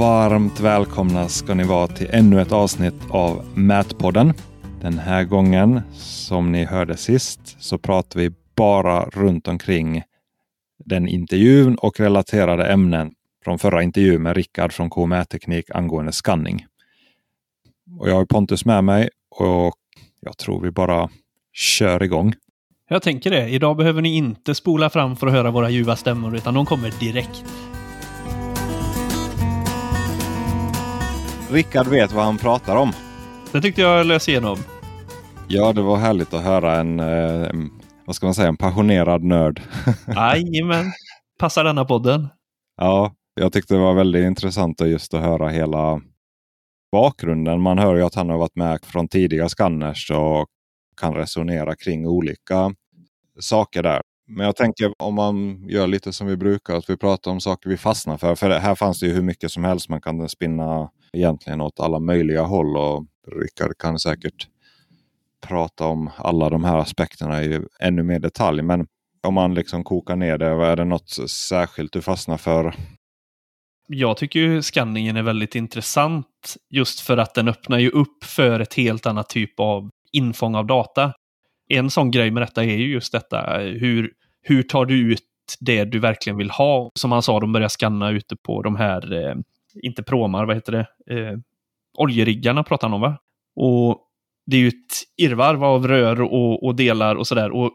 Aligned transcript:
Varmt 0.00 0.60
välkomna 0.60 1.28
ska 1.28 1.54
ni 1.54 1.64
vara 1.64 1.86
till 1.86 2.06
ännu 2.10 2.40
ett 2.40 2.52
avsnitt 2.52 2.94
av 3.10 3.44
Mätpodden. 3.54 4.32
Den 4.80 4.98
här 4.98 5.24
gången, 5.24 5.80
som 5.94 6.52
ni 6.52 6.64
hörde 6.64 6.96
sist, 6.96 7.56
så 7.58 7.78
pratar 7.78 8.20
vi 8.20 8.30
bara 8.56 9.04
runt 9.04 9.48
omkring 9.48 10.02
den 10.84 11.08
intervjun 11.08 11.74
och 11.74 12.00
relaterade 12.00 12.66
ämnen 12.66 13.10
från 13.44 13.58
förra 13.58 13.82
intervjun 13.82 14.22
med 14.22 14.36
Rickard 14.36 14.72
från 14.72 14.90
KMÄ-teknik 14.90 15.70
angående 15.70 16.12
scanning. 16.12 16.66
Och 17.98 18.08
jag 18.08 18.14
har 18.14 18.24
Pontus 18.24 18.64
med 18.64 18.84
mig 18.84 19.08
och 19.30 19.74
jag 20.20 20.38
tror 20.38 20.60
vi 20.60 20.70
bara 20.70 21.08
kör 21.52 22.02
igång. 22.02 22.34
Jag 22.88 23.02
tänker 23.02 23.30
det. 23.30 23.48
Idag 23.48 23.76
behöver 23.76 24.02
ni 24.02 24.16
inte 24.16 24.54
spola 24.54 24.90
fram 24.90 25.16
för 25.16 25.26
att 25.26 25.32
höra 25.32 25.50
våra 25.50 25.70
ljuva 25.70 25.96
stämmor, 25.96 26.36
utan 26.36 26.54
de 26.54 26.66
kommer 26.66 27.00
direkt. 27.00 27.44
Rickard 31.52 31.86
vet 31.86 32.12
vad 32.12 32.24
han 32.24 32.38
pratar 32.38 32.76
om. 32.76 32.92
Det 33.52 33.60
tyckte 33.60 33.80
jag 33.80 34.06
lös 34.06 34.28
igenom. 34.28 34.58
Ja, 35.48 35.72
det 35.72 35.82
var 35.82 35.96
härligt 35.96 36.34
att 36.34 36.44
höra 36.44 36.80
en, 36.80 37.00
eh, 37.00 37.50
vad 38.04 38.16
ska 38.16 38.26
man 38.26 38.34
säga, 38.34 38.48
en 38.48 38.56
passionerad 38.56 39.24
nörd. 39.24 39.62
Jajamän. 40.06 40.92
Passar 41.38 41.64
denna 41.64 41.84
podden? 41.84 42.28
Ja, 42.76 43.14
jag 43.34 43.52
tyckte 43.52 43.74
det 43.74 43.80
var 43.80 43.94
väldigt 43.94 44.24
intressant 44.24 44.80
just 44.80 45.14
att 45.14 45.22
höra 45.22 45.48
hela 45.48 46.00
bakgrunden. 46.92 47.60
Man 47.60 47.78
hör 47.78 47.94
ju 47.94 48.02
att 48.02 48.14
han 48.14 48.30
har 48.30 48.38
varit 48.38 48.56
med 48.56 48.84
från 48.84 49.08
tidiga 49.08 49.48
scanners 49.48 50.10
och 50.10 50.46
kan 51.00 51.14
resonera 51.14 51.76
kring 51.76 52.06
olika 52.06 52.74
saker 53.40 53.82
där. 53.82 54.02
Men 54.28 54.46
jag 54.46 54.56
tänker 54.56 54.92
om 54.98 55.14
man 55.14 55.68
gör 55.68 55.86
lite 55.86 56.12
som 56.12 56.26
vi 56.26 56.36
brukar, 56.36 56.76
att 56.76 56.90
vi 56.90 56.96
pratar 56.96 57.30
om 57.30 57.40
saker 57.40 57.70
vi 57.70 57.76
fastnar 57.76 58.16
för. 58.16 58.34
För 58.34 58.50
här 58.50 58.74
fanns 58.74 59.00
det 59.00 59.06
ju 59.06 59.12
hur 59.12 59.22
mycket 59.22 59.50
som 59.50 59.64
helst 59.64 59.88
man 59.88 60.00
kan 60.00 60.28
spinna 60.28 60.90
egentligen 61.12 61.60
åt 61.60 61.80
alla 61.80 61.98
möjliga 61.98 62.42
håll. 62.42 62.76
Och 62.76 63.06
Rickard 63.26 63.78
kan 63.78 63.98
säkert 63.98 64.48
prata 65.40 65.84
om 65.84 66.10
alla 66.16 66.50
de 66.50 66.64
här 66.64 66.76
aspekterna 66.76 67.42
i 67.42 67.60
ännu 67.80 68.02
mer 68.02 68.18
detalj. 68.18 68.62
Men 68.62 68.86
om 69.22 69.34
man 69.34 69.54
liksom 69.54 69.84
kokar 69.84 70.16
ner 70.16 70.38
det, 70.38 70.46
är 70.46 70.76
det 70.76 70.84
något 70.84 71.30
särskilt 71.30 71.92
du 71.92 72.02
fastnar 72.02 72.36
för? 72.36 72.74
Jag 73.86 74.16
tycker 74.16 74.40
ju 74.40 74.62
skanningen 74.62 75.16
är 75.16 75.22
väldigt 75.22 75.54
intressant 75.54 76.56
just 76.70 77.00
för 77.00 77.16
att 77.16 77.34
den 77.34 77.48
öppnar 77.48 77.78
ju 77.78 77.90
upp 77.90 78.24
för 78.24 78.60
ett 78.60 78.74
helt 78.74 79.06
annat 79.06 79.28
typ 79.28 79.60
av 79.60 79.90
infång 80.12 80.54
av 80.54 80.66
data. 80.66 81.12
En 81.68 81.90
sån 81.90 82.10
grej 82.10 82.30
med 82.30 82.42
detta 82.42 82.64
är 82.64 82.76
ju 82.76 82.92
just 82.92 83.12
detta, 83.12 83.58
hur, 83.58 84.12
hur 84.42 84.62
tar 84.62 84.86
du 84.86 85.12
ut 85.12 85.22
det 85.60 85.84
du 85.84 85.98
verkligen 85.98 86.36
vill 86.36 86.50
ha? 86.50 86.90
Som 86.94 87.12
han 87.12 87.22
sa, 87.22 87.40
de 87.40 87.52
börjar 87.52 87.68
skanna 87.68 88.10
ute 88.10 88.36
på 88.36 88.62
de 88.62 88.76
här, 88.76 89.12
eh, 89.12 89.34
inte 89.82 90.02
promar, 90.02 90.44
vad 90.44 90.56
heter 90.56 90.72
det? 90.72 90.86
Eh, 91.14 91.38
oljeriggarna 91.98 92.62
pratar 92.62 92.88
han 92.88 92.94
om 92.94 93.00
va? 93.00 93.18
Och 93.56 94.06
det 94.46 94.56
är 94.56 94.60
ju 94.60 94.68
ett 94.68 95.02
irrvarv 95.16 95.64
av 95.64 95.88
rör 95.88 96.20
och, 96.20 96.64
och 96.64 96.76
delar 96.76 97.16
och 97.16 97.26
sådär. 97.26 97.50
Och 97.50 97.72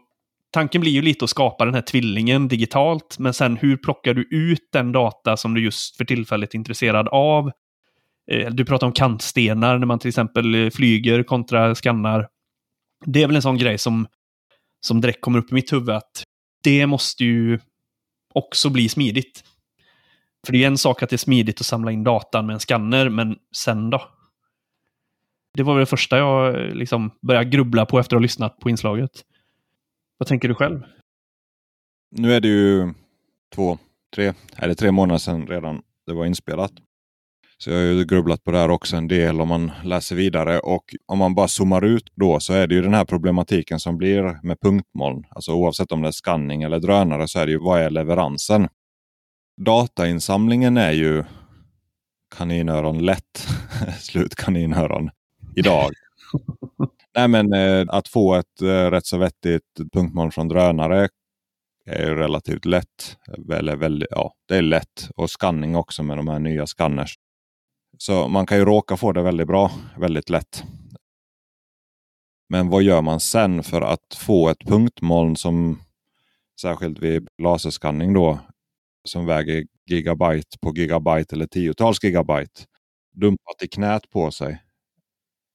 tanken 0.50 0.80
blir 0.80 0.92
ju 0.92 1.02
lite 1.02 1.24
att 1.24 1.30
skapa 1.30 1.64
den 1.64 1.74
här 1.74 1.82
tvillingen 1.82 2.48
digitalt, 2.48 3.16
men 3.18 3.34
sen 3.34 3.56
hur 3.56 3.76
plockar 3.76 4.14
du 4.14 4.28
ut 4.30 4.68
den 4.72 4.92
data 4.92 5.36
som 5.36 5.54
du 5.54 5.64
just 5.64 5.96
för 5.96 6.04
tillfället 6.04 6.54
är 6.54 6.58
intresserad 6.58 7.08
av? 7.08 7.50
Eh, 8.30 8.50
du 8.50 8.64
pratar 8.64 8.86
om 8.86 8.92
kantstenar 8.92 9.78
när 9.78 9.86
man 9.86 9.98
till 9.98 10.08
exempel 10.08 10.54
eh, 10.54 10.70
flyger 10.70 11.22
kontra 11.22 11.74
skannar. 11.74 12.28
Det 13.06 13.22
är 13.22 13.26
väl 13.26 13.36
en 13.36 13.42
sån 13.42 13.58
grej 13.58 13.78
som, 13.78 14.06
som 14.80 15.00
direkt 15.00 15.20
kommer 15.20 15.38
upp 15.38 15.50
i 15.50 15.54
mitt 15.54 15.72
huvud 15.72 15.90
att 15.90 16.22
det 16.62 16.86
måste 16.86 17.24
ju 17.24 17.58
också 18.34 18.70
bli 18.70 18.88
smidigt. 18.88 19.44
För 20.46 20.52
det 20.52 20.62
är 20.62 20.66
en 20.66 20.78
sak 20.78 21.02
att 21.02 21.10
det 21.10 21.16
är 21.16 21.18
smidigt 21.18 21.60
att 21.60 21.66
samla 21.66 21.92
in 21.92 22.04
datan 22.04 22.46
med 22.46 22.54
en 22.54 22.60
skanner, 22.60 23.08
men 23.08 23.36
sen 23.56 23.90
då? 23.90 24.02
Det 25.54 25.62
var 25.62 25.74
väl 25.74 25.80
det 25.80 25.86
första 25.86 26.18
jag 26.18 26.56
liksom 26.76 27.10
började 27.22 27.50
grubbla 27.50 27.86
på 27.86 27.98
efter 27.98 28.16
att 28.16 28.20
ha 28.20 28.22
lyssnat 28.22 28.58
på 28.58 28.70
inslaget. 28.70 29.10
Vad 30.18 30.28
tänker 30.28 30.48
du 30.48 30.54
själv? 30.54 30.82
Nu 32.16 32.34
är 32.34 32.40
det 32.40 32.48
ju 32.48 32.94
två, 33.54 33.78
tre, 34.14 34.32
eller 34.56 34.74
tre 34.74 34.92
månader 34.92 35.18
sedan 35.18 35.46
redan 35.46 35.82
det 36.06 36.12
var 36.12 36.26
inspelat. 36.26 36.72
Så 37.58 37.70
jag 37.70 37.76
har 37.76 37.84
ju 37.84 38.04
grubblat 38.04 38.44
på 38.44 38.50
det 38.50 38.58
här 38.58 38.70
också 38.70 38.96
en 38.96 39.08
del 39.08 39.40
om 39.40 39.48
man 39.48 39.72
läser 39.84 40.16
vidare. 40.16 40.58
Och 40.58 40.84
om 41.06 41.18
man 41.18 41.34
bara 41.34 41.48
zoomar 41.48 41.84
ut 41.84 42.12
då 42.14 42.40
så 42.40 42.52
är 42.52 42.66
det 42.66 42.74
ju 42.74 42.82
den 42.82 42.94
här 42.94 43.04
problematiken 43.04 43.80
som 43.80 43.98
blir 43.98 44.46
med 44.46 44.60
punktmoln. 44.60 45.24
Alltså 45.30 45.52
oavsett 45.52 45.92
om 45.92 46.02
det 46.02 46.08
är 46.08 46.12
skanning 46.12 46.62
eller 46.62 46.78
drönare 46.78 47.28
så 47.28 47.38
är 47.38 47.46
det 47.46 47.52
ju 47.52 47.58
vad 47.58 47.80
är 47.80 47.90
leveransen? 47.90 48.68
Datainsamlingen 49.56 50.76
är 50.76 50.92
ju 50.92 51.24
kaninöron 52.34 52.98
lätt. 53.04 53.46
Slut 54.00 54.34
kaninöron 54.34 55.10
idag. 55.56 55.92
Nej 57.14 57.28
men 57.28 57.52
eh, 57.52 57.86
att 57.88 58.08
få 58.08 58.34
ett 58.34 58.62
eh, 58.62 58.90
rätt 58.90 59.06
så 59.06 59.18
vettigt 59.18 59.92
punktmoln 59.92 60.30
från 60.30 60.48
drönare 60.48 61.08
är 61.86 62.14
relativt 62.14 62.64
lätt. 62.64 63.18
Eller 63.52 63.76
väldigt, 63.76 64.08
ja, 64.10 64.34
det 64.48 64.56
är 64.56 64.62
lätt. 64.62 65.10
Och 65.16 65.30
skanning 65.30 65.76
också 65.76 66.02
med 66.02 66.16
de 66.16 66.28
här 66.28 66.38
nya 66.38 66.66
scanners. 66.66 67.14
Så 67.98 68.28
man 68.28 68.46
kan 68.46 68.58
ju 68.58 68.64
råka 68.64 68.96
få 68.96 69.12
det 69.12 69.22
väldigt 69.22 69.46
bra, 69.46 69.70
väldigt 69.98 70.30
lätt. 70.30 70.64
Men 72.48 72.68
vad 72.68 72.82
gör 72.82 73.02
man 73.02 73.20
sen 73.20 73.62
för 73.62 73.82
att 73.82 74.14
få 74.14 74.48
ett 74.48 74.60
punktmoln 74.66 75.36
som 75.36 75.80
särskilt 76.60 76.98
vid 76.98 77.28
laserskanning 77.38 78.12
då 78.12 78.38
som 79.08 79.26
väger 79.26 79.66
gigabyte 79.86 80.58
på 80.60 80.72
gigabyte 80.76 81.36
eller 81.36 81.46
tiotals 81.46 82.04
gigabyte 82.04 82.62
dumpat 83.16 83.62
i 83.62 83.68
knät 83.68 84.10
på 84.10 84.30
sig. 84.30 84.62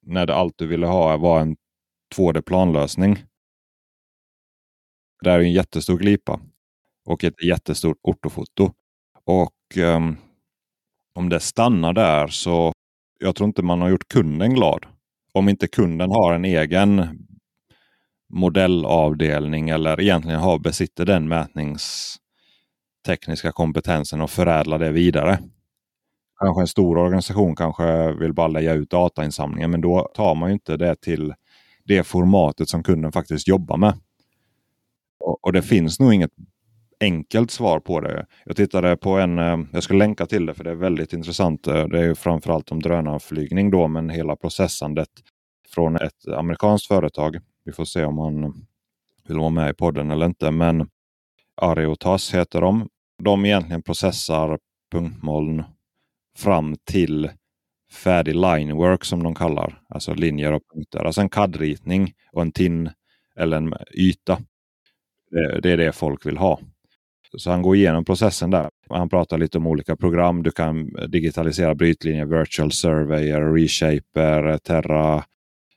När 0.02 0.26
det 0.26 0.36
allt 0.36 0.58
du 0.58 0.68
ville 0.68 0.88
ha 0.88 1.18
var 1.18 1.40
en 1.40 1.56
2D-planlösning. 2.16 3.26
Det 5.24 5.32
är 5.32 5.40
en 5.40 5.52
jättestor 5.52 5.98
glipa 5.98 6.40
och 7.06 7.24
ett 7.24 7.44
jättestort 7.44 7.98
ortofoto. 8.04 8.74
Och 9.24 9.78
um, 9.78 10.18
om 11.16 11.30
det 11.30 11.40
stannar 11.40 11.94
där 11.94 12.28
så 12.28 12.74
jag 13.20 13.36
tror 13.36 13.48
inte 13.48 13.62
man 13.62 13.82
har 13.82 13.90
gjort 13.90 14.08
kunden 14.08 14.54
glad. 14.54 14.86
Om 15.34 15.50
inte 15.50 15.68
kunden 15.68 16.10
har 16.10 16.34
en 16.34 16.46
egen 16.46 17.20
modellavdelning 18.34 19.70
eller 19.70 20.02
egentligen 20.02 20.40
har, 20.40 20.60
besitter 20.60 21.06
den 21.06 21.28
mätnings 21.28 22.18
tekniska 23.06 23.52
kompetensen 23.52 24.22
och 24.22 24.30
förädla 24.30 24.78
det 24.78 24.92
vidare. 24.92 25.40
Kanske 26.40 26.62
en 26.62 26.68
stor 26.68 26.98
organisation 26.98 27.56
kanske 27.56 28.14
vill 28.14 28.34
bara 28.34 28.48
lägga 28.48 28.74
ut 28.74 28.90
datainsamlingen 28.90 29.72
men 29.72 29.82
då 29.82 30.12
tar 30.14 30.36
man 30.36 30.50
ju 30.50 30.54
inte 30.54 30.78
det 30.78 31.02
till 31.02 31.34
det 31.84 32.04
formatet 32.04 32.70
som 32.70 32.84
kunden 32.84 33.12
faktiskt 33.12 33.48
jobbar 33.48 33.78
med. 33.78 33.94
Och, 35.20 35.46
och 35.46 35.54
det 35.54 35.62
finns 35.62 36.00
nog 36.00 36.14
inget 36.14 36.32
enkelt 37.02 37.52
svar 37.52 37.80
på 37.80 38.00
det. 38.00 38.26
Jag 38.46 38.56
tittade 38.56 38.98
på 38.98 39.18
en, 39.18 39.40
eh, 39.40 39.60
jag 39.72 39.84
ska 39.84 39.94
länka 39.94 40.26
till 40.26 40.46
det 40.46 40.54
för 40.54 40.64
det 40.64 40.72
är 40.72 40.76
väldigt 40.76 41.14
intressant. 41.14 41.68
Eh, 41.68 41.88
det 41.88 42.00
är 42.00 42.14
framförallt 42.14 42.72
om 42.72 42.82
drönarflygning 42.82 43.72
då, 43.72 43.88
men 43.88 44.10
hela 44.10 44.36
processandet 44.36 45.10
från 45.70 45.96
ett 45.96 46.28
amerikanskt 46.38 46.88
företag. 46.88 47.40
Vi 47.66 47.72
får 47.72 47.86
se 47.86 48.06
om 48.06 48.18
han 48.18 48.66
vill 49.28 49.38
vara 49.38 49.50
med 49.50 49.70
i 49.70 49.74
podden 49.74 50.12
eller 50.12 50.26
inte. 50.26 50.52
Men 50.52 50.90
Ariotas 51.62 52.34
heter 52.34 52.62
de. 52.62 52.88
De 53.24 53.46
egentligen 53.46 53.84
processar 53.84 54.60
punktmoln 54.92 55.64
fram 56.38 56.76
till 56.86 57.30
färdig 57.92 58.36
linework 58.36 59.04
som 59.04 59.24
de 59.24 59.36
kallar. 59.36 59.82
Alltså 59.90 60.14
linjer 60.14 60.54
och 60.54 60.62
punkter. 60.74 61.06
Alltså 61.06 61.22
en 61.22 61.30
CAD-ritning 61.30 62.14
och 62.32 62.42
en 62.42 62.52
TIN 62.52 62.90
eller 63.36 63.58
en 63.58 63.74
yta. 63.94 64.42
Det 65.62 65.72
är 65.72 65.78
det 65.78 65.92
folk 65.92 66.26
vill 66.26 66.38
ha. 66.38 66.60
Så 67.38 67.52
han 67.52 67.62
går 67.62 67.76
igenom 67.76 68.06
processen 68.06 68.50
där. 68.50 68.70
Han 68.90 69.10
pratar 69.10 69.38
lite 69.38 69.58
om 69.58 69.68
olika 69.68 69.96
program. 69.96 70.44
Du 70.44 70.52
kan 70.52 70.90
digitalisera 71.08 71.76
brytlinjer, 71.76 72.26
virtual 72.26 72.72
surveyor, 72.72 73.54
reshaper, 73.58 74.58
Terra. 74.58 75.24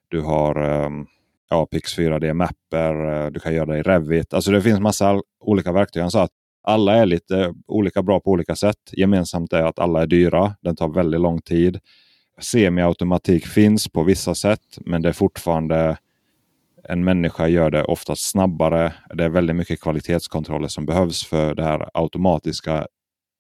Du 0.09 0.21
har 0.21 0.85
um, 0.87 1.07
ja, 1.55 1.67
Pix 1.67 1.99
4D 1.99 2.33
mapper. 2.33 3.25
Eh, 3.25 3.31
du 3.31 3.41
kan 3.41 3.55
göra 3.55 3.67
det 3.67 3.79
i 3.79 3.83
Revit. 3.83 4.35
Alltså 4.35 4.51
det 4.51 4.63
finns 4.63 4.81
massa 4.81 5.21
olika 5.41 5.73
verktyg. 5.73 6.03
Han 6.03 6.11
sa 6.11 6.23
att 6.23 6.31
alla 6.63 6.97
är 6.97 7.07
lite 7.07 7.55
olika 7.67 8.03
bra 8.03 8.21
på 8.21 8.31
olika 8.31 8.57
sätt. 8.57 8.77
Gemensamt 8.93 9.53
är 9.53 9.63
att 9.63 9.79
alla 9.79 10.03
är 10.03 10.07
dyra. 10.07 10.55
Den 10.61 10.77
tar 10.77 10.89
väldigt 10.89 11.21
lång 11.21 11.41
tid. 11.41 11.79
Semiautomatik 12.41 13.47
finns 13.47 13.89
på 13.89 14.03
vissa 14.03 14.35
sätt, 14.35 14.79
men 14.87 15.03
det 15.03 15.09
är 15.09 15.13
fortfarande 15.13 15.97
en 16.89 17.05
människa 17.05 17.49
gör 17.49 17.71
det 17.71 17.85
oftast 17.85 18.31
snabbare. 18.31 18.93
Det 19.15 19.25
är 19.25 19.29
väldigt 19.29 19.57
mycket 19.57 19.81
kvalitetskontroller 19.81 20.69
som 20.69 20.87
behövs 20.87 21.27
för 21.27 21.55
det 21.55 21.65
här 21.65 21.89
automatiska 21.95 22.87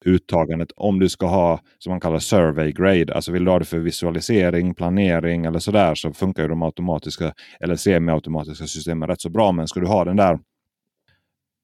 uttagandet. 0.06 0.68
Om 0.76 0.98
du 0.98 1.08
ska 1.08 1.26
ha 1.26 1.60
som 1.78 1.90
man 1.90 2.00
kallar 2.00 2.18
survey 2.18 2.72
grade, 2.72 3.14
alltså 3.14 3.32
vill 3.32 3.44
du 3.44 3.50
ha 3.50 3.58
det 3.58 3.64
för 3.64 3.78
visualisering, 3.78 4.74
planering 4.74 5.44
eller 5.44 5.58
sådär 5.58 5.94
så 5.94 6.12
funkar 6.12 6.42
ju 6.42 6.48
de 6.48 6.62
automatiska 6.62 7.32
eller 7.60 7.76
semiautomatiska 7.76 8.66
systemen 8.66 9.08
rätt 9.08 9.20
så 9.20 9.30
bra. 9.30 9.52
Men 9.52 9.68
ska 9.68 9.80
du 9.80 9.86
ha 9.86 10.04
den 10.04 10.16
där 10.16 10.38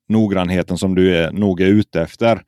noggrannheten 0.09 0.79
som 0.79 0.95
du 0.95 1.17
är 1.17 1.33
nog 1.33 1.61
är 1.61 1.67
ute 1.67 2.03
efter 2.03 2.43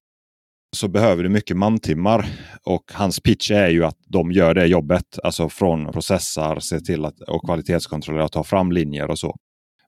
så 0.76 0.88
behöver 0.88 1.22
du 1.22 1.28
mycket 1.28 1.56
mantimmar. 1.56 2.26
Och 2.64 2.92
hans 2.92 3.20
pitch 3.20 3.50
är 3.50 3.68
ju 3.68 3.84
att 3.84 3.98
de 4.06 4.32
gör 4.32 4.54
det 4.54 4.66
jobbet. 4.66 5.18
Alltså 5.24 5.48
från 5.48 5.92
processar, 5.92 6.60
se 6.60 6.80
till 6.80 7.04
att 7.04 7.20
och 7.20 7.44
kvalitetskontrollera, 7.44 8.28
ta 8.28 8.44
fram 8.44 8.72
linjer 8.72 9.10
och 9.10 9.18
så. 9.18 9.36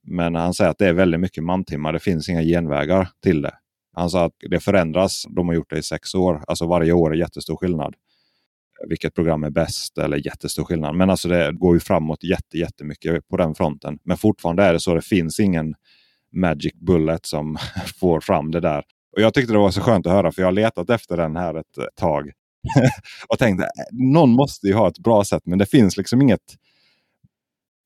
Men 0.02 0.34
han 0.34 0.54
säger 0.54 0.70
att 0.70 0.78
det 0.78 0.88
är 0.88 0.92
väldigt 0.92 1.20
mycket 1.20 1.44
mantimmar. 1.44 1.92
Det 1.92 2.00
finns 2.00 2.28
inga 2.28 2.42
genvägar 2.42 3.08
till 3.22 3.42
det. 3.42 3.54
Han 3.94 4.11
sa 4.11 4.25
att 4.25 4.32
det 4.50 4.61
förändras. 4.61 5.26
De 5.37 5.49
har 5.49 5.55
gjort 5.55 5.70
det 5.70 5.79
i 5.79 5.82
sex 5.82 6.14
år. 6.14 6.44
Alltså 6.46 6.67
varje 6.67 6.93
år 6.93 7.14
är 7.14 7.19
jättestor 7.19 7.56
skillnad. 7.56 7.94
Vilket 8.88 9.14
program 9.14 9.44
är 9.44 9.50
bäst 9.50 9.99
eller 9.99 10.26
jättestor 10.26 10.64
skillnad. 10.64 10.94
Men 10.94 11.11
alltså 11.11 11.29
det 11.29 11.52
går 11.52 11.75
ju 11.75 11.81
framåt 11.81 12.25
jätte, 12.25 12.58
jättemycket 12.58 13.29
på 13.29 13.37
den 13.37 13.55
fronten. 13.55 13.99
Men 14.05 14.17
fortfarande 14.17 14.62
är 14.62 14.73
det 14.73 14.81
så. 14.81 14.94
Det 14.94 15.02
finns 15.02 15.41
ingen 15.41 15.75
magic 16.32 16.75
bullet 16.75 17.26
som 17.26 17.58
får 18.00 18.20
fram 18.20 18.50
det 18.50 18.61
där. 18.61 18.85
Och 19.17 19.23
Jag 19.23 19.35
tyckte 19.35 19.52
det 19.52 19.58
var 19.58 19.70
så 19.70 19.81
skönt 19.81 20.06
att 20.06 20.12
höra 20.12 20.32
för 20.32 20.43
jag 20.43 20.47
har 20.47 20.52
letat 20.52 20.90
efter 20.90 21.17
den 21.17 21.37
här 21.37 21.55
ett 21.55 21.97
tag. 21.97 22.31
och 23.29 23.38
tänkte 23.38 23.64
äh, 23.64 23.70
någon 23.93 24.31
måste 24.31 24.67
ju 24.67 24.75
ha 24.75 24.88
ett 24.88 24.99
bra 24.99 25.25
sätt 25.25 25.43
men 25.44 25.58
det 25.58 25.67
finns 25.67 25.97
liksom 25.97 26.23
inget 26.23 26.40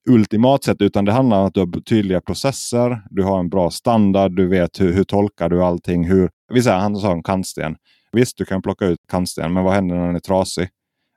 ultimat 0.08 0.64
sätt 0.64 0.81
utan 0.81 1.05
det 1.05 1.12
handlar 1.12 1.40
om 1.40 1.46
att 1.46 1.55
du 1.55 1.60
har 1.60 1.81
tydliga 1.81 2.20
processer. 2.20 3.02
Du 3.10 3.22
har 3.22 3.40
en 3.40 3.49
bra 3.49 3.70
standard. 3.70 4.32
Du 4.37 4.46
vet 4.46 4.81
hur, 4.81 4.93
hur 4.93 5.05
tolkar 5.05 5.49
du 5.49 5.62
allting. 5.62 6.05
Hur, 6.05 6.31
vi 6.52 6.62
säger, 6.62 6.78
han 6.78 6.96
sa 6.96 7.12
en 7.12 7.22
kantsten. 7.22 7.76
Visst, 8.12 8.38
du 8.38 8.44
kan 8.44 8.62
plocka 8.62 8.87
ut 8.87 8.99
kantsten, 9.08 9.52
men 9.52 9.64
vad 9.64 9.75
händer 9.75 9.96
när 9.96 10.06
den 10.06 10.14
är 10.14 10.20
trasig? 10.20 10.69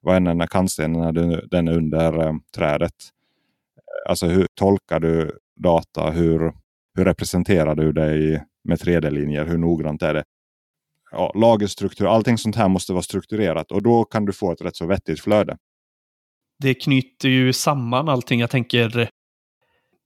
Vad 0.01 0.13
händer 0.13 0.33
när 0.33 0.47
kantstenen 0.47 1.01
när 1.01 1.47
den 1.47 1.67
är 1.67 1.77
under 1.77 2.27
eh, 2.27 2.33
trädet? 2.55 2.93
Alltså 4.09 4.27
hur 4.27 4.47
tolkar 4.55 4.99
du 4.99 5.31
data? 5.55 6.11
Hur, 6.11 6.53
hur 6.95 7.05
representerar 7.05 7.75
du 7.75 7.91
dig 7.91 8.43
med 8.63 8.77
3D-linjer? 8.77 9.45
Hur 9.45 9.57
noggrant 9.57 10.01
är 10.01 10.13
det? 10.13 10.23
Ja, 11.11 11.31
lagerstruktur, 11.35 12.07
allting 12.07 12.37
sånt 12.37 12.55
här 12.55 12.67
måste 12.67 12.93
vara 12.93 13.03
strukturerat 13.03 13.71
och 13.71 13.83
då 13.83 14.03
kan 14.03 14.25
du 14.25 14.33
få 14.33 14.51
ett 14.51 14.61
rätt 14.61 14.75
så 14.75 14.85
vettigt 14.85 15.19
flöde 15.19 15.57
det 16.61 16.73
knyter 16.73 17.29
ju 17.29 17.53
samman 17.53 18.09
allting. 18.09 18.39
Jag 18.39 18.49
tänker, 18.49 19.09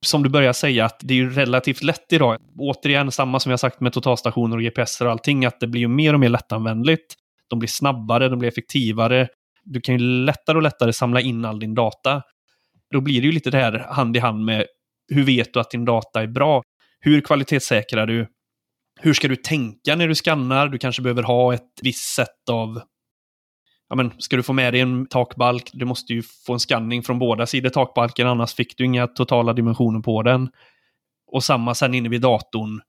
som 0.05 0.23
du 0.23 0.29
börjar 0.29 0.53
säga, 0.53 0.85
att 0.85 0.99
det 1.03 1.13
är 1.13 1.15
ju 1.15 1.29
relativt 1.29 1.83
lätt 1.83 2.13
idag. 2.13 2.37
Återigen, 2.59 3.11
samma 3.11 3.39
som 3.39 3.49
jag 3.49 3.59
sagt 3.59 3.79
med 3.79 3.93
totalstationer 3.93 4.57
och 4.57 4.63
GPS 4.63 5.01
och 5.01 5.11
allting, 5.11 5.45
att 5.45 5.59
det 5.59 5.67
blir 5.67 5.81
ju 5.81 5.87
mer 5.87 6.13
och 6.13 6.19
mer 6.19 6.29
lättanvändligt. 6.29 7.15
De 7.49 7.59
blir 7.59 7.69
snabbare, 7.69 8.29
de 8.29 8.39
blir 8.39 8.49
effektivare. 8.49 9.27
Du 9.63 9.81
kan 9.81 9.99
ju 9.99 10.01
lättare 10.25 10.57
och 10.57 10.63
lättare 10.63 10.93
samla 10.93 11.21
in 11.21 11.45
all 11.45 11.59
din 11.59 11.75
data. 11.75 12.21
Då 12.91 13.01
blir 13.01 13.21
det 13.21 13.25
ju 13.25 13.31
lite 13.31 13.51
det 13.51 13.57
här 13.57 13.79
hand 13.89 14.17
i 14.17 14.19
hand 14.19 14.45
med 14.45 14.65
hur 15.13 15.23
vet 15.23 15.53
du 15.53 15.59
att 15.59 15.71
din 15.71 15.85
data 15.85 16.21
är 16.21 16.27
bra? 16.27 16.63
Hur 16.99 17.21
kvalitetssäkrar 17.21 18.07
du? 18.07 18.27
Hur 19.01 19.13
ska 19.13 19.27
du 19.27 19.35
tänka 19.35 19.95
när 19.95 20.07
du 20.07 20.15
skannar? 20.15 20.67
Du 20.67 20.77
kanske 20.77 21.01
behöver 21.01 21.23
ha 21.23 21.53
ett 21.53 21.71
visst 21.81 22.15
sätt 22.15 22.49
av 22.51 22.81
ja, 23.95 24.03
men, 24.03 24.11
ska 24.17 24.35
du 24.35 24.43
få 24.43 24.53
med 24.53 24.73
dig 24.73 24.81
en 24.81 25.05
takbalk, 25.05 25.69
du 25.73 25.85
måste 25.85 26.13
ju 26.13 26.21
få 26.45 26.53
en 26.53 26.59
skanning 26.59 27.03
från 27.03 27.19
båda 27.19 27.45
sidor 27.45 27.69
takbalken, 27.69 28.27
annars 28.27 28.53
fick 28.53 28.77
du 28.77 28.85
inga 28.85 29.07
totala 29.07 29.53
dimensioner 29.53 29.99
på 29.99 30.21
den. 30.21 30.49
Och 31.27 31.43
samma 31.43 31.75
sen 31.75 31.93
inne 31.93 32.09
vid 32.09 32.21
datorn. 32.21 32.81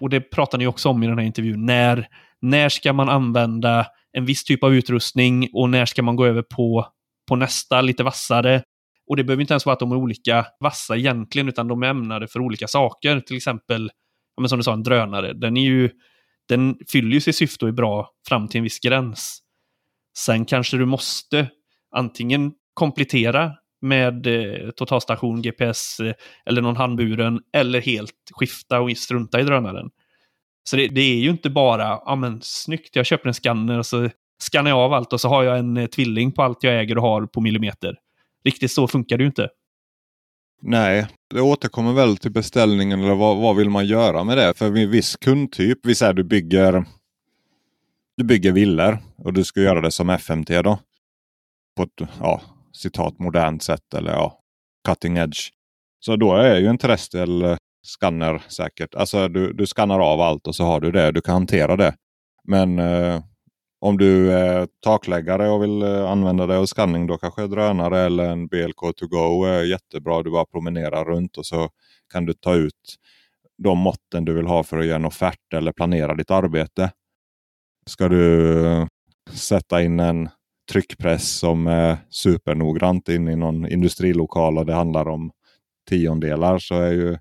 Och 0.00 0.10
det 0.10 0.20
pratar 0.20 0.58
ni 0.58 0.66
också 0.66 0.88
om 0.88 1.02
i 1.02 1.06
den 1.06 1.18
här 1.18 1.26
intervjun. 1.26 1.66
När, 1.66 2.08
när 2.40 2.68
ska 2.68 2.92
man 2.92 3.08
använda 3.08 3.86
en 4.12 4.24
viss 4.24 4.44
typ 4.44 4.64
av 4.64 4.74
utrustning 4.74 5.48
och 5.52 5.70
när 5.70 5.86
ska 5.86 6.02
man 6.02 6.16
gå 6.16 6.26
över 6.26 6.42
på, 6.42 6.86
på 7.28 7.36
nästa, 7.36 7.80
lite 7.80 8.02
vassare? 8.02 8.62
Och 9.06 9.16
det 9.16 9.24
behöver 9.24 9.40
inte 9.40 9.54
ens 9.54 9.66
vara 9.66 9.72
att 9.72 9.80
de 9.80 9.92
är 9.92 9.96
olika 9.96 10.46
vassa 10.60 10.96
egentligen, 10.96 11.48
utan 11.48 11.68
de 11.68 11.82
är 11.82 11.86
ämnade 11.86 12.28
för 12.28 12.40
olika 12.40 12.68
saker. 12.68 13.20
Till 13.20 13.36
exempel, 13.36 13.90
ja, 14.36 14.40
men 14.40 14.48
som 14.48 14.58
du 14.58 14.62
sa, 14.62 14.72
en 14.72 14.82
drönare. 14.82 15.32
Den, 15.32 15.56
är 15.56 15.64
ju, 15.64 15.90
den 16.48 16.76
fyller 16.92 17.14
ju 17.14 17.20
sitt 17.20 17.36
syfte 17.36 17.64
och 17.64 17.68
är 17.68 17.72
bra 17.72 18.10
fram 18.28 18.48
till 18.48 18.58
en 18.58 18.64
viss 18.64 18.80
gräns. 18.80 19.41
Sen 20.18 20.44
kanske 20.44 20.76
du 20.76 20.86
måste 20.86 21.48
antingen 21.96 22.52
komplettera 22.74 23.52
med 23.80 24.26
eh, 24.26 24.70
totalstation, 24.70 25.42
GPS 25.42 26.00
eh, 26.00 26.14
eller 26.46 26.62
någon 26.62 26.76
handburen 26.76 27.40
eller 27.52 27.80
helt 27.80 28.14
skifta 28.32 28.80
och 28.80 28.96
strunta 28.96 29.40
i 29.40 29.44
drönaren. 29.44 29.90
Så 30.64 30.76
det, 30.76 30.88
det, 30.88 31.00
är 31.00 31.16
ju 31.16 31.30
inte 31.30 31.50
bara, 31.50 32.00
ja 32.04 32.16
men 32.16 32.38
snyggt, 32.42 32.96
jag 32.96 33.06
köper 33.06 33.28
en 33.28 33.34
skanner 33.34 33.78
och 33.78 33.86
så 33.86 34.10
skannar 34.42 34.70
jag 34.70 34.78
av 34.78 34.92
allt 34.92 35.12
och 35.12 35.20
så 35.20 35.28
har 35.28 35.42
jag 35.42 35.58
en 35.58 35.76
eh, 35.76 35.86
tvilling 35.86 36.32
på 36.32 36.42
allt 36.42 36.62
jag 36.62 36.80
äger 36.80 36.98
och 36.98 37.02
har 37.02 37.26
på 37.26 37.40
millimeter. 37.40 37.96
Riktigt 38.44 38.72
så 38.72 38.88
funkar 38.88 39.18
det 39.18 39.22
ju 39.22 39.26
inte. 39.26 39.48
Nej, 40.62 41.06
det 41.34 41.40
återkommer 41.40 41.92
väl 41.92 42.16
till 42.16 42.32
beställningen 42.32 43.00
eller 43.00 43.14
vad, 43.14 43.36
vad 43.36 43.56
vill 43.56 43.70
man 43.70 43.86
göra 43.86 44.24
med 44.24 44.38
det? 44.38 44.54
För 44.58 44.66
en 44.66 44.90
viss 44.90 45.16
kundtyp, 45.16 45.78
vi 45.82 45.94
säger 45.94 46.12
du 46.12 46.24
bygger 46.24 46.84
du 48.22 48.26
bygger 48.26 48.52
villor 48.52 48.98
och 49.16 49.32
du 49.32 49.44
ska 49.44 49.60
göra 49.60 49.80
det 49.80 49.90
som 49.90 50.10
FMT 50.10 50.48
då. 50.48 50.78
På 51.76 51.82
ett 51.82 52.08
ja, 52.20 52.42
citat 52.72 53.18
modernt 53.18 53.62
sätt 53.62 53.94
eller 53.94 54.12
ja, 54.12 54.38
cutting 54.88 55.16
edge. 55.16 55.50
Så 56.00 56.16
då 56.16 56.36
är 56.36 56.58
ju 56.58 56.66
en 56.66 56.78
terrestrial 56.78 57.42
eh, 57.42 57.56
scanner 57.82 58.42
säkert. 58.48 58.94
Alltså 58.94 59.28
du, 59.28 59.52
du 59.52 59.66
skannar 59.66 60.00
av 60.00 60.20
allt 60.20 60.46
och 60.46 60.54
så 60.54 60.64
har 60.64 60.80
du 60.80 60.90
det. 60.90 61.12
Du 61.12 61.20
kan 61.20 61.34
hantera 61.34 61.76
det. 61.76 61.94
Men 62.44 62.78
eh, 62.78 63.22
om 63.80 63.98
du 63.98 64.32
är 64.32 64.68
takläggare 64.84 65.48
och 65.48 65.62
vill 65.62 65.82
eh, 65.82 66.10
använda 66.10 66.46
det 66.46 66.58
av 66.58 66.66
scanning. 66.66 67.06
då 67.06 67.18
kanske 67.18 67.46
drönare 67.46 68.00
eller 68.00 68.24
en 68.24 68.46
BLK 68.46 68.96
to 68.96 69.06
go 69.06 69.44
är 69.44 69.62
jättebra. 69.62 70.22
Du 70.22 70.30
bara 70.30 70.44
promenerar 70.44 71.04
runt 71.04 71.36
och 71.36 71.46
så 71.46 71.70
kan 72.12 72.26
du 72.26 72.32
ta 72.32 72.54
ut 72.54 72.96
de 73.58 73.78
måtten 73.78 74.24
du 74.24 74.32
vill 74.32 74.46
ha 74.46 74.62
för 74.62 74.78
att 74.78 74.86
göra 74.86 74.96
en 74.96 75.04
offert 75.04 75.52
eller 75.54 75.72
planera 75.72 76.14
ditt 76.14 76.30
arbete. 76.30 76.90
Ska 77.86 78.08
du 78.08 78.86
sätta 79.30 79.82
in 79.82 80.00
en 80.00 80.28
tryckpress 80.72 81.38
som 81.38 81.66
är 81.66 81.96
supernoggrant 82.10 83.08
in 83.08 83.28
i 83.28 83.36
någon 83.36 83.68
industrilokal 83.68 84.58
och 84.58 84.66
det 84.66 84.74
handlar 84.74 85.08
om 85.08 85.30
tiondelar 85.88 86.58
så 86.58 86.74
är 86.74 86.90
ju 86.90 87.18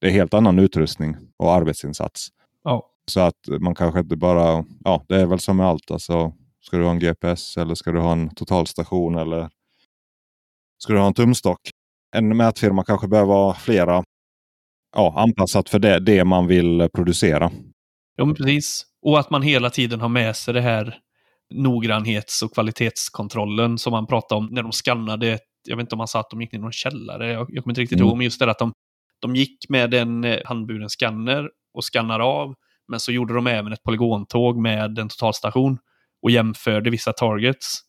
det 0.00 0.06
är 0.06 0.10
helt 0.10 0.34
annan 0.34 0.58
utrustning 0.58 1.16
och 1.36 1.52
arbetsinsats. 1.52 2.28
Ja. 2.64 2.86
Så 3.10 3.20
att 3.20 3.48
man 3.60 3.74
kanske 3.74 4.00
inte 4.00 4.16
bara, 4.16 4.64
ja 4.84 5.04
det 5.08 5.20
är 5.20 5.26
väl 5.26 5.40
som 5.40 5.56
med 5.56 5.66
allt. 5.66 5.90
Alltså, 5.90 6.32
ska 6.60 6.76
du 6.76 6.84
ha 6.84 6.90
en 6.90 6.98
GPS 6.98 7.56
eller 7.56 7.74
ska 7.74 7.92
du 7.92 8.00
ha 8.00 8.12
en 8.12 8.34
totalstation 8.34 9.14
eller 9.14 9.48
ska 10.78 10.92
du 10.92 10.98
ha 10.98 11.06
en 11.06 11.14
tumstock? 11.14 11.60
En 12.16 12.36
mätfirma 12.36 12.84
kanske 12.84 13.08
behöver 13.08 13.32
ha 13.32 13.54
flera 13.54 14.04
ja, 14.96 15.14
anpassat 15.16 15.68
för 15.68 15.78
det, 15.78 16.00
det 16.00 16.24
man 16.24 16.46
vill 16.46 16.88
producera. 16.94 17.50
Ja, 18.16 18.34
precis. 18.34 18.86
Och 19.02 19.20
att 19.20 19.30
man 19.30 19.42
hela 19.42 19.70
tiden 19.70 20.00
har 20.00 20.08
med 20.08 20.36
sig 20.36 20.54
det 20.54 20.60
här 20.60 20.98
noggrannhets 21.54 22.42
och 22.42 22.54
kvalitetskontrollen 22.54 23.78
som 23.78 23.90
man 23.90 24.06
pratade 24.06 24.38
om 24.38 24.48
när 24.50 24.62
de 24.62 24.72
skannade. 24.72 25.38
Jag 25.68 25.76
vet 25.76 25.84
inte 25.84 25.94
om 25.94 25.98
man 25.98 26.08
sa 26.08 26.20
att 26.20 26.30
de 26.30 26.40
gick 26.40 26.52
ner 26.52 26.58
i 26.58 26.62
någon 26.62 26.72
källare. 26.72 27.32
Jag, 27.32 27.40
jag 27.50 27.64
kommer 27.64 27.72
inte 27.72 27.80
riktigt 27.80 27.98
mm. 27.98 28.08
ihåg, 28.08 28.16
men 28.16 28.24
just 28.24 28.40
det 28.40 28.50
att 28.50 28.58
de, 28.58 28.72
de 29.20 29.36
gick 29.36 29.68
med 29.68 29.94
en 29.94 30.24
eh, 30.24 30.38
handburen 30.44 30.88
skanner 30.88 31.50
och 31.74 31.84
skannar 31.84 32.20
av. 32.20 32.54
Men 32.88 33.00
så 33.00 33.12
gjorde 33.12 33.34
de 33.34 33.46
även 33.46 33.72
ett 33.72 33.82
polygontåg 33.82 34.58
med 34.58 34.98
en 34.98 35.08
totalstation 35.08 35.78
och 36.22 36.30
jämförde 36.30 36.90
vissa 36.90 37.12
targets. 37.12 37.80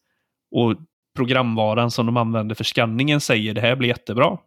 Och 0.56 0.76
programvaran 1.16 1.92
som 1.92 2.06
de 2.06 2.18
använde 2.18 2.56
för 2.56 2.64
skanningen 2.64 3.22
säger 3.22 3.54
det 3.54 3.62
här 3.62 3.76
blir 3.76 3.90
jättebra. 3.90 4.38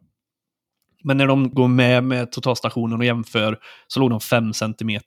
Men 1.04 1.16
när 1.16 1.26
de 1.26 1.50
går 1.50 1.68
med 1.68 2.04
med 2.04 2.32
totalstationen 2.32 2.98
och 2.98 3.04
jämför 3.04 3.58
så 3.86 4.00
låg 4.00 4.10
de 4.10 4.20
5 4.20 4.52
cm 4.52 5.00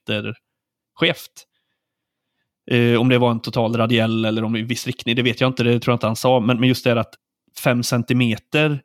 skevt. 0.98 1.46
Eh, 2.72 3.02
om 3.02 3.10
det 3.10 3.18
var 3.18 3.32
en 3.32 3.40
total 3.40 3.78
radiell 3.78 4.26
eller 4.26 4.44
om 4.44 4.56
i 4.56 4.62
viss 4.62 4.88
riktning, 4.88 5.16
det 5.16 5.22
vet 5.22 5.42
jag 5.42 5.48
inte, 5.48 5.64
det 5.64 5.80
tror 5.80 5.92
jag 5.92 5.96
inte 5.96 6.08
han 6.08 6.16
sa. 6.16 6.40
Men, 6.40 6.60
men 6.60 6.70
just 6.70 6.84
det 6.84 7.00
att 7.00 7.14
5 7.64 7.84
centimeter, 7.84 8.82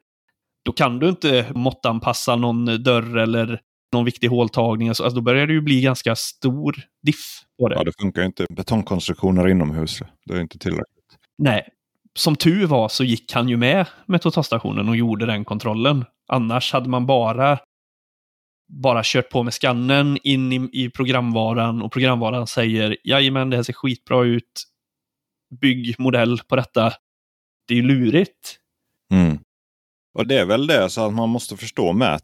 då 0.65 0.73
kan 0.73 0.99
du 0.99 1.09
inte 1.09 1.47
måttanpassa 1.55 2.37
någon 2.37 2.83
dörr 2.83 3.17
eller 3.17 3.61
någon 3.93 4.05
viktig 4.05 4.29
håltagning. 4.29 4.89
Alltså, 4.89 5.09
då 5.09 5.21
börjar 5.21 5.47
det 5.47 5.53
ju 5.53 5.61
bli 5.61 5.81
ganska 5.81 6.17
stor 6.17 6.77
diff 7.03 7.43
på 7.59 7.69
det. 7.69 7.75
Ja, 7.75 7.85
det 7.85 7.93
funkar 8.01 8.23
inte. 8.23 8.47
Betongkonstruktioner 8.51 9.49
inomhus, 9.49 10.03
det 10.27 10.35
är 10.35 10.41
inte 10.41 10.59
tillräckligt. 10.59 11.19
Nej. 11.39 11.69
Som 12.15 12.37
tur 12.37 12.67
var 12.67 12.89
så 12.89 13.05
gick 13.05 13.33
han 13.33 13.49
ju 13.49 13.57
med 13.57 13.87
med 14.07 14.23
totalstationen 14.23 14.89
och 14.89 14.97
gjorde 14.97 15.27
den 15.27 15.45
kontrollen. 15.45 16.05
Annars 16.29 16.73
hade 16.73 16.89
man 16.89 17.07
bara 17.07 17.59
bara 18.73 19.03
kört 19.05 19.31
på 19.31 19.43
med 19.43 19.55
skannen 19.55 20.19
in 20.23 20.53
i, 20.53 20.69
i 20.73 20.91
programvaran 20.91 21.83
och 21.83 21.93
programvaran 21.93 22.47
säger 22.47 22.97
jajamän, 23.05 23.51
det 23.51 23.57
här 23.57 23.63
ser 23.63 23.73
skitbra 23.73 24.25
ut. 24.25 24.65
Bygg 25.61 25.95
modell 25.99 26.41
på 26.49 26.57
detta. 26.57 26.93
Det 27.69 27.75
är 27.75 27.77
ju 27.77 27.83
lurigt. 27.83 28.57
Mm. 29.13 29.39
Och 30.19 30.27
det 30.27 30.39
är 30.39 30.47
väl 30.47 30.67
det 30.67 30.91
så 30.91 31.07
att 31.07 31.13
man 31.13 31.29
måste 31.29 31.57
förstå 31.57 31.93
mät. 31.93 32.23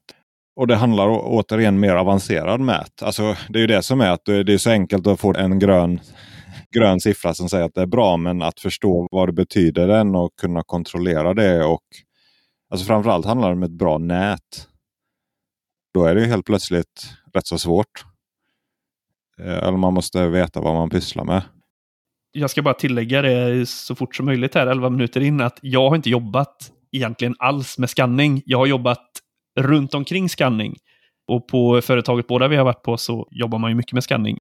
Och 0.56 0.66
det 0.66 0.76
handlar 0.76 1.08
återigen 1.08 1.80
mer 1.80 1.96
avancerad 1.96 2.60
mät. 2.60 3.02
Alltså 3.02 3.36
det 3.48 3.58
är 3.58 3.60
ju 3.60 3.66
det 3.66 3.82
som 3.82 4.00
är 4.00 4.10
att 4.10 4.24
det 4.24 4.52
är 4.52 4.58
så 4.58 4.70
enkelt 4.70 5.06
att 5.06 5.20
få 5.20 5.34
en 5.36 5.58
grön, 5.58 6.00
grön 6.74 7.00
siffra 7.00 7.34
som 7.34 7.48
säger 7.48 7.64
att 7.64 7.74
det 7.74 7.82
är 7.82 7.86
bra. 7.86 8.16
Men 8.16 8.42
att 8.42 8.60
förstå 8.60 9.08
vad 9.10 9.28
det 9.28 9.32
betyder 9.32 9.88
den 9.88 10.14
och 10.14 10.30
kunna 10.40 10.62
kontrollera 10.62 11.34
det. 11.34 11.64
och 11.64 11.82
Alltså 12.70 12.86
framförallt 12.86 13.26
handlar 13.26 13.48
det 13.48 13.54
om 13.54 13.62
ett 13.62 13.78
bra 13.78 13.98
nät. 13.98 14.68
Då 15.95 16.04
är 16.04 16.14
det 16.14 16.26
helt 16.26 16.47
plötsligt 16.47 17.14
rätt 17.35 17.47
så 17.47 17.59
svårt. 17.59 18.04
Eh, 19.40 19.59
eller 19.59 19.76
man 19.76 19.95
måste 19.95 20.28
veta 20.28 20.61
vad 20.61 20.75
man 20.75 20.90
pysslar 20.90 21.25
med. 21.25 21.42
Jag 22.33 22.50
ska 22.50 22.62
bara 22.62 22.75
tillägga 22.75 23.23
det 23.23 23.68
så 23.68 23.95
fort 23.95 24.16
som 24.16 24.26
möjligt 24.26 24.54
här, 24.54 24.66
11 24.66 24.90
minuter 24.90 25.21
in, 25.21 25.40
att 25.40 25.59
jag 25.62 25.88
har 25.88 25.97
inte 25.97 26.11
jobbat 26.11 26.73
egentligen 26.92 27.35
alls 27.38 27.78
med 27.78 27.90
skanning. 27.90 28.42
Jag 28.45 28.59
har 28.59 28.66
jobbat 28.66 29.07
runt 29.61 29.95
omkring 29.95 30.28
skanning. 30.28 30.76
Och 31.28 31.49
på 31.49 31.80
företaget 31.80 32.26
båda 32.26 32.49
vi 32.49 32.57
har 32.57 32.64
varit 32.64 32.83
på 32.83 32.97
så 32.97 33.28
jobbar 33.30 33.59
man 33.59 33.71
ju 33.71 33.75
mycket 33.75 33.92
med 33.92 34.04
skanning. 34.04 34.38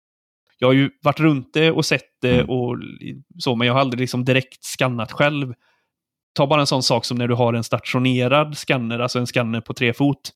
Jag 0.60 0.68
har 0.68 0.74
ju 0.74 0.90
varit 1.02 1.20
runt 1.20 1.54
det 1.54 1.72
och 1.72 1.86
sett 1.86 2.22
det 2.22 2.36
mm. 2.36 2.50
och 2.50 2.78
så, 3.40 3.56
men 3.56 3.68
jag 3.68 3.74
har 3.74 3.82
aldrig 3.82 4.00
liksom 4.00 4.26
direkt 4.26 4.64
skannat 4.64 5.12
själv. 5.12 5.54
Ta 6.34 6.48
bara 6.48 6.60
en 6.62 6.68
sån 6.68 6.84
sak 6.84 7.06
som 7.06 7.18
när 7.18 7.28
du 7.28 7.34
har 7.34 7.54
en 7.54 7.64
stationerad 7.64 8.58
skanner, 8.58 9.00
alltså 9.00 9.20
en 9.20 9.28
skanner 9.28 9.62
på 9.62 9.74
tre 9.74 9.94
fot. 9.94 10.32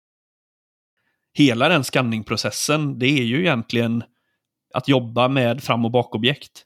Hela 1.33 1.69
den 1.69 1.83
skanningprocessen, 1.83 2.99
det 2.99 3.05
är 3.05 3.23
ju 3.23 3.39
egentligen 3.39 4.03
att 4.73 4.87
jobba 4.87 5.27
med 5.27 5.63
fram 5.63 5.85
och 5.85 5.91
bakobjekt. 5.91 6.65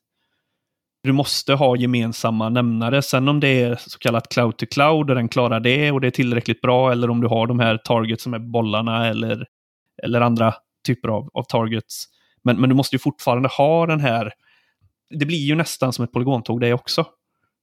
Du 1.04 1.12
måste 1.12 1.54
ha 1.54 1.78
gemensamma 1.78 2.50
nämnare. 2.50 3.02
Sen 3.02 3.28
om 3.28 3.40
det 3.40 3.62
är 3.62 3.76
så 3.76 4.00
kallat 4.00 4.30
cloud 4.30 4.58
to 4.58 4.66
cloud 4.66 5.10
och 5.10 5.16
den 5.16 5.30
klarar 5.30 5.60
det 5.60 5.92
och 5.92 6.02
det 6.02 6.08
är 6.08 6.12
tillräckligt 6.12 6.62
bra 6.62 6.92
eller 6.92 7.10
om 7.10 7.22
du 7.22 7.28
har 7.28 7.48
de 7.48 7.60
här 7.60 7.78
targets 7.78 8.24
som 8.24 8.34
är 8.34 8.40
bollarna 8.40 9.08
eller, 9.08 9.46
eller 10.04 10.22
andra 10.22 10.54
typer 10.88 11.08
av, 11.08 11.30
av 11.34 11.44
targets. 11.44 12.06
Men, 12.44 12.62
men 12.62 12.70
du 12.70 12.76
måste 12.76 12.96
ju 12.96 13.00
fortfarande 13.00 13.50
ha 13.50 13.86
den 13.86 14.00
här... 14.00 14.32
Det 15.10 15.26
blir 15.26 15.38
ju 15.38 15.56
nästan 15.56 15.94
som 15.94 16.06
ett 16.06 16.12
polygontåg 16.12 16.62
det 16.62 16.74
också. 16.74 17.06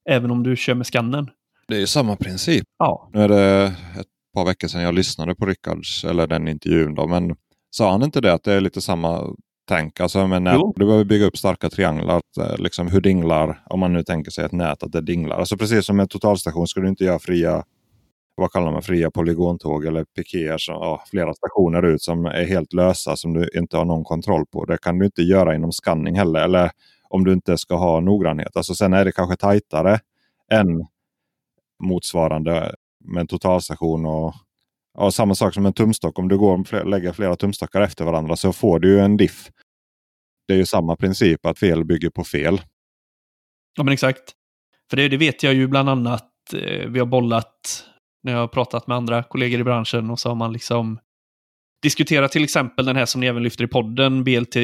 Även 0.09 0.31
om 0.31 0.43
du 0.43 0.57
kör 0.57 0.75
med 0.75 0.87
skannen. 0.87 1.31
Det 1.69 1.75
är 1.75 1.81
ju 1.81 1.87
samma 1.87 2.17
princip. 2.17 2.65
Ja. 2.79 3.11
Nu 3.13 3.23
är 3.23 3.29
det 3.29 3.65
ett 4.01 4.07
par 4.35 4.45
veckor 4.45 4.69
sedan 4.69 4.83
jag 4.83 4.95
lyssnade 4.95 5.35
på 5.35 5.47
Rickards, 5.47 6.05
eller 6.05 6.27
den 6.27 6.49
intervjun 6.49 6.95
då, 6.95 7.07
men 7.07 7.37
sa 7.71 7.91
han 7.91 8.03
inte 8.03 8.21
det 8.21 8.33
att 8.33 8.45
det 8.45 8.53
är 8.53 8.61
lite 8.61 8.81
samma 8.81 9.35
tänk. 9.69 10.01
Alltså 10.01 10.27
med 10.27 10.43
nät, 10.43 10.61
du 10.77 10.87
behöver 10.87 11.05
bygga 11.05 11.27
upp 11.27 11.37
starka 11.39 11.71
trianglar. 11.71 12.21
Eh, 12.41 12.57
liksom 12.59 12.89
hur 12.89 13.01
dinglar, 13.01 13.63
om 13.71 13.81
man 13.81 13.93
nu 13.93 14.03
tänker 14.03 14.31
sig 14.31 14.45
ett 14.45 14.53
nät, 14.53 14.83
att 14.83 14.93
det 14.93 15.01
dinglar. 15.01 15.39
Alltså 15.39 15.57
precis 15.57 15.87
som 15.87 15.97
med 15.97 16.11
totalstation 16.11 16.67
ska 16.67 16.81
du 16.81 16.89
inte 16.89 17.05
göra 17.05 17.19
fria 17.19 17.65
vad 18.35 18.53
kallar 18.53 18.73
man 18.73 18.83
fria 18.83 19.11
polygontåg 19.11 19.85
eller 19.85 20.05
pikéer, 20.05 20.59
som, 20.59 20.75
ja, 20.75 21.05
flera 21.11 21.35
stationer 21.35 21.83
ut 21.83 22.03
som 22.03 22.27
är 22.27 22.45
helt 22.45 22.73
lösa 22.73 23.17
som 23.17 23.33
du 23.33 23.51
inte 23.55 23.77
har 23.77 23.85
någon 23.85 24.05
kontroll 24.05 24.47
på. 24.47 24.65
Det 24.65 24.79
kan 24.79 24.99
du 24.99 25.05
inte 25.07 25.23
göra 25.23 25.55
inom 25.55 25.73
scanning 25.73 26.19
heller. 26.19 26.41
Eller 26.41 26.71
om 27.09 27.25
du 27.25 27.33
inte 27.33 27.59
ska 27.59 27.77
ha 27.77 28.01
noggrannhet. 28.01 28.57
Alltså 28.57 28.75
sen 28.75 28.93
är 28.93 29.05
det 29.05 29.13
kanske 29.13 29.37
tajtare 29.37 30.01
än 30.51 30.87
motsvarande 31.83 32.75
med 33.05 33.21
en 33.21 33.27
totalstation 33.27 34.07
och 34.07 34.35
Ja, 34.99 35.11
samma 35.11 35.35
sak 35.35 35.55
som 35.55 35.67
en 35.67 35.73
tumstock. 35.73 36.19
Om 36.19 36.29
du 36.29 36.39
går 36.39 36.59
och 36.59 36.87
lägger 36.87 37.13
flera 37.13 37.37
tumstockar 37.37 37.81
efter 37.81 38.05
varandra 38.05 38.37
så 38.37 38.53
får 38.53 38.79
du 38.79 39.01
en 39.01 39.17
diff. 39.17 39.51
Det 40.49 40.55
är 40.55 40.59
ju 40.59 40.67
samma 40.67 40.97
princip 40.97 41.47
att 41.47 41.59
fel 41.59 41.85
bygger 41.85 42.11
på 42.11 42.25
fel. 42.25 42.61
Ja 43.77 43.85
men 43.85 43.93
exakt. 43.93 44.33
För 44.91 44.97
det, 44.97 45.09
det 45.09 45.17
vet 45.17 45.43
jag 45.43 45.55
ju 45.55 45.67
bland 45.67 45.89
annat. 45.89 46.29
Eh, 46.55 46.89
vi 46.89 46.99
har 46.99 47.07
bollat 47.07 47.85
när 48.23 48.33
jag 48.33 48.39
har 48.39 48.49
pratat 48.49 48.87
med 48.87 48.97
andra 48.97 49.23
kollegor 49.23 49.61
i 49.61 49.65
branschen 49.65 50.11
och 50.11 50.19
så 50.19 50.29
har 50.29 50.37
man 50.37 50.53
liksom 50.53 50.99
diskuterat 51.83 52.33
till 52.33 52.45
exempel 52.45 52.87
den 52.87 52.97
här 52.97 53.07
som 53.07 53.21
ni 53.21 53.27
även 53.27 53.43
lyfter 53.43 53.65
i 53.65 53.69
podden, 53.69 54.25
BLT, 54.25 54.57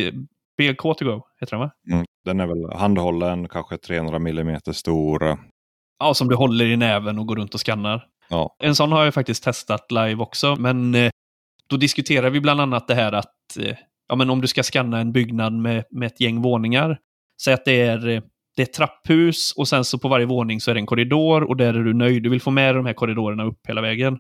BLK 0.57 0.83
to 0.83 1.05
go, 1.05 1.23
heter 1.41 1.57
den 1.57 1.61
va? 1.61 1.71
Mm, 1.93 2.07
den 2.25 2.41
är 2.41 2.47
väl 2.47 2.79
handhållen, 2.79 3.49
kanske 3.49 3.77
300 3.77 4.17
mm 4.17 4.61
stor. 4.73 5.39
Ja, 5.99 6.15
som 6.15 6.29
du 6.29 6.35
håller 6.35 6.65
i 6.65 6.77
näven 6.77 7.19
och 7.19 7.27
går 7.27 7.37
runt 7.37 7.55
och 7.55 7.61
skannar. 7.61 8.07
Ja. 8.29 8.57
En 8.59 8.75
sån 8.75 8.93
har 8.93 9.05
jag 9.05 9.15
faktiskt 9.15 9.45
testat 9.45 9.93
live 9.93 10.23
också, 10.23 10.57
men 10.57 10.95
eh, 10.95 11.11
då 11.67 11.77
diskuterar 11.77 12.31
vi 12.31 12.41
bland 12.41 12.61
annat 12.61 12.89
det 12.89 12.95
här 12.95 13.13
att 13.13 13.57
eh, 13.61 13.77
ja, 14.09 14.17
men 14.17 14.31
om 14.31 14.41
du 14.41 14.47
ska 14.47 14.63
skanna 14.63 15.01
en 15.01 15.13
byggnad 15.13 15.53
med, 15.53 15.85
med 15.91 16.07
ett 16.07 16.21
gäng 16.21 16.43
våningar, 16.43 16.99
säg 17.43 17.55
att 17.55 17.65
det 17.65 17.81
är, 17.81 18.09
eh, 18.09 18.23
det 18.57 18.63
är 18.63 18.67
ett 18.67 18.73
trapphus 18.73 19.53
och 19.53 19.69
sen 19.69 19.85
så 19.85 19.99
på 19.99 20.09
varje 20.09 20.27
våning 20.27 20.61
så 20.61 20.71
är 20.71 20.75
det 20.75 20.81
en 20.81 20.87
korridor 20.87 21.43
och 21.43 21.57
där 21.57 21.75
är 21.75 21.85
du 21.85 21.95
nöjd. 21.95 22.23
Du 22.23 22.29
vill 22.31 22.41
få 22.41 22.51
med 22.51 22.75
de 22.75 22.87
här 22.87 22.93
korridorerna 22.93 23.45
upp 23.45 23.61
hela 23.69 23.81
vägen. 23.81 24.19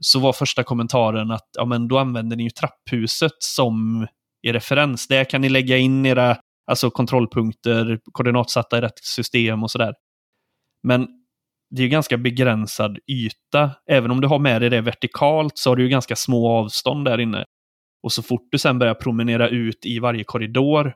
Så 0.00 0.20
var 0.20 0.32
första 0.32 0.62
kommentaren 0.62 1.30
att 1.30 1.48
ja, 1.58 1.64
men 1.64 1.88
då 1.88 1.98
använder 1.98 2.36
ni 2.36 2.42
ju 2.42 2.50
trapphuset 2.50 3.32
som 3.38 4.06
er 4.42 4.52
referens. 4.52 5.08
Där 5.08 5.24
kan 5.24 5.40
ni 5.40 5.48
lägga 5.48 5.76
in 5.76 6.06
era 6.06 6.36
alltså 6.70 6.90
kontrollpunkter, 6.90 7.98
koordinatsatta 8.12 8.78
i 8.78 8.80
rätt 8.80 8.98
system 8.98 9.62
och 9.62 9.70
sådär. 9.70 9.94
Men 10.82 11.08
det 11.70 11.82
är 11.82 11.84
ju 11.84 11.88
ganska 11.88 12.16
begränsad 12.16 12.98
yta. 13.06 13.70
Även 13.86 14.10
om 14.10 14.20
du 14.20 14.28
har 14.28 14.38
med 14.38 14.62
dig 14.62 14.70
det 14.70 14.80
vertikalt 14.80 15.58
så 15.58 15.70
har 15.70 15.76
du 15.76 15.82
ju 15.82 15.88
ganska 15.88 16.16
små 16.16 16.48
avstånd 16.48 17.04
där 17.04 17.20
inne. 17.20 17.44
Och 18.02 18.12
så 18.12 18.22
fort 18.22 18.48
du 18.50 18.58
sen 18.58 18.78
börjar 18.78 18.94
promenera 18.94 19.48
ut 19.48 19.86
i 19.86 19.98
varje 19.98 20.24
korridor, 20.24 20.94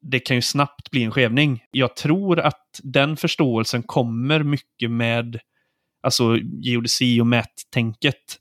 det 0.00 0.20
kan 0.20 0.36
ju 0.36 0.42
snabbt 0.42 0.90
bli 0.90 1.04
en 1.04 1.10
skevning. 1.10 1.64
Jag 1.70 1.96
tror 1.96 2.40
att 2.40 2.80
den 2.82 3.16
förståelsen 3.16 3.82
kommer 3.82 4.42
mycket 4.42 4.90
med 4.90 5.40
alltså 6.02 6.36
geodesi 6.36 7.20
och 7.20 7.26
mättänket. 7.26 8.36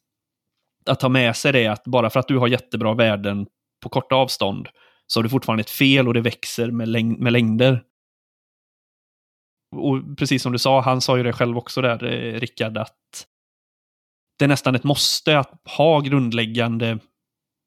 Att 0.86 1.00
ta 1.00 1.10
med 1.10 1.36
sig 1.36 1.52
det 1.52 1.68
att 1.68 1.84
bara 1.84 2.10
för 2.10 2.20
att 2.20 2.28
du 2.28 2.38
har 2.38 2.48
jättebra 2.48 2.94
värden 2.94 3.48
på 3.84 3.90
korta 3.90 4.16
avstånd 4.16 4.68
så 5.08 5.20
har 5.20 5.24
du 5.24 5.30
fortfarande 5.30 5.62
ett 5.62 5.70
fel 5.70 6.08
och 6.08 6.14
det 6.14 6.22
växer 6.22 6.72
med, 6.72 6.88
läng 6.88 7.24
med 7.24 7.34
längder 7.34 7.84
och 9.76 10.18
precis 10.18 10.44
som 10.44 10.52
du 10.52 10.60
sa, 10.60 10.82
han 10.82 11.02
sa 11.02 11.18
ju 11.18 11.24
det 11.24 11.34
själv 11.34 11.58
också 11.58 11.82
där, 11.82 12.04
eh, 12.04 12.40
Rickard, 12.40 12.78
att 12.78 13.28
det 14.40 14.46
är 14.46 14.50
nästan 14.50 14.76
ett 14.76 14.84
måste 14.84 15.40
att 15.40 15.62
ha 15.78 16.00
grundläggande 16.00 17.00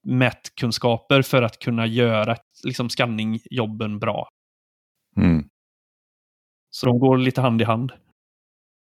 mätkunskaper 0.07 1.23
för 1.23 1.43
att 1.43 1.59
kunna 1.59 1.87
göra 1.87 2.37
liksom, 2.65 2.89
skanningjobben 2.91 3.99
bra. 3.99 4.29
Mm. 5.17 5.45
Så 6.71 6.87
de 6.87 6.99
går 6.99 7.19
lite 7.19 7.41
hand 7.41 7.61
i 7.61 7.65
hand. 7.65 7.93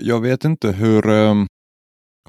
Jag 0.03 0.21
vet 0.21 0.45
inte 0.45 0.71
hur 0.71 1.09
um, 1.09 1.47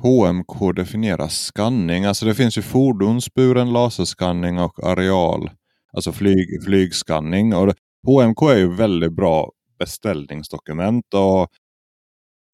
HMK 0.01 0.77
definierar 0.77 1.29
skanning. 1.29 2.05
Alltså 2.05 2.27
det 2.27 2.35
finns 2.35 2.59
ju 2.59 2.62
fordonsburen 2.62 3.73
laserskanning 3.73 4.59
och 4.59 4.85
areal, 4.85 5.51
alltså 5.93 6.12
flyg, 6.12 6.65
flygskanning. 6.65 7.55
Och 7.55 7.75
HMK 8.07 8.43
är 8.43 8.57
ju 8.57 8.75
väldigt 8.75 9.12
bra 9.12 9.51
beställningsdokument. 9.83 11.15
Och 11.15 11.51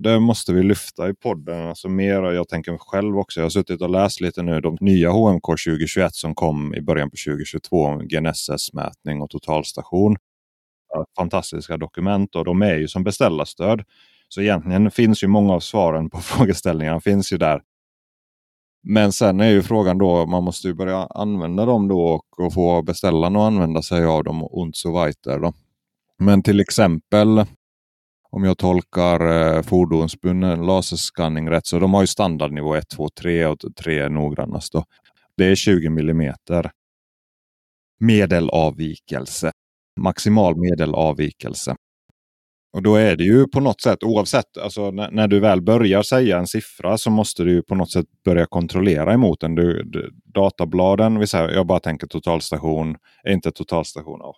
det 0.03 0.21
måste 0.21 0.53
vi 0.53 0.63
lyfta 0.63 1.09
i 1.09 1.15
podden. 1.15 1.69
Alltså 1.69 1.89
mer, 1.89 2.23
jag 2.23 2.49
tänker 2.49 2.79
själv 2.79 3.19
också. 3.19 3.41
Jag 3.41 3.45
har 3.45 3.51
suttit 3.51 3.83
och 3.83 3.91
läst 3.91 4.21
lite 4.21 4.43
nu 4.43 4.61
de 4.61 4.77
nya 4.81 5.11
HMK 5.11 5.47
2021 5.47 6.15
som 6.15 6.35
kom 6.35 6.75
i 6.75 6.81
början 6.81 7.11
på 7.11 7.17
2022 7.27 7.85
om 7.85 8.09
GNSS-mätning 8.09 9.21
och 9.23 9.31
totalstation. 9.31 10.17
Fantastiska 11.17 11.77
dokument 11.77 12.35
och 12.35 12.45
de 12.45 12.63
är 12.63 12.75
ju 12.75 12.89
som 12.89 13.05
beställarstöd. 13.05 13.85
Så 14.29 14.41
egentligen 14.41 14.91
finns 14.91 15.23
ju 15.23 15.27
många 15.27 15.55
av 15.55 15.61
svaren 15.61 16.11
på 16.11 16.19
frågeställningarna 16.31 17.01
finns 17.01 17.33
ju 17.33 17.37
där. 17.37 17.63
Men 18.83 19.13
sen 19.13 19.41
är 19.41 19.51
ju 19.51 19.63
frågan 19.63 19.99
då, 19.99 20.27
man 20.27 20.45
måste 20.45 20.69
ju 20.69 20.75
börja 20.75 21.07
använda 21.07 21.67
dem 21.67 21.89
då 21.89 22.01
och, 22.01 22.41
och 22.41 22.55
få 22.55 22.83
beställarna 22.83 23.39
att 23.39 23.47
använda 23.47 23.83
sig 23.83 24.05
av 24.05 24.25
dem 24.25 24.45
och 24.45 24.71
så 24.73 25.05
vidare. 25.05 25.53
Men 26.19 26.43
till 26.43 26.61
exempel 26.61 27.45
om 28.31 28.45
jag 28.45 28.59
tolkar 28.59 29.55
eh, 29.57 29.63
fordonsbunden 29.63 30.67
laserskanning 30.67 31.51
rätt 31.51 31.67
så 31.67 31.79
de 31.79 31.95
har 31.95 32.01
ju 32.01 32.07
standardnivå 32.07 32.75
1, 32.75 32.89
2, 32.89 33.09
3 33.09 33.47
och 33.47 33.59
3 33.77 33.99
är 33.99 34.09
noggrannast. 34.09 34.73
Då. 34.73 34.85
Det 35.37 35.45
är 35.45 35.55
20 35.55 35.91
millimeter 35.91 36.71
medelavvikelse. 38.01 39.53
Maximal 40.01 40.57
medelavvikelse. 40.57 41.77
Och 42.73 42.83
då 42.83 42.97
är 42.97 43.17
det 43.17 43.25
ju 43.25 43.47
på 43.47 43.61
något 43.61 43.81
sätt 43.81 44.03
oavsett, 44.03 44.59
alltså 44.59 44.91
när, 44.91 45.11
när, 45.11 45.29
du 45.29 45.41
väl 45.41 45.63
börjar 45.63 46.03
säga 46.03 46.39
en 46.39 46.47
siffra 46.47 46.99
så 46.99 47.11
måste 47.11 47.45
du 47.45 47.63
på 47.63 47.75
något 47.75 47.91
sätt 47.91 48.07
börja 48.25 48.47
kontrollera 48.47 49.13
emot 49.15 49.41
den. 49.41 49.55
Du, 49.55 49.83
du, 49.83 50.11
databladen, 50.25 51.19
vill 51.19 51.29
säga, 51.29 51.51
jag 51.51 51.67
bara 51.67 51.81
tänker 51.81 52.07
totalstation, 52.07 52.97
är 53.25 53.33
inte 53.33 53.51
totalstation. 53.53 54.19
Ja, 54.23 54.35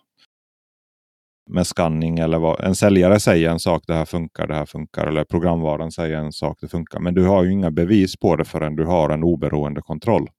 med 1.51 1.67
scanning 1.67 2.19
eller 2.19 2.39
vad. 2.39 2.63
En 2.63 2.75
säljare 2.75 3.19
säger 3.19 3.49
en 3.49 3.59
sak, 3.59 3.83
det 3.87 3.93
här 3.93 4.05
funkar, 4.05 4.47
det 4.47 4.55
här 4.55 4.65
funkar. 4.65 5.07
Eller 5.07 5.23
programvaran 5.23 5.91
säger 5.91 6.17
en 6.17 6.31
sak, 6.31 6.57
det 6.61 6.67
funkar. 6.67 6.99
Men 6.99 7.13
du 7.13 7.25
har 7.25 7.43
ju 7.43 7.51
inga 7.51 7.71
bevis 7.71 8.17
på 8.17 8.35
det 8.35 8.45
förrän 8.45 8.75
du 8.75 8.85
har 8.85 9.09
en 9.09 9.23
oberoende 9.23 9.81
kontroll. 9.81 10.29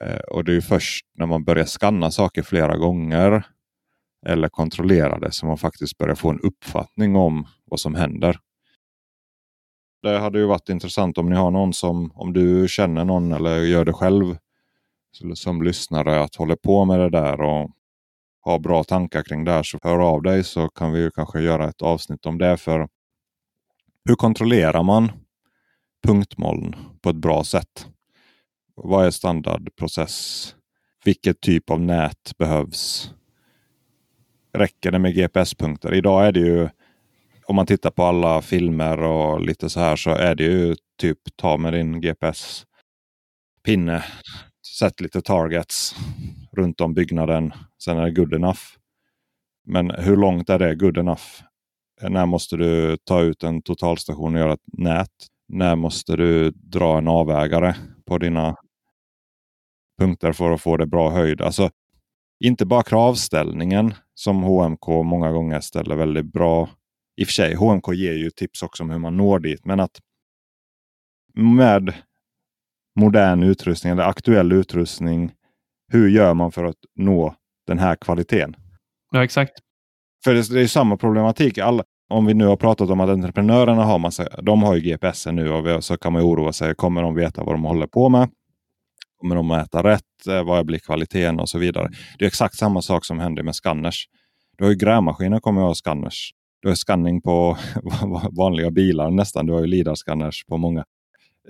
Eh, 0.00 0.18
och 0.18 0.44
det 0.44 0.56
är 0.56 0.60
först 0.60 1.06
när 1.14 1.26
man 1.26 1.44
börjar 1.44 1.64
scanna 1.64 2.10
saker 2.10 2.42
flera 2.42 2.76
gånger 2.76 3.46
eller 4.26 4.48
kontrollera 4.48 5.18
det 5.18 5.32
som 5.32 5.48
man 5.48 5.58
faktiskt 5.58 5.98
börjar 5.98 6.14
få 6.14 6.30
en 6.30 6.40
uppfattning 6.40 7.16
om 7.16 7.46
vad 7.64 7.80
som 7.80 7.94
händer. 7.94 8.38
Det 10.02 10.18
hade 10.18 10.38
ju 10.38 10.46
varit 10.46 10.68
intressant 10.68 11.18
om 11.18 11.28
ni 11.28 11.36
har 11.36 11.50
någon 11.50 11.72
som, 11.72 12.12
om 12.14 12.32
du 12.32 12.68
känner 12.68 13.04
någon 13.04 13.32
eller 13.32 13.58
gör 13.58 13.84
det 13.84 13.92
själv 13.92 14.36
som 15.34 15.62
lyssnare, 15.62 16.20
att 16.20 16.36
hålla 16.36 16.56
på 16.56 16.84
med 16.84 17.00
det 17.00 17.10
där 17.10 17.40
och 17.40 17.70
har 18.46 18.58
bra 18.58 18.84
tankar 18.84 19.22
kring 19.22 19.44
det 19.44 19.52
här 19.52 19.62
så 19.62 19.78
hör 19.82 19.98
av 19.98 20.22
dig 20.22 20.44
så 20.44 20.68
kan 20.68 20.92
vi 20.92 21.10
kanske 21.14 21.40
göra 21.40 21.68
ett 21.68 21.82
avsnitt 21.82 22.26
om 22.26 22.38
det. 22.38 22.56
För 22.56 22.88
hur 24.04 24.14
kontrollerar 24.14 24.82
man 24.82 25.12
punktmoln 26.06 26.76
på 27.02 27.10
ett 27.10 27.16
bra 27.16 27.44
sätt? 27.44 27.86
Vad 28.74 29.06
är 29.06 29.10
standardprocess 29.10 30.54
vilket 31.06 31.40
typ 31.40 31.70
av 31.70 31.80
nät 31.80 32.32
behövs. 32.38 33.10
Räcker 34.52 34.90
det 34.90 34.98
med 34.98 35.14
GPS-punkter? 35.14 35.94
Idag 35.94 36.26
är 36.26 36.32
det 36.32 36.40
ju 36.40 36.68
om 37.46 37.56
man 37.56 37.66
tittar 37.66 37.90
på 37.90 38.04
alla 38.04 38.42
filmer 38.42 39.02
och 39.02 39.40
lite 39.40 39.70
så 39.70 39.80
här 39.80 39.96
så 39.96 40.10
är 40.10 40.34
det 40.34 40.44
ju 40.44 40.76
typ 41.00 41.18
ta 41.36 41.56
med 41.56 41.72
din 41.72 42.00
GPS-pinne. 42.00 44.04
Sätt 44.78 45.00
lite 45.00 45.22
targets 45.22 45.94
runt 46.52 46.80
om 46.80 46.94
byggnaden. 46.94 47.52
Sen 47.82 47.98
är 47.98 48.04
det 48.04 48.10
good 48.10 48.34
enough. 48.34 48.60
Men 49.64 49.90
hur 49.90 50.16
långt 50.16 50.50
är 50.50 50.58
det 50.58 50.74
good 50.74 50.98
enough? 50.98 51.22
När 52.02 52.26
måste 52.26 52.56
du 52.56 52.96
ta 52.96 53.20
ut 53.20 53.42
en 53.42 53.62
totalstation 53.62 54.34
och 54.34 54.40
göra 54.40 54.52
ett 54.52 54.78
nät? 54.78 55.10
När 55.48 55.76
måste 55.76 56.16
du 56.16 56.50
dra 56.50 56.98
en 56.98 57.08
avvägare 57.08 57.74
på 58.06 58.18
dina 58.18 58.56
punkter 59.98 60.32
för 60.32 60.50
att 60.50 60.60
få 60.60 60.76
det 60.76 60.86
bra 60.86 61.10
höjd? 61.10 61.40
Alltså, 61.40 61.70
inte 62.44 62.66
bara 62.66 62.82
kravställningen 62.82 63.94
som 64.14 64.42
HMK 64.42 64.88
många 64.88 65.32
gånger 65.32 65.60
ställer 65.60 65.96
väldigt 65.96 66.32
bra. 66.32 66.68
I 67.16 67.22
och 67.22 67.26
för 67.26 67.32
sig, 67.32 67.54
HMK 67.54 67.94
ger 67.94 68.12
ju 68.12 68.30
tips 68.30 68.62
också 68.62 68.82
om 68.82 68.90
hur 68.90 68.98
man 68.98 69.16
når 69.16 69.38
dit. 69.38 69.64
Men 69.64 69.80
att 69.80 70.00
med 71.34 71.94
modern 72.96 73.42
utrustning 73.42 73.92
eller 73.92 74.02
aktuell 74.02 74.52
utrustning. 74.52 75.32
Hur 75.88 76.08
gör 76.08 76.34
man 76.34 76.52
för 76.52 76.64
att 76.64 76.76
nå 76.94 77.34
den 77.66 77.78
här 77.78 77.96
kvaliteten? 77.96 78.56
Ja, 79.12 79.24
exakt. 79.24 79.52
För 80.24 80.34
det, 80.34 80.50
det 80.54 80.60
är 80.60 80.66
samma 80.66 80.96
problematik. 80.96 81.58
Alla, 81.58 81.84
om 82.08 82.26
vi 82.26 82.34
nu 82.34 82.46
har 82.46 82.56
pratat 82.56 82.90
om 82.90 83.00
att 83.00 83.10
entreprenörerna 83.10 83.84
har 83.84 83.98
massa, 83.98 84.28
de 84.42 84.62
har 84.62 84.74
ju 84.74 84.80
GPS 84.80 85.26
nu 85.26 85.50
och 85.50 85.84
så 85.84 85.96
kan 85.96 86.12
man 86.12 86.22
oroa 86.22 86.52
sig. 86.52 86.74
Kommer 86.74 87.02
de 87.02 87.14
veta 87.14 87.44
vad 87.44 87.54
de 87.54 87.64
håller 87.64 87.86
på 87.86 88.08
med? 88.08 88.28
Kommer 89.20 89.36
de 89.36 89.50
att 89.50 89.66
äta 89.66 89.82
rätt? 89.82 90.26
Eh, 90.28 90.44
vad 90.44 90.66
blir 90.66 90.78
kvaliteten 90.78 91.40
och 91.40 91.48
så 91.48 91.58
vidare? 91.58 91.88
Det 92.18 92.24
är 92.24 92.26
exakt 92.26 92.54
samma 92.54 92.82
sak 92.82 93.04
som 93.04 93.20
händer 93.20 93.42
med 93.42 93.54
scanners. 93.54 94.06
Du 94.58 94.64
har 94.64 94.70
ju 94.70 94.76
grävmaskiner 94.76 95.40
kommer 95.40 95.60
att 95.60 95.66
ha 95.66 95.74
scanners. 95.74 96.30
Du 96.62 96.68
har 96.68 96.74
scanning 96.74 97.22
på 97.22 97.58
vanliga 98.36 98.70
bilar 98.70 99.10
nästan. 99.10 99.46
Du 99.46 99.52
har 99.52 99.60
ju 99.60 99.66
LIDAR-scanners 99.66 100.46
på 100.48 100.56
många. 100.56 100.84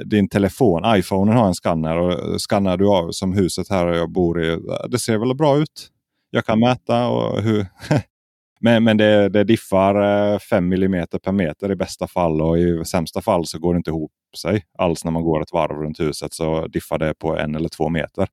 Din 0.05 0.29
telefon, 0.29 0.83
iPhonen 0.87 1.37
har 1.37 1.47
en 1.47 1.55
scanner 1.55 1.99
och 1.99 2.41
skannar 2.41 2.77
du 2.77 2.89
av 2.89 3.11
som 3.11 3.33
huset 3.33 3.71
här 3.71 3.87
jag 3.87 4.13
bor 4.13 4.45
i. 4.45 4.59
Det 4.89 4.99
ser 4.99 5.19
väl 5.19 5.37
bra 5.37 5.59
ut. 5.59 5.91
Jag 6.31 6.45
kan 6.45 6.61
mäta 6.61 7.09
och 7.09 7.43
hur, 7.43 7.67
Men, 8.61 8.85
men 8.85 8.97
det, 8.97 9.29
det 9.29 9.45
diffar 9.45 9.95
eh, 10.33 10.39
5 10.39 10.73
mm 10.73 11.07
per 11.23 11.33
meter 11.33 11.71
i 11.71 11.77
bästa 11.77 12.07
fall 12.07 12.41
och 12.41 12.59
i 12.59 12.85
sämsta 12.85 13.23
fall 13.23 13.47
så 13.47 13.59
går 13.59 13.75
det 13.75 13.77
inte 13.77 13.91
ihop 13.91 14.13
sig 14.37 14.65
alls 14.79 15.05
när 15.05 15.13
man 15.13 15.23
går 15.23 15.43
ett 15.43 15.53
varv 15.53 15.83
runt 15.83 16.01
huset. 16.01 16.35
Så 16.35 16.67
diffar 16.67 16.99
det 16.99 17.15
på 17.15 17.37
en 17.37 17.55
eller 17.55 17.69
två 17.69 17.89
meter. 17.89 18.29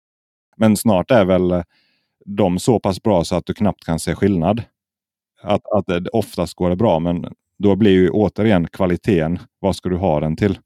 Men 0.58 0.78
snart 0.78 1.12
är 1.12 1.26
väl 1.26 1.52
eh, 1.52 1.64
de 2.26 2.60
så 2.60 2.80
pass 2.80 3.04
bra 3.04 3.24
så 3.24 3.36
att 3.36 3.46
du 3.46 3.54
knappt 3.54 3.86
kan 3.86 4.00
se 4.00 4.16
skillnad. 4.16 4.64
Att, 5.42 5.62
att 5.76 5.86
det, 5.88 6.10
oftast 6.10 6.54
går 6.54 6.70
det 6.70 6.76
bra 6.76 7.00
men 7.00 7.34
då 7.58 7.76
blir 7.76 7.92
ju 7.92 8.10
återigen 8.10 8.68
kvaliteten. 8.68 9.40
Vad 9.60 9.76
ska 9.76 9.90
du 9.90 9.98
ha 9.98 10.20
den 10.20 10.36
till? 10.36 10.60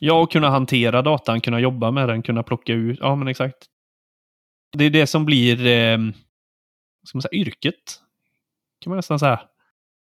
Ja, 0.00 0.22
och 0.22 0.32
kunna 0.32 0.50
hantera 0.50 1.02
datan, 1.02 1.40
kunna 1.40 1.60
jobba 1.60 1.90
med 1.90 2.08
den, 2.08 2.22
kunna 2.22 2.42
plocka 2.42 2.72
ut. 2.72 2.98
Ja, 3.00 3.16
men 3.16 3.28
exakt. 3.28 3.56
Det 4.76 4.84
är 4.84 4.90
det 4.90 5.06
som 5.06 5.24
blir 5.24 5.66
eh, 5.66 5.98
ska 7.04 7.16
man 7.16 7.22
säga, 7.22 7.40
yrket 7.40 8.00
kan 8.80 8.90
man 8.90 8.96
nästan 8.96 9.18
säga. 9.18 9.40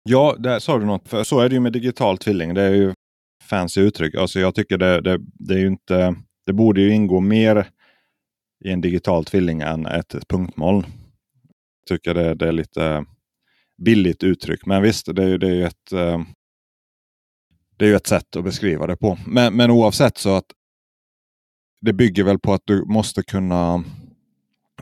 Ja, 0.02 0.36
där 0.38 0.58
sa 0.58 0.78
du 0.78 0.86
något. 0.86 1.08
För 1.08 1.24
så 1.24 1.40
är 1.40 1.48
det 1.48 1.54
ju 1.54 1.60
med 1.60 1.72
digital 1.72 2.18
tvilling. 2.18 2.54
Det 2.54 2.62
är 2.62 2.74
ju 2.74 2.94
fancy 3.42 3.80
uttryck. 3.80 4.14
Alltså 4.14 4.40
jag 4.40 4.54
tycker 4.54 4.78
det, 4.78 5.00
det, 5.00 5.18
det 5.20 5.54
är 5.54 5.58
ju 5.58 5.66
inte... 5.66 6.14
Det 6.46 6.52
borde 6.52 6.80
ju 6.80 6.94
ingå 6.94 7.20
mer 7.20 7.68
i 8.64 8.70
en 8.70 8.80
digital 8.80 9.24
tvilling 9.24 9.60
än 9.60 9.86
ett 9.86 10.28
punktmoln. 10.28 10.86
Jag 11.80 11.86
tycker 11.86 12.14
det, 12.14 12.34
det 12.34 12.48
är 12.48 12.52
lite 12.52 13.04
billigt 13.84 14.22
uttryck. 14.22 14.66
Men 14.66 14.82
visst, 14.82 15.14
det 15.14 15.24
är, 15.24 15.38
det 15.38 15.46
är 15.46 15.54
ju 15.54 15.64
ett... 15.64 15.92
Ehm, 15.92 16.24
det 17.76 17.84
är 17.84 17.88
ju 17.88 17.96
ett 17.96 18.06
sätt 18.06 18.36
att 18.36 18.44
beskriva 18.44 18.86
det 18.86 18.96
på. 18.96 19.18
Men, 19.26 19.56
men 19.56 19.70
oavsett 19.70 20.18
så 20.18 20.36
att 20.36 20.46
det 21.80 21.92
bygger 21.92 22.24
väl 22.24 22.38
på 22.38 22.52
att 22.52 22.62
du 22.64 22.84
måste 22.84 23.22
kunna 23.22 23.84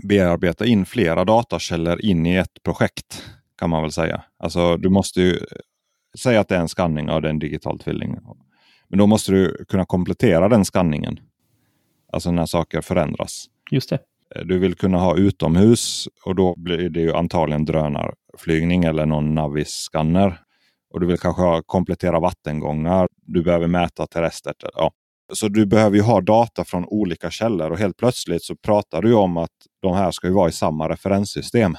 bearbeta 0.03 0.67
in 0.67 0.87
flera 0.87 1.25
datakällor 1.25 2.01
in 2.01 2.27
i 2.27 2.37
ett 2.37 2.63
projekt 2.63 3.25
kan 3.59 3.71
man 3.71 3.83
väl 3.83 3.93
säga. 3.93 4.23
Alltså 4.39 4.77
du 4.77 4.89
måste 4.89 5.21
ju 5.21 5.39
säga 6.19 6.41
att 6.41 6.49
det 6.49 6.57
är 6.57 6.61
en 6.61 6.69
skanning 6.69 7.11
av 7.11 7.25
en 7.25 7.39
digital 7.39 7.79
tvilling. 7.79 8.17
Men 8.89 8.99
då 8.99 9.07
måste 9.07 9.33
du 9.33 9.65
kunna 9.69 9.85
komplettera 9.85 10.49
den 10.49 10.65
skanningen. 10.65 11.21
Alltså 12.13 12.31
när 12.31 12.47
saker 12.47 12.81
förändras. 12.81 13.47
Just 13.71 13.91
det. 13.91 13.99
Du 14.45 14.59
vill 14.59 14.75
kunna 14.75 14.99
ha 14.99 15.17
utomhus 15.17 16.09
och 16.25 16.35
då 16.35 16.55
blir 16.57 16.89
det 16.91 17.01
ju 17.01 17.13
antagligen 17.15 17.65
drönarflygning 17.65 18.85
eller 18.85 19.07
någon 19.07 19.35
Navis-skanner. 19.35 20.41
Och 20.91 21.01
du 21.01 21.07
vill 21.07 21.19
kanske 21.19 21.63
komplettera 21.67 22.21
vattengångar. 22.21 23.09
Du 23.27 23.43
behöver 23.43 23.67
mäta 23.67 24.07
terrestert. 24.07 24.65
Ja. 24.75 24.93
Så 25.33 25.49
du 25.49 25.67
behöver 25.67 25.97
ju 25.97 26.03
ha 26.03 26.21
data 26.21 26.65
från 26.65 26.85
olika 26.85 27.31
källor 27.31 27.71
och 27.71 27.79
helt 27.79 27.97
plötsligt 27.97 28.45
så 28.45 28.57
pratar 28.57 29.03
du 29.03 29.15
om 29.15 29.37
att 29.37 29.51
de 29.81 29.97
här 29.97 30.11
ska 30.11 30.27
ju 30.27 30.33
vara 30.33 30.49
i 30.49 30.53
samma 30.53 30.89
referenssystem. 30.89 31.75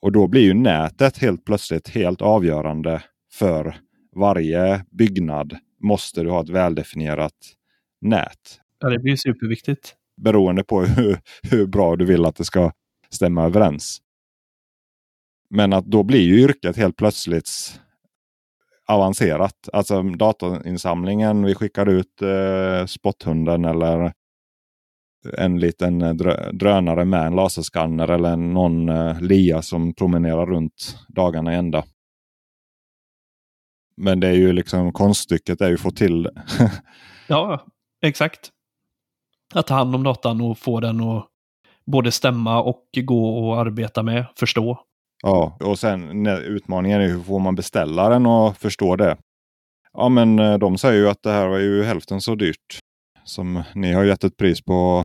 Och 0.00 0.12
då 0.12 0.28
blir 0.28 0.42
ju 0.42 0.54
nätet 0.54 1.18
helt 1.18 1.44
plötsligt 1.44 1.88
helt 1.88 2.22
avgörande 2.22 3.02
för 3.32 3.76
varje 4.16 4.84
byggnad. 4.90 5.56
Måste 5.80 6.22
du 6.22 6.30
ha 6.30 6.42
ett 6.42 6.48
väldefinierat 6.48 7.34
nät. 8.00 8.60
Ja, 8.78 8.88
det 8.88 8.98
blir 8.98 9.16
superviktigt. 9.16 9.94
Beroende 10.16 10.64
på 10.64 10.82
hur, 10.82 11.20
hur 11.42 11.66
bra 11.66 11.96
du 11.96 12.04
vill 12.04 12.24
att 12.24 12.36
det 12.36 12.44
ska 12.44 12.72
stämma 13.10 13.44
överens. 13.44 13.98
Men 15.50 15.72
att 15.72 15.86
då 15.86 16.02
blir 16.02 16.20
ju 16.20 16.40
yrket 16.40 16.76
helt 16.76 16.96
plötsligt 16.96 17.50
avancerat. 18.92 19.68
Alltså 19.72 20.02
datainsamlingen, 20.02 21.44
vi 21.44 21.54
skickar 21.54 21.88
ut 21.88 22.22
eh, 22.22 22.86
spotthunden 22.86 23.64
eller 23.64 24.12
en 25.38 25.60
liten 25.60 26.02
eh, 26.02 26.14
drönare 26.52 27.04
med 27.04 27.26
en 27.26 27.36
laserskanner 27.36 28.08
eller 28.08 28.36
någon 28.36 28.88
eh, 28.88 29.20
LIA 29.20 29.62
som 29.62 29.94
promenerar 29.94 30.46
runt 30.46 30.98
dagarna 31.08 31.52
ända. 31.52 31.84
Men 33.96 34.20
det 34.20 34.28
är 34.28 34.34
ju 34.34 34.52
liksom 34.52 34.92
konststycket 34.92 35.60
är 35.60 35.68
ju 35.68 35.74
att 35.74 35.80
få 35.80 35.90
till 35.90 36.28
Ja, 37.26 37.66
exakt. 38.02 38.50
Att 39.54 39.66
ta 39.66 39.74
hand 39.74 39.94
om 39.94 40.02
datan 40.02 40.40
och 40.40 40.58
få 40.58 40.80
den 40.80 41.00
att 41.00 41.26
både 41.84 42.12
stämma 42.12 42.62
och 42.62 42.84
gå 42.94 43.38
och 43.38 43.60
arbeta 43.60 44.02
med, 44.02 44.26
förstå. 44.36 44.78
Ja, 45.22 45.56
och 45.60 45.78
sen 45.78 46.26
utmaningen 46.26 47.00
är 47.00 47.08
hur 47.08 47.22
får 47.22 47.38
man 47.38 47.54
beställaren 47.54 48.26
att 48.26 48.58
förstå 48.58 48.96
det? 48.96 49.16
Ja, 49.92 50.08
men 50.08 50.38
eh, 50.38 50.58
de 50.58 50.78
säger 50.78 51.00
ju 51.00 51.08
att 51.08 51.22
det 51.22 51.30
här 51.30 51.48
var 51.48 51.58
ju 51.58 51.82
hälften 51.82 52.20
så 52.20 52.34
dyrt 52.34 52.78
som 53.24 53.62
ni 53.74 53.92
har 53.92 54.04
gett 54.04 54.24
ett 54.24 54.36
pris 54.36 54.62
på 54.64 55.02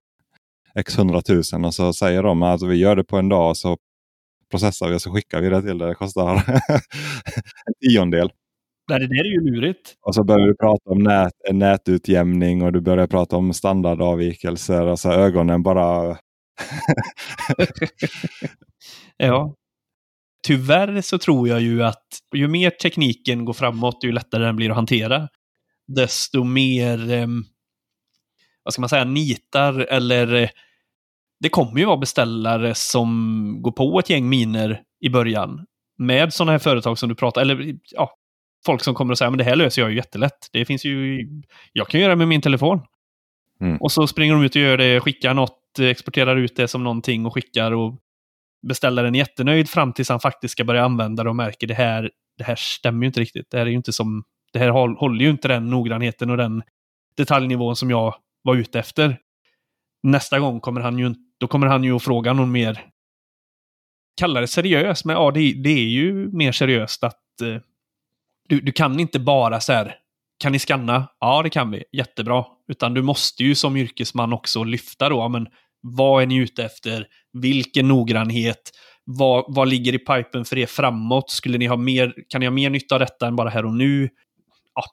x 0.76 0.98
hundratusen 0.98 1.66
och 1.66 1.74
så 1.74 1.94
säger 1.94 2.24
de 2.24 2.44
att 2.44 2.62
vi 2.64 2.76
gör 2.76 2.96
det 2.96 3.04
på 3.04 3.18
en 3.18 3.30
dag 3.30 3.58
så 3.58 3.78
processar 4.52 4.90
vi 4.90 4.96
och 4.96 5.02
så 5.02 5.12
skickar 5.12 5.42
vi 5.42 5.50
det 5.50 5.62
till 5.62 5.78
det. 5.78 5.88
Det 5.88 5.96
kostar 5.96 6.36
en 7.66 7.74
tiondel. 7.82 8.32
Nej, 8.90 9.00
det 9.00 9.08
där 9.08 9.26
är 9.26 9.32
ju 9.32 9.42
lurigt. 9.42 9.96
Och 10.02 10.16
så 10.16 10.24
börjar 10.24 10.48
du 10.48 10.56
prata 10.56 10.90
om 10.90 11.04
nät, 11.04 11.34
nätutjämning 11.52 12.62
och 12.62 12.74
du 12.74 12.82
börjar 12.82 13.08
prata 13.08 13.36
om 13.36 13.54
standardavvikelser 13.54 14.88
och 14.88 15.00
så 15.00 15.12
ögonen 15.12 15.64
bara... 15.64 16.18
ja. 19.18 19.54
Tyvärr 20.48 21.02
så 21.02 21.18
tror 21.18 21.48
jag 21.48 21.62
ju 21.62 21.84
att 21.84 22.08
ju 22.36 22.48
mer 22.48 22.70
tekniken 22.70 23.46
går 23.46 23.54
framåt, 23.54 24.04
ju 24.04 24.12
lättare 24.12 24.44
den 24.46 24.56
blir 24.56 24.70
att 24.70 24.76
hantera. 24.76 25.28
Desto 25.88 26.44
mer, 26.44 27.12
eh, 27.12 27.28
vad 28.64 28.74
ska 28.74 28.82
man 28.82 28.90
säga, 28.90 29.04
nitar 29.04 29.80
eller 29.80 30.52
det 31.40 31.50
kommer 31.50 31.80
ju 31.80 31.86
vara 31.86 31.98
beställare 31.98 32.76
som 32.76 33.62
går 33.62 33.72
på 33.72 34.00
ett 34.00 34.10
gäng 34.10 34.30
miner 34.30 34.82
i 35.02 35.10
början 35.10 35.66
med 35.98 36.34
sådana 36.34 36.52
här 36.52 36.60
företag 36.60 36.98
som 36.98 37.10
du 37.10 37.16
pratar, 37.16 37.42
eller 37.42 37.76
ja, 37.92 38.12
folk 38.66 38.84
som 38.84 38.96
kommer 38.96 39.12
och 39.12 39.18
säger 39.18 39.32
men 39.32 39.38
det 39.38 39.44
här 39.44 39.56
löser 39.56 39.82
jag 39.82 39.92
ju 39.92 39.98
jättelätt. 39.98 40.50
Det 40.52 40.66
finns 40.66 40.86
ju, 40.86 41.28
jag 41.74 41.88
kan 41.88 42.02
göra 42.02 42.10
det 42.10 42.16
med 42.16 42.28
min 42.28 42.42
telefon. 42.42 42.82
Mm. 43.62 43.78
Och 43.78 43.92
så 43.92 44.08
springer 44.08 44.34
de 44.34 44.44
ut 44.44 44.56
och 44.56 44.62
gör 44.62 44.78
det, 44.78 45.00
skickar 45.00 45.34
något, 45.34 45.80
exporterar 45.80 46.36
ut 46.36 46.56
det 46.56 46.68
som 46.68 46.84
någonting 46.84 47.26
och 47.26 47.34
skickar 47.34 47.72
och 47.72 48.00
beställaren 48.68 49.16
är 49.16 49.20
jättenöjd 49.20 49.70
fram 49.70 49.94
tills 49.94 50.10
han 50.10 50.20
faktiskt 50.20 50.52
ska 50.52 50.64
börja 50.64 50.86
använda 50.86 51.24
det 51.24 51.30
och 51.30 51.36
märker 51.36 51.68
det 51.68 51.74
här, 51.74 52.12
det 52.38 52.44
här 52.44 52.56
stämmer 52.56 53.02
ju 53.02 53.08
inte 53.08 53.20
riktigt. 53.20 53.52
Det 53.52 53.58
här 53.58 53.66
är 53.66 53.70
ju 53.70 53.76
inte 53.76 53.94
som, 53.94 54.24
det 54.54 54.60
här 54.60 54.70
håller 54.70 55.26
ju 55.26 55.30
inte 55.30 55.48
den 55.48 55.70
noggrannheten 55.70 56.30
och 56.30 56.38
den 56.38 56.64
detaljnivån 57.18 57.76
som 57.76 57.90
jag 57.90 58.16
var 58.44 58.56
ute 58.56 58.80
efter. 58.80 59.18
Nästa 60.04 60.40
gång 60.40 60.60
kommer 60.60 60.82
han 60.82 61.00
ju 61.00 61.16
då 61.40 61.48
kommer 61.48 61.68
han 61.68 61.84
ju 61.84 61.96
att 61.96 62.04
fråga 62.04 62.34
någon 62.34 62.52
mer, 62.52 62.86
kalla 64.20 64.42
det 64.42 64.48
seriös, 64.48 65.06
men 65.06 65.16
ja, 65.16 65.32
det, 65.32 65.54
det 65.54 65.70
är 65.70 65.88
ju 65.88 66.32
mer 66.32 66.52
seriöst 66.52 67.04
att 67.04 67.42
eh, 67.42 67.62
du, 68.50 68.62
du 68.62 68.72
kan 68.72 69.00
inte 69.00 69.20
bara 69.20 69.60
så 69.60 69.74
här, 69.74 69.96
kan 70.40 70.52
ni 70.52 70.60
skanna? 70.60 71.08
Ja, 71.20 71.44
det 71.44 71.50
kan 71.50 71.72
vi. 71.72 71.84
Jättebra. 71.92 72.46
Utan 72.68 72.94
du 72.94 73.02
måste 73.02 73.44
ju 73.44 73.56
som 73.56 73.78
yrkesman 73.78 74.34
också 74.34 74.64
lyfta 74.64 75.10
då, 75.10 75.30
men 75.30 75.48
vad 75.96 76.24
är 76.24 76.28
ni 76.28 76.36
ute 76.36 76.64
efter? 76.64 77.08
Vilken 77.34 77.88
noggrannhet? 77.88 78.72
Vad, 79.04 79.46
vad 79.48 79.68
ligger 79.68 79.96
i 79.96 80.00
pipen 80.00 80.46
för 80.46 80.58
er 80.58 80.66
framåt? 80.66 81.32
Skulle 81.32 81.58
ni 81.58 81.66
ha 81.66 81.78
mer, 81.78 82.14
kan 82.30 82.40
ni 82.40 82.46
ha 82.46 82.52
mer 82.52 82.70
nytta 82.70 82.96
av 82.96 83.00
detta 83.00 83.28
än 83.28 83.36
bara 83.36 83.50
här 83.50 83.66
och 83.66 83.74
nu? 83.74 84.10
Ja, 84.76 84.84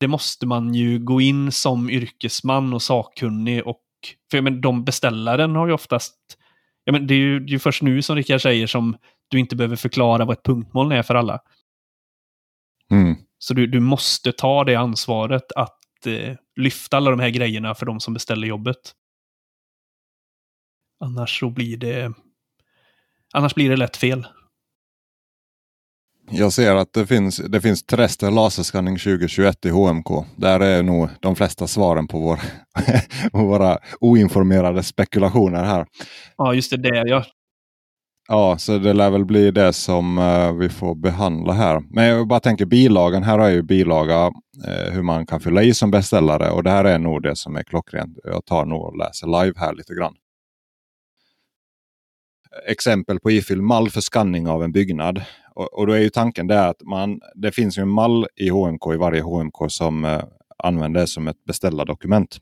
det 0.00 0.08
måste 0.08 0.46
man 0.46 0.74
ju 0.74 0.98
gå 0.98 1.20
in 1.20 1.52
som 1.52 1.90
yrkesman 1.90 2.72
och 2.72 2.82
sakkunnig 2.82 3.66
och 3.66 3.80
för 4.30 4.40
men, 4.40 4.60
de 4.60 4.84
beställaren 4.84 5.56
har 5.56 5.66
ju 5.66 5.72
oftast 5.72 6.16
ja, 6.84 6.92
men 6.92 7.06
det 7.06 7.14
är 7.14 7.18
ju 7.18 7.40
det 7.40 7.54
är 7.54 7.58
först 7.58 7.82
nu 7.82 8.02
som 8.02 8.16
Rickard 8.16 8.42
säger 8.42 8.66
som 8.66 8.96
du 9.28 9.38
inte 9.38 9.56
behöver 9.56 9.76
förklara 9.76 10.24
vad 10.24 10.36
ett 10.36 10.44
punktmål 10.44 10.92
är 10.92 11.02
för 11.02 11.14
alla. 11.14 11.40
Mm. 12.90 13.16
Så 13.38 13.54
du, 13.54 13.66
du 13.66 13.80
måste 13.80 14.32
ta 14.32 14.64
det 14.64 14.74
ansvaret 14.74 15.52
att 15.56 16.06
eh, 16.06 16.36
lyfta 16.56 16.96
alla 16.96 17.10
de 17.10 17.20
här 17.20 17.30
grejerna 17.30 17.74
för 17.74 17.86
de 17.86 18.00
som 18.00 18.14
beställer 18.14 18.46
jobbet. 18.46 18.76
Annars 21.00 21.40
så 21.40 21.50
blir 21.50 21.76
det 21.76 22.12
Annars 23.34 23.54
blir 23.54 23.70
det 23.70 23.76
lätt 23.76 23.96
fel. 23.96 24.26
Jag 26.32 26.52
ser 26.52 26.74
att 26.74 26.92
det 26.92 27.06
finns, 27.06 27.36
det 27.36 27.60
finns 27.60 27.82
Terrester 27.82 28.30
laserskanning 28.30 28.98
2021 28.98 29.66
i 29.66 29.68
HMK. 29.70 30.06
Där 30.36 30.60
är 30.60 30.82
nog 30.82 31.08
de 31.20 31.36
flesta 31.36 31.66
svaren 31.66 32.08
på, 32.08 32.18
vår, 32.18 32.40
på 33.32 33.44
våra 33.44 33.78
oinformerade 34.00 34.82
spekulationer 34.82 35.64
här. 35.64 35.86
Ja, 36.36 36.54
just 36.54 36.70
det. 36.70 36.76
det 36.76 37.08
ja. 37.08 37.24
Ja, 38.28 38.58
så 38.58 38.78
det 38.78 38.92
lär 38.92 39.10
väl 39.10 39.24
bli 39.24 39.50
det 39.50 39.72
som 39.72 40.18
uh, 40.18 40.52
vi 40.52 40.68
får 40.68 40.94
behandla 40.94 41.52
här. 41.52 41.82
Men 41.90 42.04
jag 42.04 42.28
bara 42.28 42.40
tänker 42.40 42.66
bilagan. 42.66 43.22
Här 43.22 43.38
jag 43.38 43.52
ju 43.52 43.62
bilaga 43.62 44.26
uh, 44.26 44.92
hur 44.92 45.02
man 45.02 45.26
kan 45.26 45.40
fylla 45.40 45.62
i 45.62 45.74
som 45.74 45.90
beställare. 45.90 46.50
Och 46.50 46.62
det 46.62 46.70
här 46.70 46.84
är 46.84 46.98
nog 46.98 47.22
det 47.22 47.36
som 47.36 47.56
är 47.56 47.62
klockrent. 47.62 48.18
Jag 48.24 48.44
tar 48.44 48.64
nog 48.64 48.82
och 48.82 48.98
läser 48.98 49.26
live 49.26 49.54
här 49.56 49.74
lite 49.74 49.94
grann 49.94 50.14
exempel 52.66 53.20
på 53.20 53.30
ifylld 53.30 53.62
mall 53.62 53.90
för 53.90 54.00
skanning 54.00 54.48
av 54.48 54.64
en 54.64 54.72
byggnad. 54.72 55.22
Och, 55.54 55.78
och, 55.78 55.86
då 55.86 55.92
är 55.92 55.98
ju 55.98 56.10
tanken 56.10 56.46
det 56.46 56.66
att 56.66 56.82
man, 56.82 57.20
det 57.34 57.52
finns 57.52 57.78
en 57.78 57.88
mall 57.88 58.26
i 58.36 58.48
HMK 58.48 58.86
i 58.94 58.96
varje 58.96 59.22
HMK 59.22 59.56
som 59.68 60.04
eh, 60.04 60.22
använder 60.58 61.06
som 61.06 61.28
ett 61.28 61.44
beställardokument. 61.44 62.38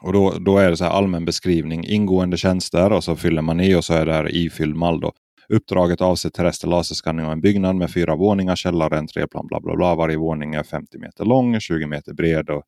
Och 0.00 0.12
då, 0.12 0.30
då 0.40 0.58
är 0.58 0.70
det 0.70 0.76
så 0.76 0.84
här 0.84 0.90
allmän 0.90 1.24
beskrivning, 1.24 1.84
ingående 1.86 2.36
tjänster 2.36 2.92
och 2.92 3.04
så 3.04 3.16
fyller 3.16 3.42
man 3.42 3.60
i 3.60 3.74
och 3.74 3.84
så 3.84 3.94
är 3.94 4.06
det 4.06 4.12
här 4.12 4.36
ifylld 4.36 4.76
mall. 4.76 5.00
Då. 5.00 5.12
Uppdraget 5.48 6.00
avser 6.00 6.30
terrester 6.30 6.68
laserskanning 6.68 7.26
av 7.26 7.32
en 7.32 7.40
byggnad 7.40 7.76
med 7.76 7.92
fyra 7.92 8.16
våningar, 8.16 8.56
källare, 8.56 8.98
entréplan, 8.98 9.46
bla 9.46 9.60
bla 9.60 9.76
bla. 9.76 9.94
Varje 9.94 10.16
våning 10.16 10.54
är 10.54 10.62
50 10.62 10.98
meter 10.98 11.24
lång, 11.24 11.60
20 11.60 11.86
meter 11.86 12.12
bred 12.12 12.50
och 12.50 12.62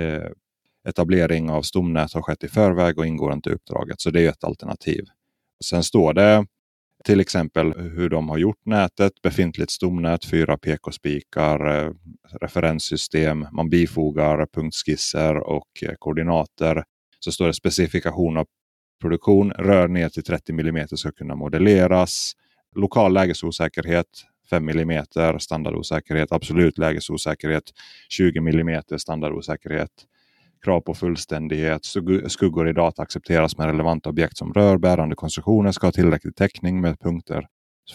eh, 0.00 0.30
etablering 0.88 1.50
av 1.50 1.62
stomnät 1.62 2.12
har 2.12 2.22
skett 2.22 2.44
i 2.44 2.48
förväg 2.48 2.98
och 2.98 3.06
ingår 3.06 3.32
inte 3.32 3.50
i 3.50 3.52
uppdraget. 3.52 4.00
Så 4.00 4.10
det 4.10 4.26
är 4.26 4.28
ett 4.28 4.44
alternativ. 4.44 5.04
Sen 5.64 5.84
står 5.84 6.14
det 6.14 6.46
till 7.04 7.20
exempel 7.20 7.72
hur 7.72 8.08
de 8.08 8.28
har 8.28 8.38
gjort 8.38 8.66
nätet, 8.66 9.12
befintligt 9.22 9.70
stomnät, 9.70 10.24
fyra 10.24 10.58
PK-spikar, 10.58 11.86
eh, 11.86 11.92
referenssystem. 12.40 13.46
Man 13.52 13.70
bifogar 13.70 14.46
punktskisser 14.46 15.36
och 15.36 15.68
eh, 15.82 15.94
koordinater. 15.98 16.84
Så 17.20 17.32
står 17.32 17.46
det 17.46 17.54
specifikation 17.54 18.36
av 18.36 18.46
produktion, 19.00 19.52
rör 19.52 19.88
ner 19.88 20.08
till 20.08 20.22
30 20.22 20.52
mm 20.52 20.88
ska 20.88 21.12
kunna 21.12 21.34
modelleras. 21.34 22.32
Lokal 22.76 23.12
lägesosäkerhet 23.12 24.06
5 24.50 24.68
mm 24.68 25.04
standardosäkerhet, 25.38 26.32
absolut 26.32 26.78
lägesosäkerhet 26.78 27.64
20 28.08 28.38
mm 28.38 28.82
standardosäkerhet 28.96 29.90
krav 30.64 30.80
på 30.80 30.94
fullständighet, 30.94 31.80
skuggor 32.28 32.68
i 32.68 32.72
data 32.72 33.02
accepteras 33.02 33.58
med 33.58 33.66
relevanta 33.66 34.10
objekt 34.10 34.36
som 34.36 34.52
rör, 34.52 34.78
bärande 34.78 35.16
konstruktioner 35.16 35.72
ska 35.72 35.86
ha 35.86 35.92
tillräcklig 35.92 36.36
täckning 36.36 36.80
med 36.80 37.00
punkter 37.00 37.46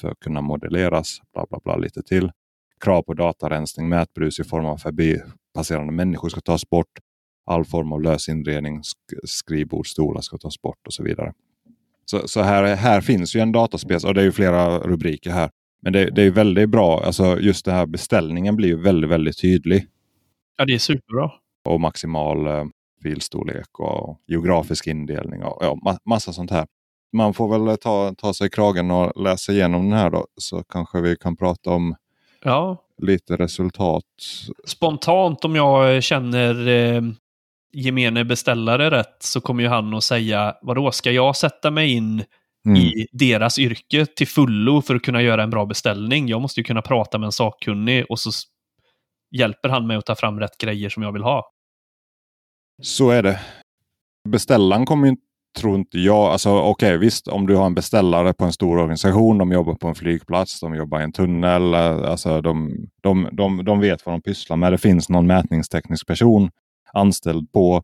för 0.02 0.10
att 0.10 0.20
kunna 0.20 0.42
modelleras, 0.42 1.22
bla 1.34 1.46
bla 1.50 1.60
bla 1.64 1.78
lite 1.78 2.04
till. 2.04 2.32
Krav 2.80 3.02
på 3.02 3.14
datarensning, 3.14 3.90
mätbrus 3.90 4.40
i 4.40 4.44
form 4.44 4.66
av 4.66 4.78
förbipasserande 4.78 5.94
människor 5.94 6.30
ska 6.30 6.42
tas 6.42 6.70
bort. 6.70 7.00
All 7.46 7.66
form 7.66 7.92
av 7.92 8.02
lös 8.02 8.30
inredning, 8.30 8.82
skrivbord, 9.24 9.88
stolar 9.88 10.22
ska 10.22 10.38
tas 10.38 10.62
bort 10.62 10.88
och 10.88 10.94
så 10.94 11.04
vidare. 11.04 11.34
Så, 12.06 12.28
så 12.28 12.42
här, 12.42 12.76
här 12.76 13.02
finns 13.02 13.36
ju 13.36 13.40
en 13.40 13.52
dataspec 13.52 14.04
och 14.04 14.14
det 14.14 14.22
är 14.22 14.26
ju 14.26 14.32
flera 14.32 14.80
rubriker 14.80 15.30
här. 15.30 15.50
Men 15.82 15.94
det, 15.94 16.10
det 16.12 16.22
är 16.22 16.32
väldigt 16.32 16.70
bra, 16.70 17.04
alltså 17.04 17.40
just 17.40 17.66
den 17.66 17.76
här 17.76 17.86
beställningen 17.86 18.56
blir 18.56 18.70
ju 18.70 18.82
väldigt, 18.82 19.10
väldigt 19.10 19.42
tydlig. 19.42 19.88
Ja, 20.58 20.66
det 20.66 20.74
är 20.74 20.78
superbra 20.78 21.32
och 21.66 21.82
maximal 21.82 22.48
eh, 22.48 22.66
filstorlek 23.04 23.80
och 23.80 24.22
geografisk 24.28 24.88
indelning 24.88 25.44
och 25.44 25.58
ja, 25.62 25.78
ma 25.86 25.98
massa 26.06 26.34
sånt 26.34 26.52
här. 26.52 26.68
Man 27.14 27.34
får 27.34 27.60
väl 27.60 27.78
ta, 27.78 28.14
ta 28.18 28.34
sig 28.34 28.48
i 28.48 28.50
kragen 28.50 28.92
och 28.92 29.22
läsa 29.22 29.52
igenom 29.52 29.90
den 29.90 30.00
här 30.00 30.10
då 30.10 30.28
så 30.38 30.64
kanske 30.64 31.02
vi 31.02 31.16
kan 31.16 31.36
prata 31.36 31.70
om 31.70 31.96
ja. 32.44 32.78
lite 33.02 33.36
resultat. 33.36 34.04
Spontant 34.66 35.46
om 35.46 35.56
jag 35.56 36.04
känner 36.04 36.68
eh, 36.68 37.02
gemene 37.74 38.26
beställare 38.26 38.92
rätt 38.92 39.18
så 39.20 39.42
kommer 39.42 39.64
ju 39.64 39.70
han 39.70 39.94
att 39.94 40.04
säga 40.04 40.56
vadå, 40.62 40.92
ska 40.92 41.12
jag 41.12 41.36
sätta 41.36 41.72
mig 41.72 41.92
in 41.92 42.24
mm. 42.66 42.82
i 42.82 43.08
deras 43.12 43.60
yrke 43.60 44.06
till 44.06 44.28
fullo 44.28 44.82
för 44.82 44.96
att 44.96 45.02
kunna 45.02 45.22
göra 45.22 45.44
en 45.44 45.50
bra 45.50 45.66
beställning? 45.66 46.28
Jag 46.28 46.42
måste 46.42 46.60
ju 46.60 46.64
kunna 46.64 46.82
prata 46.82 47.18
med 47.18 47.26
en 47.26 47.32
sakkunnig 47.32 48.06
och 48.10 48.20
så 48.20 48.32
hjälper 49.32 49.70
han 49.70 49.88
mig 49.88 49.98
att 49.98 50.06
ta 50.06 50.16
fram 50.16 50.40
rätt 50.40 50.58
grejer 50.58 50.90
som 50.90 51.04
jag 51.04 51.12
vill 51.12 51.24
ha. 51.24 51.44
Så 52.82 53.10
är 53.10 53.24
det. 53.24 53.40
Beställaren 54.30 54.86
kommer 54.86 55.08
ju 55.08 55.16
tror 55.56 55.76
inte 55.76 56.00
jag, 56.00 56.32
alltså 56.32 56.50
okej 56.50 56.72
okay, 56.72 56.98
visst 56.98 57.28
om 57.28 57.48
du 57.48 57.56
har 57.56 57.66
en 57.66 57.76
beställare 57.76 58.34
på 58.34 58.46
en 58.46 58.54
stor 58.54 58.78
organisation, 58.78 59.38
de 59.38 59.52
jobbar 59.52 59.76
på 59.76 59.88
en 59.88 59.96
flygplats, 59.96 60.60
de 60.60 60.76
jobbar 60.76 61.00
i 61.00 61.04
en 61.04 61.12
tunnel, 61.12 61.74
eh, 61.74 62.12
alltså 62.12 62.42
de, 62.42 62.88
de, 63.02 63.30
de, 63.32 63.66
de 63.66 63.80
vet 63.80 64.06
vad 64.06 64.16
de 64.16 64.22
pysslar 64.22 64.58
med. 64.58 64.72
Det 64.72 64.78
finns 64.78 65.10
någon 65.10 65.28
mätningsteknisk 65.28 66.08
person 66.08 66.50
anställd 66.94 67.52
på 67.52 67.84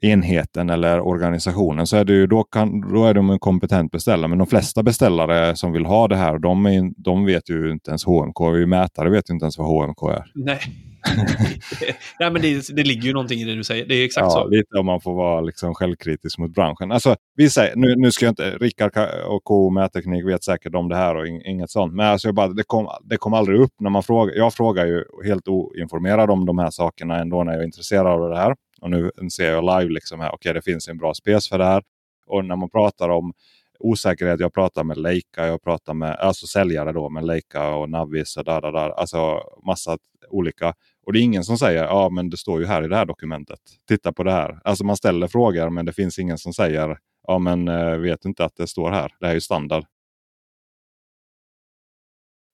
enheten 0.00 0.70
eller 0.70 1.00
organisationen 1.00 1.86
så 1.86 1.96
är 1.96 2.04
det 2.04 2.12
ju, 2.12 2.26
då, 2.26 2.44
kan, 2.44 2.80
då 2.80 3.04
är 3.04 3.14
de 3.14 3.30
en 3.30 3.38
kompetent 3.38 3.92
beställare. 3.92 4.28
Men 4.28 4.38
de 4.38 4.46
flesta 4.46 4.82
beställare 4.82 5.56
som 5.56 5.72
vill 5.72 5.86
ha 5.86 6.08
det 6.08 6.16
här, 6.16 6.38
de, 6.38 6.66
är, 6.66 6.92
de 6.96 7.24
vet 7.24 7.50
ju 7.50 7.70
inte 7.70 7.90
ens 7.90 8.04
HMK. 8.04 8.40
Vi 8.54 8.66
mätare 8.66 9.10
vet 9.10 9.30
ju 9.30 9.34
inte 9.34 9.44
ens 9.44 9.58
vad 9.58 9.66
HMK 9.66 10.02
är. 10.02 10.32
Nej, 10.34 10.58
Nej 12.20 12.30
men 12.30 12.42
det, 12.42 12.76
det 12.76 12.82
ligger 12.84 13.02
ju 13.02 13.12
någonting 13.12 13.40
i 13.40 13.44
det 13.44 13.54
du 13.54 13.64
säger. 13.64 13.86
Det 13.86 13.94
är 13.94 14.04
exakt 14.04 14.24
ja, 14.24 14.30
så. 14.30 14.48
Lite 14.48 14.78
om 14.78 14.86
man 14.86 15.00
får 15.00 15.14
vara 15.14 15.40
liksom 15.40 15.74
självkritisk 15.74 16.38
mot 16.38 16.54
branschen. 16.54 16.92
Alltså, 16.92 17.16
vi 17.36 17.50
säger, 17.50 17.76
nu, 17.76 17.94
nu 17.96 18.12
ska 18.12 18.24
jag 18.24 18.32
inte, 18.32 18.50
Rickard 18.50 18.92
och 19.26 19.44
K 19.44 19.70
Mätteknik 19.70 20.26
vet 20.26 20.44
säkert 20.44 20.74
om 20.74 20.88
det 20.88 20.96
här 20.96 21.16
och 21.16 21.26
inget 21.26 21.70
sånt. 21.70 21.94
Men 21.94 22.06
alltså, 22.06 22.28
jag 22.28 22.34
bara, 22.34 22.48
det, 22.48 22.64
kom, 22.66 22.88
det 23.04 23.16
kom 23.16 23.34
aldrig 23.34 23.60
upp 23.60 23.72
när 23.80 23.90
man 23.90 24.02
frågar. 24.02 24.34
Jag 24.34 24.54
frågar 24.54 24.86
ju 24.86 25.04
helt 25.24 25.48
oinformerad 25.48 26.30
om 26.30 26.46
de 26.46 26.58
här 26.58 26.70
sakerna 26.70 27.20
ändå 27.20 27.44
när 27.44 27.52
jag 27.52 27.60
är 27.60 27.64
intresserad 27.64 28.06
av 28.06 28.30
det 28.30 28.36
här. 28.36 28.54
Och 28.80 28.90
nu 28.90 29.10
ser 29.32 29.50
jag 29.50 29.64
live 29.64 29.92
liksom 29.92 30.20
här, 30.20 30.28
okej 30.28 30.36
okay, 30.36 30.52
det 30.52 30.62
finns 30.62 30.88
en 30.88 30.98
bra 30.98 31.14
spes 31.14 31.48
för 31.48 31.58
det 31.58 31.64
här. 31.64 31.82
Och 32.26 32.44
när 32.44 32.56
man 32.56 32.70
pratar 32.70 33.08
om 33.08 33.32
osäkerhet, 33.78 34.40
jag 34.40 34.54
pratar 34.54 34.84
med 34.84 34.96
Leica, 34.96 35.46
jag 35.46 35.62
pratar 35.62 35.94
med 35.94 36.16
alltså 36.16 36.46
säljare 36.46 36.92
då 36.92 37.08
med 37.08 37.26
Leica 37.26 37.74
och 37.74 37.90
Navis 37.90 38.36
och 38.36 38.44
där, 38.44 38.60
där, 38.60 38.72
där. 38.72 38.90
Alltså 38.90 39.40
massa 39.66 39.98
olika. 40.28 40.74
Och 41.06 41.12
det 41.12 41.18
är 41.18 41.22
ingen 41.22 41.44
som 41.44 41.58
säger 41.58 41.84
ja 41.84 42.08
men 42.08 42.30
det 42.30 42.36
står 42.36 42.60
ju 42.60 42.66
här 42.66 42.84
i 42.84 42.88
det 42.88 42.96
här 42.96 43.06
dokumentet. 43.06 43.60
Titta 43.88 44.12
på 44.12 44.22
det 44.22 44.32
här. 44.32 44.60
Alltså 44.64 44.84
man 44.84 44.96
ställer 44.96 45.28
frågor 45.28 45.70
men 45.70 45.86
det 45.86 45.92
finns 45.92 46.18
ingen 46.18 46.38
som 46.38 46.52
säger 46.52 46.98
ja 47.26 47.38
men 47.38 47.68
eh, 47.68 47.96
vet 47.96 48.24
inte 48.24 48.44
att 48.44 48.56
det 48.56 48.66
står 48.66 48.90
här. 48.90 49.12
Det 49.20 49.26
här 49.26 49.30
är 49.30 49.34
ju 49.34 49.40
standard. 49.40 49.84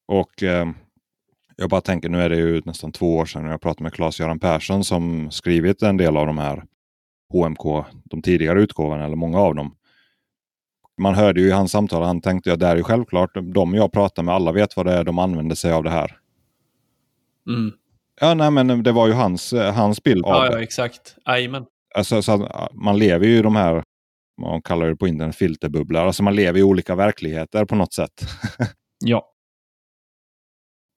Och 0.09 0.43
eh, 0.43 0.69
jag 1.57 1.71
bara 1.71 1.81
tänker, 1.81 2.09
nu 2.09 2.21
är 2.21 2.29
det 2.29 2.37
ju 2.37 2.63
nästan 2.65 2.93
två 2.93 3.17
år 3.17 3.27
sedan 3.27 3.45
jag 3.45 3.61
pratade 3.61 3.83
med 3.83 3.93
Claes-Göran 3.93 4.39
Persson 4.39 4.85
som 4.85 5.31
skrivit 5.31 5.83
en 5.83 5.97
del 5.97 6.17
av 6.17 6.27
de 6.27 6.39
här 6.39 6.65
HMK, 7.33 7.85
de 8.05 8.23
tidigare 8.23 8.63
utgåvorna, 8.63 9.05
eller 9.05 9.17
många 9.17 9.39
av 9.39 9.55
dem. 9.55 9.77
Man 10.99 11.15
hörde 11.15 11.41
ju 11.41 11.49
i 11.49 11.51
hans 11.51 11.73
samtal, 11.73 12.03
han 12.03 12.21
tänkte 12.21 12.51
jag 12.51 12.59
det 12.59 12.67
är 12.67 12.77
ju 12.77 12.83
självklart, 12.83 13.31
de 13.55 13.75
jag 13.75 13.93
pratar 13.93 14.23
med, 14.23 14.35
alla 14.35 14.53
vet 14.53 14.77
vad 14.77 14.87
det 14.87 14.93
är 14.93 15.05
de 15.05 15.19
använder 15.19 15.57
sig 15.57 15.73
av 15.73 15.83
det 15.83 15.91
här. 15.91 16.19
Mm. 17.49 17.73
Ja, 18.23 18.35
nej 18.35 18.51
men 18.51 18.83
det 18.83 18.93
var 18.93 19.07
ju 19.07 19.13
hans, 19.13 19.53
hans 19.53 20.03
bild 20.03 20.25
ja, 20.27 20.37
av 20.37 20.51
det. 20.51 20.57
Ja, 20.57 20.63
exakt. 20.63 21.17
Jajamän. 21.27 21.65
Alltså, 21.95 22.23
så 22.23 22.49
man 22.73 22.99
lever 22.99 23.27
ju 23.27 23.39
i 23.39 23.43
de 23.43 23.57
här, 23.57 23.83
man 24.43 24.63
kallar 24.63 24.87
det 24.87 24.97
på 24.97 25.09
internet 25.09 25.37
filterbubblor. 25.37 26.03
Alltså 26.03 26.23
man 26.23 26.35
lever 26.35 26.59
i 26.59 26.63
olika 26.63 26.95
verkligheter 26.95 27.65
på 27.65 27.75
något 27.75 27.93
sätt. 27.93 28.13
ja. 29.05 29.29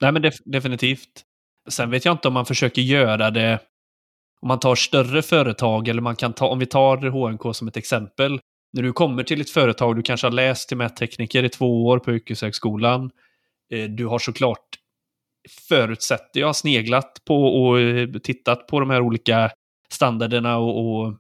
Nej, 0.02 0.12
men 0.12 0.22
def 0.22 0.36
definitivt. 0.46 1.24
Sen 1.70 1.92
vet 1.92 2.06
jag 2.06 2.14
inte 2.14 2.28
om 2.28 2.34
man 2.34 2.46
försöker 2.46 2.82
göra 2.82 3.32
det 3.32 3.60
om 4.42 4.48
man 4.48 4.60
tar 4.60 4.76
större 4.76 5.22
företag 5.22 5.88
eller 5.88 6.02
man 6.02 6.16
kan 6.16 6.34
ta, 6.34 6.48
om 6.48 6.60
vi 6.60 6.66
tar 6.66 6.98
HNK 6.98 7.56
som 7.56 7.68
ett 7.68 7.78
exempel. 7.78 8.40
När 8.74 8.84
du 8.84 8.94
kommer 8.94 9.24
till 9.24 9.42
ett 9.42 9.50
företag, 9.50 9.96
du 9.96 10.02
kanske 10.02 10.28
har 10.28 10.32
läst 10.32 10.68
till 10.68 10.78
mättekniker 10.78 11.44
i 11.44 11.50
två 11.50 11.86
år 11.86 12.00
på 12.00 12.14
yrkeshögskolan. 12.14 13.12
Eh, 13.74 13.84
du 13.90 14.06
har 14.06 14.20
såklart, 14.20 14.68
förutsätter 15.70 16.40
jag, 16.40 16.56
sneglat 16.56 17.22
på 17.26 17.46
och 17.46 17.80
eh, 17.80 18.10
tittat 18.10 18.68
på 18.68 18.80
de 18.80 18.90
här 18.90 19.02
olika 19.02 19.52
standarderna 19.90 20.58
och, 20.58 21.06
och 21.06 21.14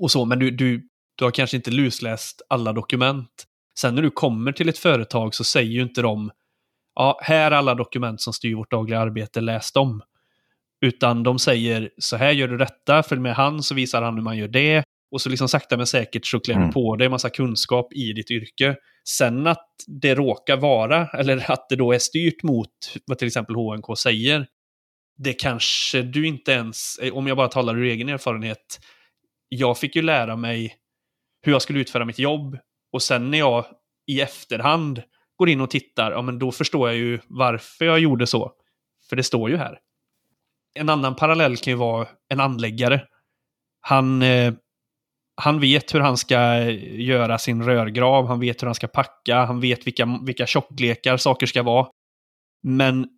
och 0.00 0.10
så, 0.10 0.24
men 0.24 0.38
du, 0.38 0.50
du, 0.50 0.88
du 1.14 1.24
har 1.24 1.30
kanske 1.30 1.56
inte 1.56 1.70
lusläst 1.70 2.42
alla 2.48 2.72
dokument. 2.72 3.46
Sen 3.78 3.94
när 3.94 4.02
du 4.02 4.10
kommer 4.10 4.52
till 4.52 4.68
ett 4.68 4.78
företag 4.78 5.34
så 5.34 5.44
säger 5.44 5.70
ju 5.70 5.82
inte 5.82 6.02
de 6.02 6.30
ja, 6.94 7.20
här 7.22 7.50
är 7.50 7.56
alla 7.56 7.74
dokument 7.74 8.20
som 8.20 8.32
styr 8.32 8.54
vårt 8.54 8.70
dagliga 8.70 9.00
arbete, 9.00 9.40
läs 9.40 9.72
dem. 9.72 10.02
Utan 10.80 11.22
de 11.22 11.38
säger 11.38 11.90
så 11.98 12.16
här 12.16 12.30
gör 12.30 12.48
du 12.48 12.56
detta, 12.56 13.02
följ 13.02 13.20
med 13.20 13.34
han 13.34 13.62
så 13.62 13.74
visar 13.74 14.02
han 14.02 14.14
hur 14.14 14.22
man 14.22 14.36
gör 14.36 14.48
det. 14.48 14.84
Och 15.10 15.20
så 15.20 15.28
liksom 15.28 15.48
sakta 15.48 15.76
men 15.76 15.86
säkert 15.86 16.26
så 16.26 16.40
klär 16.40 16.54
mm. 16.54 16.66
du 16.66 16.72
på 16.72 16.96
dig 16.96 17.04
en 17.04 17.10
massa 17.10 17.30
kunskap 17.30 17.92
i 17.92 18.12
ditt 18.12 18.30
yrke. 18.30 18.76
Sen 19.08 19.46
att 19.46 19.68
det 19.86 20.14
råkar 20.14 20.56
vara, 20.56 21.06
eller 21.06 21.50
att 21.50 21.68
det 21.68 21.76
då 21.76 21.92
är 21.92 21.98
styrt 21.98 22.42
mot 22.42 22.70
vad 23.06 23.18
till 23.18 23.26
exempel 23.26 23.56
HNK 23.56 23.98
säger, 23.98 24.46
det 25.18 25.32
kanske 25.32 26.02
du 26.02 26.26
inte 26.26 26.52
ens, 26.52 26.98
om 27.12 27.26
jag 27.26 27.36
bara 27.36 27.48
talar 27.48 27.78
ur 27.78 27.84
egen 27.84 28.08
erfarenhet, 28.08 28.80
jag 29.48 29.78
fick 29.78 29.96
ju 29.96 30.02
lära 30.02 30.36
mig 30.36 30.76
hur 31.42 31.52
jag 31.52 31.62
skulle 31.62 31.80
utföra 31.80 32.04
mitt 32.04 32.18
jobb 32.18 32.58
och 32.92 33.02
sen 33.02 33.30
när 33.30 33.38
jag 33.38 33.64
i 34.06 34.20
efterhand 34.20 35.02
går 35.36 35.48
in 35.48 35.60
och 35.60 35.70
tittar, 35.70 36.10
ja 36.10 36.22
men 36.22 36.38
då 36.38 36.52
förstår 36.52 36.88
jag 36.88 36.98
ju 36.98 37.18
varför 37.26 37.84
jag 37.84 37.98
gjorde 37.98 38.26
så. 38.26 38.52
För 39.08 39.16
det 39.16 39.22
står 39.22 39.50
ju 39.50 39.56
här. 39.56 39.78
En 40.74 40.88
annan 40.88 41.16
parallell 41.16 41.56
kan 41.56 41.72
ju 41.72 41.76
vara 41.76 42.08
en 42.28 42.40
anläggare. 42.40 43.06
Han, 43.80 44.22
eh, 44.22 44.54
han 45.40 45.60
vet 45.60 45.94
hur 45.94 46.00
han 46.00 46.16
ska 46.16 46.70
göra 46.80 47.38
sin 47.38 47.62
rörgrav, 47.62 48.26
han 48.26 48.40
vet 48.40 48.62
hur 48.62 48.66
han 48.66 48.74
ska 48.74 48.86
packa, 48.86 49.44
han 49.44 49.60
vet 49.60 49.86
vilka, 49.86 50.18
vilka 50.26 50.46
tjocklekar 50.46 51.16
saker 51.16 51.46
ska 51.46 51.62
vara. 51.62 51.86
Men 52.62 53.08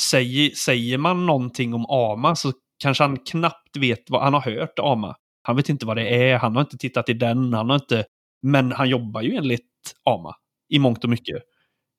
säger, 0.00 0.50
säger 0.50 0.98
man 0.98 1.26
någonting 1.26 1.74
om 1.74 1.86
AMA 1.88 2.36
så 2.36 2.52
kanske 2.82 3.04
han 3.04 3.16
knappt 3.16 3.76
vet 3.76 4.10
vad 4.10 4.22
han 4.22 4.34
har 4.34 4.40
hört 4.40 4.78
AMA. 4.78 5.16
Han 5.42 5.56
vet 5.56 5.68
inte 5.68 5.86
vad 5.86 5.96
det 5.96 6.30
är, 6.30 6.38
han 6.38 6.56
har 6.56 6.60
inte 6.60 6.78
tittat 6.78 7.08
i 7.08 7.12
den, 7.12 7.52
han 7.52 7.70
har 7.70 7.76
inte... 7.76 8.04
Men 8.42 8.72
han 8.72 8.88
jobbar 8.88 9.22
ju 9.22 9.34
enligt 9.34 9.94
AMA 10.04 10.34
i 10.68 10.78
mångt 10.78 11.04
och 11.04 11.10
mycket. 11.10 11.42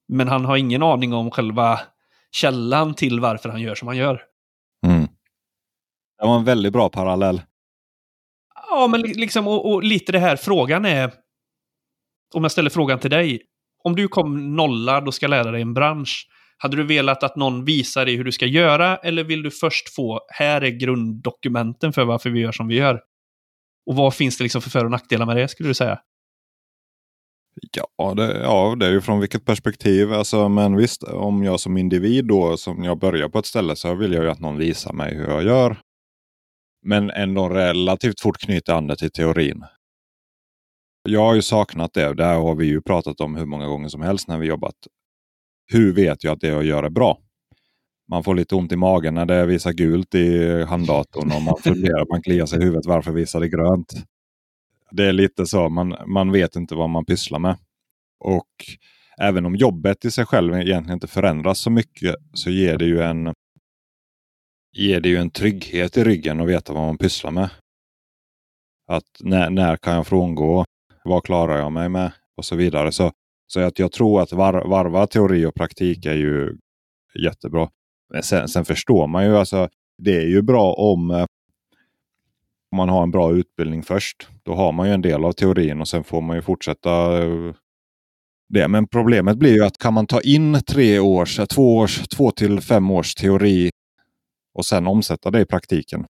Men 0.07 0.27
han 0.27 0.45
har 0.45 0.57
ingen 0.57 0.83
aning 0.83 1.13
om 1.13 1.31
själva 1.31 1.79
källan 2.31 2.93
till 2.93 3.19
varför 3.19 3.49
han 3.49 3.61
gör 3.61 3.75
som 3.75 3.87
han 3.87 3.97
gör. 3.97 4.21
Mm. 4.85 5.07
Det 6.19 6.25
var 6.25 6.37
en 6.37 6.43
väldigt 6.43 6.73
bra 6.73 6.89
parallell. 6.89 7.41
Ja, 8.69 8.87
men 8.87 9.01
liksom, 9.01 9.47
och, 9.47 9.71
och, 9.71 9.83
lite 9.83 10.11
det 10.11 10.19
här, 10.19 10.35
frågan 10.35 10.85
är... 10.85 11.13
Om 12.33 12.43
jag 12.43 12.51
ställer 12.51 12.69
frågan 12.69 12.99
till 12.99 13.09
dig. 13.09 13.41
Om 13.83 13.95
du 13.95 14.07
kom 14.07 14.55
nollad 14.55 15.07
och 15.07 15.13
ska 15.13 15.27
lära 15.27 15.51
dig 15.51 15.61
en 15.61 15.73
bransch. 15.73 16.27
Hade 16.57 16.77
du 16.77 16.83
velat 16.83 17.23
att 17.23 17.35
någon 17.35 17.65
visar 17.65 18.05
dig 18.05 18.15
hur 18.15 18.23
du 18.23 18.31
ska 18.31 18.45
göra 18.45 18.97
eller 18.97 19.23
vill 19.23 19.43
du 19.43 19.51
först 19.51 19.95
få, 19.95 20.19
här 20.27 20.61
är 20.61 20.69
grunddokumenten 20.69 21.93
för 21.93 22.05
varför 22.05 22.29
vi 22.29 22.39
gör 22.39 22.51
som 22.51 22.67
vi 22.67 22.75
gör? 22.75 23.01
Och 23.85 23.95
vad 23.95 24.13
finns 24.13 24.37
det 24.37 24.43
liksom 24.43 24.61
för 24.61 24.69
för 24.69 24.85
och 24.85 24.91
nackdelar 24.91 25.25
med 25.25 25.37
det 25.37 25.47
skulle 25.47 25.69
du 25.69 25.73
säga? 25.73 25.99
Ja 27.71 28.13
det, 28.13 28.39
ja, 28.39 28.75
det 28.79 28.85
är 28.85 28.91
ju 28.91 29.01
från 29.01 29.19
vilket 29.19 29.45
perspektiv. 29.45 30.13
Alltså, 30.13 30.49
men 30.49 30.75
visst, 30.75 31.03
om 31.03 31.43
jag 31.43 31.59
som 31.59 31.77
individ 31.77 32.25
då, 32.25 32.57
som 32.57 32.83
jag 32.83 32.99
börjar 32.99 33.29
på 33.29 33.39
ett 33.39 33.45
ställe 33.45 33.75
så 33.75 33.95
vill 33.95 34.13
jag 34.13 34.23
ju 34.23 34.29
att 34.29 34.39
någon 34.39 34.57
visar 34.57 34.93
mig 34.93 35.15
hur 35.15 35.27
jag 35.27 35.43
gör. 35.43 35.77
Men 36.81 37.09
ändå 37.09 37.49
relativt 37.49 38.21
fort 38.21 38.37
knyta 38.37 38.75
an 38.75 38.87
det 38.87 38.95
till 38.95 39.11
teorin. 39.11 39.65
Jag 41.03 41.25
har 41.25 41.35
ju 41.35 41.41
saknat 41.41 41.93
det. 41.93 42.13
Det 42.13 42.25
här 42.25 42.39
har 42.39 42.55
vi 42.55 42.65
ju 42.65 42.81
pratat 42.81 43.21
om 43.21 43.35
hur 43.35 43.45
många 43.45 43.67
gånger 43.67 43.89
som 43.89 44.01
helst 44.01 44.27
när 44.27 44.37
vi 44.37 44.47
jobbat. 44.47 44.75
Hur 45.71 45.93
vet 45.93 46.23
jag 46.23 46.33
att 46.33 46.41
det 46.41 46.47
jag 46.47 46.63
gör 46.63 46.83
är 46.83 46.89
bra? 46.89 47.19
Man 48.09 48.23
får 48.23 48.35
lite 48.35 48.55
ont 48.55 48.71
i 48.71 48.75
magen 48.75 49.13
när 49.13 49.25
det 49.25 49.45
visar 49.45 49.71
gult 49.71 50.15
i 50.15 50.63
handdatorn 50.63 51.31
och 51.31 51.41
man 51.41 51.55
funderar, 51.63 52.05
man 52.11 52.21
kliar 52.21 52.45
sig 52.45 52.59
i 52.59 52.63
huvudet. 52.63 52.85
Varför 52.85 53.11
visar 53.11 53.39
det 53.39 53.49
grönt? 53.49 53.93
Det 54.91 55.05
är 55.05 55.13
lite 55.13 55.45
så, 55.45 55.69
man, 55.69 55.95
man 56.07 56.31
vet 56.31 56.55
inte 56.55 56.75
vad 56.75 56.89
man 56.89 57.05
pysslar 57.05 57.39
med. 57.39 57.57
Och 58.19 58.47
även 59.21 59.45
om 59.45 59.55
jobbet 59.55 60.05
i 60.05 60.11
sig 60.11 60.25
själv 60.25 60.53
egentligen 60.53 60.93
inte 60.93 61.07
förändras 61.07 61.59
så 61.59 61.69
mycket 61.69 62.15
så 62.33 62.49
ger 62.49 62.77
det 62.77 62.85
ju 62.85 63.01
en, 63.01 63.33
ger 64.71 64.99
det 64.99 65.09
ju 65.09 65.17
en 65.17 65.29
trygghet 65.29 65.97
i 65.97 66.03
ryggen 66.03 66.41
att 66.41 66.47
veta 66.47 66.73
vad 66.73 66.83
man 66.83 66.97
pysslar 66.97 67.31
med. 67.31 67.49
Att 68.87 69.19
när, 69.19 69.49
när 69.49 69.77
kan 69.77 69.95
jag 69.95 70.07
frångå? 70.07 70.65
Vad 71.03 71.23
klarar 71.23 71.57
jag 71.57 71.71
mig 71.71 71.89
med? 71.89 72.11
Och 72.37 72.45
så 72.45 72.55
vidare. 72.55 72.91
Så, 72.91 73.11
så 73.47 73.59
att 73.59 73.79
jag 73.79 73.91
tror 73.91 74.21
att 74.21 74.31
var, 74.31 74.53
varva 74.69 75.07
teori 75.07 75.45
och 75.45 75.55
praktik 75.55 76.05
är 76.05 76.15
ju 76.15 76.57
jättebra. 77.23 77.69
Men 78.13 78.23
sen, 78.23 78.47
sen 78.47 78.65
förstår 78.65 79.07
man 79.07 79.25
ju, 79.25 79.37
alltså, 79.37 79.69
det 79.97 80.15
är 80.15 80.27
ju 80.27 80.41
bra 80.41 80.73
om 80.73 81.11
eh, 81.11 81.25
om 82.71 82.77
man 82.77 82.89
har 82.89 83.03
en 83.03 83.11
bra 83.11 83.33
utbildning 83.33 83.83
först. 83.83 84.27
Då 84.43 84.55
har 84.55 84.71
man 84.71 84.87
ju 84.87 84.93
en 84.93 85.01
del 85.01 85.25
av 85.25 85.31
teorin 85.31 85.81
och 85.81 85.87
sen 85.87 86.03
får 86.03 86.21
man 86.21 86.35
ju 86.35 86.41
fortsätta 86.41 87.23
eh, 87.23 87.53
det. 88.49 88.67
Men 88.67 88.87
problemet 88.87 89.37
blir 89.37 89.53
ju 89.53 89.63
att 89.63 89.77
kan 89.77 89.93
man 89.93 90.07
ta 90.07 90.21
in 90.21 90.61
tre 90.67 90.99
års, 90.99 91.39
två, 91.49 91.77
års, 91.77 92.07
två 92.07 92.31
till 92.31 92.61
fem 92.61 92.91
års 92.91 93.15
teori 93.15 93.69
och 94.59 94.65
sen 94.65 94.87
omsätta 94.87 95.31
det 95.31 95.41
i 95.41 95.45
praktiken. 95.45 96.05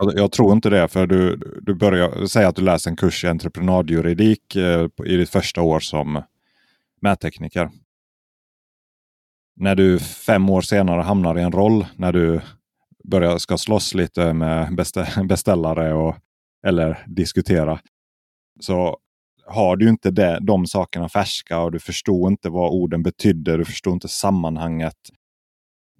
Jag, 0.00 0.18
jag 0.18 0.32
tror 0.32 0.52
inte 0.52 0.70
det, 0.70 0.88
för 0.88 1.06
du, 1.06 1.36
du 1.62 1.74
börjar 1.74 2.26
säga 2.26 2.48
att 2.48 2.56
du 2.56 2.62
läser 2.62 2.90
en 2.90 2.96
kurs 2.96 3.24
i 3.24 3.28
entreprenadjuridik 3.28 4.56
eh, 4.56 4.88
i 5.04 5.16
ditt 5.16 5.30
första 5.30 5.62
år 5.62 5.80
som 5.80 6.22
mättekniker. 7.00 7.70
När 9.56 9.74
du 9.74 9.98
fem 9.98 10.50
år 10.50 10.60
senare 10.60 11.02
hamnar 11.02 11.38
i 11.38 11.42
en 11.42 11.52
roll, 11.52 11.86
när 11.96 12.12
du 12.12 12.40
börjar 13.04 13.38
ska 13.38 13.58
slåss 13.58 13.94
lite 13.94 14.32
med 14.32 14.76
beställare 15.28 15.94
och, 15.94 16.16
eller 16.66 17.04
diskutera. 17.06 17.80
Så 18.60 18.98
har 19.46 19.76
du 19.76 19.88
inte 19.88 20.10
det, 20.10 20.38
de 20.40 20.66
sakerna 20.66 21.08
färska 21.08 21.60
och 21.60 21.72
du 21.72 21.78
förstår 21.78 22.30
inte 22.30 22.48
vad 22.48 22.70
orden 22.70 23.02
betydde. 23.02 23.56
Du 23.56 23.64
förstår 23.64 23.92
inte 23.92 24.08
sammanhanget. 24.08 24.96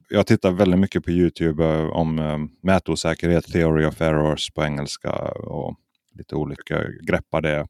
Jag 0.09 0.27
tittar 0.27 0.51
väldigt 0.51 0.81
mycket 0.81 1.05
på 1.05 1.11
Youtube 1.11 1.65
eh, 1.65 1.87
om 1.87 2.19
eh, 2.19 2.39
mätosäkerhet, 2.63 3.53
theory 3.53 3.87
of 3.87 4.01
errors 4.01 4.51
på 4.51 4.65
engelska 4.65 5.13
och 5.29 5.77
lite 6.15 6.35
olika 6.35 6.85
greppar 7.07 7.41
det. 7.41 7.67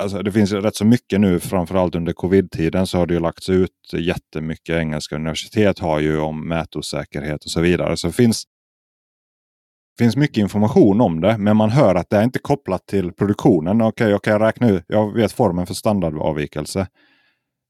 Alltså, 0.00 0.22
det 0.22 0.32
finns 0.32 0.52
rätt 0.52 0.76
så 0.76 0.84
mycket 0.84 1.20
nu, 1.20 1.40
framförallt 1.40 1.94
under 1.94 2.12
covid-tiden 2.12 2.86
så 2.86 2.98
har 2.98 3.06
det 3.06 3.14
ju 3.14 3.20
lagts 3.20 3.48
ut 3.48 3.92
jättemycket. 3.92 4.76
Engelska 4.76 5.16
universitet 5.16 5.78
har 5.78 6.00
ju 6.00 6.20
om 6.20 6.48
mätosäkerhet 6.48 7.44
och 7.44 7.50
så 7.50 7.60
vidare. 7.60 7.96
Så 7.96 8.06
det 8.06 8.12
finns, 8.12 8.44
finns 9.98 10.16
mycket 10.16 10.36
information 10.36 11.00
om 11.00 11.20
det, 11.20 11.38
men 11.38 11.56
man 11.56 11.70
hör 11.70 11.94
att 11.94 12.10
det 12.10 12.16
är 12.16 12.22
inte 12.22 12.38
kopplat 12.38 12.86
till 12.86 13.12
produktionen. 13.12 13.80
Okej, 13.80 13.88
okay, 13.88 14.10
jag 14.10 14.24
kan 14.24 14.38
räkna 14.40 14.70
ut, 14.70 14.84
jag 14.86 15.14
vet 15.14 15.32
formen 15.32 15.66
för 15.66 15.74
standardavvikelse. 15.74 16.86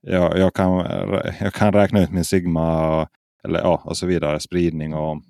Jag, 0.02 0.38
jag, 0.38 0.54
kan, 0.54 0.76
jag 1.40 1.54
kan 1.54 1.72
räkna 1.72 2.02
ut 2.02 2.10
min 2.10 2.24
sigma 2.24 3.08
eller, 3.44 3.60
ja, 3.60 3.82
och 3.84 3.96
så 3.96 4.06
vidare, 4.06 4.40
spridning 4.40 4.94
och 4.94 5.22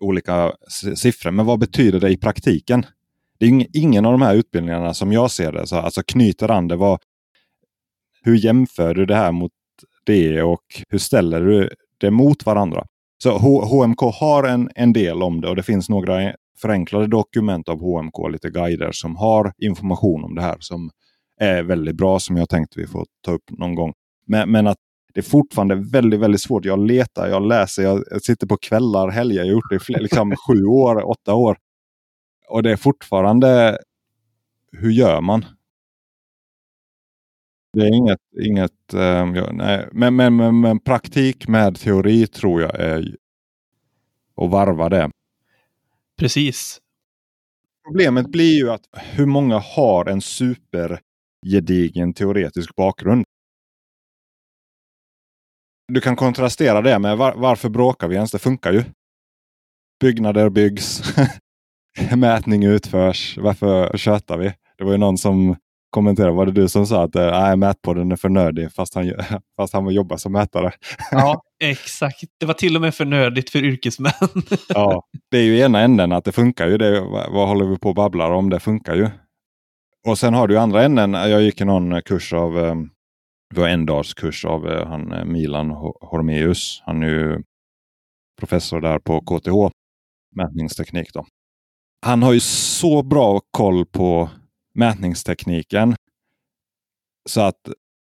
olika 0.00 0.52
siffror. 0.96 1.30
Men 1.30 1.46
vad 1.46 1.58
betyder 1.58 2.00
det 2.00 2.10
i 2.10 2.16
praktiken? 2.16 2.86
Det 3.38 3.46
är 3.46 3.66
ingen 3.72 4.06
av 4.06 4.12
de 4.12 4.22
här 4.22 4.34
utbildningarna 4.34 4.94
som 4.94 5.12
jag 5.12 5.30
ser 5.30 5.52
det, 5.52 5.66
så, 5.66 5.76
alltså 5.76 6.02
knyter 6.06 6.50
an 6.50 6.68
det. 6.68 6.76
Vad, 6.76 7.00
hur 8.22 8.36
jämför 8.36 8.94
du 8.94 9.06
det 9.06 9.14
här 9.14 9.32
mot 9.32 9.52
det 10.04 10.42
och 10.42 10.64
hur 10.88 10.98
ställer 10.98 11.40
du 11.40 11.70
det 11.98 12.10
mot 12.10 12.46
varandra? 12.46 12.86
Så 13.22 13.38
HMK 13.38 14.00
har 14.00 14.44
en, 14.44 14.70
en 14.74 14.92
del 14.92 15.22
om 15.22 15.40
det 15.40 15.48
och 15.48 15.56
det 15.56 15.62
finns 15.62 15.88
några 15.88 16.34
förenklade 16.58 17.06
dokument 17.06 17.68
av 17.68 17.80
HMK, 17.80 18.28
lite 18.30 18.50
guider 18.50 18.92
som 18.92 19.16
har 19.16 19.52
information 19.58 20.24
om 20.24 20.34
det 20.34 20.42
här 20.42 20.56
som 20.60 20.90
är 21.40 21.62
väldigt 21.62 21.96
bra 21.96 22.18
som 22.18 22.36
jag 22.36 22.48
tänkte 22.48 22.80
vi 22.80 22.86
får 22.86 23.06
ta 23.24 23.32
upp 23.32 23.50
någon 23.50 23.74
gång. 23.74 23.92
Men, 24.26 24.50
men 24.50 24.66
att 24.66 24.78
det 25.14 25.20
är 25.20 25.22
fortfarande 25.22 25.74
väldigt, 25.74 26.20
väldigt 26.20 26.40
svårt. 26.40 26.64
Jag 26.64 26.78
letar, 26.78 27.28
jag 27.28 27.46
läser, 27.46 27.82
jag 27.82 28.22
sitter 28.22 28.46
på 28.46 28.56
kvällar, 28.56 29.08
helger. 29.08 29.36
Jag 29.36 29.44
har 29.44 29.52
gjort 29.52 29.70
det 29.70 29.76
i 29.76 29.78
fler, 29.78 30.00
liksom, 30.00 30.34
sju 30.48 30.64
år, 30.64 31.08
åtta 31.08 31.34
år. 31.34 31.58
Och 32.48 32.62
det 32.62 32.70
är 32.70 32.76
fortfarande, 32.76 33.78
hur 34.72 34.90
gör 34.90 35.20
man? 35.20 35.44
Det 37.72 37.80
är 37.80 37.94
inget, 37.94 38.20
inget 38.42 38.94
uh, 38.94 39.52
nej. 39.52 39.88
Men, 39.92 40.16
men, 40.16 40.36
men, 40.36 40.60
men, 40.60 40.80
praktik 40.80 41.48
med 41.48 41.76
teori 41.76 42.26
tror 42.26 42.62
jag 42.62 42.80
är 42.80 43.16
att 44.36 44.50
varva 44.50 44.88
det. 44.88 45.10
Precis. 46.18 46.78
Problemet 47.86 48.32
blir 48.32 48.58
ju 48.58 48.70
att 48.70 48.84
hur 48.92 49.26
många 49.26 49.58
har 49.58 50.06
en 50.06 50.20
supergedigen 50.20 52.14
teoretisk 52.14 52.76
bakgrund? 52.76 53.24
Du 55.92 56.00
kan 56.00 56.16
kontrastera 56.16 56.82
det 56.82 56.98
med 56.98 57.16
var, 57.16 57.34
varför 57.36 57.68
bråkar 57.68 58.08
vi 58.08 58.14
ens? 58.14 58.30
Det 58.30 58.38
funkar 58.38 58.72
ju. 58.72 58.84
Byggnader 60.00 60.48
byggs. 60.48 61.02
mätning 62.16 62.64
utförs. 62.64 63.38
Varför 63.38 63.96
tjötar 63.96 64.38
vi? 64.38 64.54
Det 64.78 64.84
var 64.84 64.92
ju 64.92 64.98
någon 64.98 65.18
som 65.18 65.56
kommenterade, 65.90 66.32
var 66.32 66.46
det 66.46 66.52
du 66.52 66.68
som 66.68 66.86
sa 66.86 67.04
att 67.04 67.16
äh, 67.16 67.56
mätpodden 67.56 68.12
är 68.12 68.16
för 68.16 68.28
nördig 68.28 68.72
fast 68.72 68.94
han, 68.94 69.12
fast 69.56 69.72
han 69.72 69.90
jobbar 69.90 70.16
som 70.16 70.32
mätare? 70.32 70.72
Ja, 71.10 71.42
Exakt. 71.62 72.20
Det 72.40 72.46
var 72.46 72.54
till 72.54 72.76
och 72.76 72.82
med 72.82 72.94
för 72.94 73.04
nödigt 73.04 73.50
för 73.50 73.58
yrkesmän. 73.64 74.12
ja, 74.68 75.02
det 75.30 75.38
är 75.38 75.42
ju 75.42 75.58
ena 75.58 75.80
änden 75.80 76.12
att 76.12 76.24
det 76.24 76.32
funkar 76.32 76.66
ju. 76.66 76.78
Det, 76.78 77.00
vad 77.30 77.48
håller 77.48 77.64
vi 77.64 77.78
på 77.78 77.88
och 77.88 77.94
babblar 77.94 78.30
om? 78.30 78.50
Det 78.50 78.60
funkar 78.60 78.94
ju. 78.94 79.08
Och 80.06 80.18
sen 80.18 80.34
har 80.34 80.48
du 80.48 80.58
andra 80.58 80.82
änden. 80.82 81.12
Jag 81.12 81.42
gick 81.42 81.60
i 81.60 81.64
någon 81.64 82.02
kurs 82.02 82.32
av, 82.32 82.58
ehm, 82.58 82.90
det 83.54 83.60
var 83.60 83.68
en 83.68 83.86
dags 83.86 84.14
kurs 84.14 84.44
av 84.44 84.68
eh, 84.68 84.88
han 84.88 85.12
eh, 85.12 85.24
Milan 85.24 85.70
Hormeus. 86.00 86.82
Han 86.86 87.02
är 87.02 87.08
ju 87.08 87.42
professor 88.40 88.80
där 88.80 88.98
på 88.98 89.20
KTH, 89.20 89.76
mätningsteknik. 90.36 91.12
Då. 91.14 91.26
Han 92.06 92.22
har 92.22 92.32
ju 92.32 92.40
så 92.40 93.02
bra 93.02 93.40
koll 93.50 93.86
på 93.86 94.30
mätningstekniken 94.74 95.96
så 97.28 97.40
att 97.40 97.60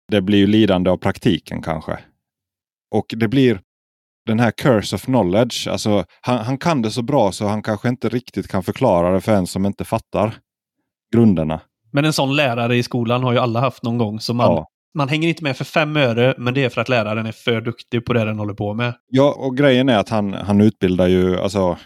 det 0.08 0.22
blir 0.22 0.38
ju 0.38 0.46
lidande 0.46 0.90
av 0.90 0.96
praktiken 0.96 1.62
kanske. 1.62 1.98
Och 2.94 3.06
det 3.08 3.28
blir 3.28 3.60
den 4.26 4.40
här 4.40 4.50
curse 4.50 4.96
of 4.96 5.04
knowledge. 5.04 5.68
Alltså, 5.68 6.04
han, 6.20 6.38
han 6.38 6.58
kan 6.58 6.82
det 6.82 6.90
så 6.90 7.02
bra 7.02 7.32
så 7.32 7.46
han 7.46 7.62
kanske 7.62 7.88
inte 7.88 8.08
riktigt 8.08 8.48
kan 8.48 8.62
förklara 8.62 9.12
det 9.12 9.20
för 9.20 9.32
en 9.32 9.46
som 9.46 9.66
inte 9.66 9.84
fattar 9.84 10.34
grunderna. 11.14 11.60
Men 11.92 12.04
en 12.04 12.12
sån 12.12 12.36
lärare 12.36 12.76
i 12.76 12.82
skolan 12.82 13.22
har 13.22 13.32
ju 13.32 13.38
alla 13.38 13.60
haft 13.60 13.82
någon 13.82 13.98
gång. 13.98 14.20
Så 14.20 14.34
man, 14.34 14.46
ja. 14.46 14.66
Man 14.94 15.08
hänger 15.08 15.28
inte 15.28 15.44
med 15.44 15.56
för 15.56 15.64
fem 15.64 15.96
öre, 15.96 16.34
men 16.38 16.54
det 16.54 16.64
är 16.64 16.68
för 16.68 16.80
att 16.80 16.88
läraren 16.88 17.26
är 17.26 17.32
för 17.32 17.60
duktig 17.60 18.04
på 18.04 18.12
det 18.12 18.24
den 18.24 18.38
håller 18.38 18.54
på 18.54 18.74
med. 18.74 18.94
Ja, 19.08 19.34
och 19.38 19.56
grejen 19.56 19.88
är 19.88 19.98
att 19.98 20.08
han, 20.08 20.32
han 20.32 20.60
utbildar 20.60 21.08
ju, 21.08 21.38
alltså 21.38 21.78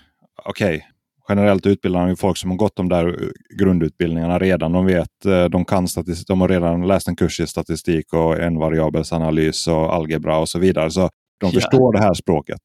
okej, 0.44 0.76
okay, 0.76 0.82
generellt 1.28 1.66
utbildar 1.66 2.00
han 2.00 2.08
ju 2.08 2.16
folk 2.16 2.36
som 2.36 2.50
har 2.50 2.56
gått 2.56 2.76
de 2.76 2.88
där 2.88 3.32
grundutbildningarna 3.58 4.38
redan. 4.38 4.72
De 4.72 4.86
vet, 4.86 5.26
eh, 5.26 5.44
de 5.44 5.64
kan 5.64 5.88
statistik, 5.88 6.28
de 6.28 6.40
har 6.40 6.48
redan 6.48 6.86
läst 6.86 7.08
en 7.08 7.16
kurs 7.16 7.40
i 7.40 7.46
statistik 7.46 8.12
och 8.12 8.40
en 8.40 8.58
variabelsanalys 8.58 9.66
och 9.68 9.94
algebra 9.94 10.38
och 10.38 10.48
så 10.48 10.58
vidare. 10.58 10.90
Så 10.90 11.00
de 11.40 11.46
ja. 11.46 11.50
förstår 11.50 11.92
det 11.92 12.00
här 12.00 12.14
språket, 12.14 12.60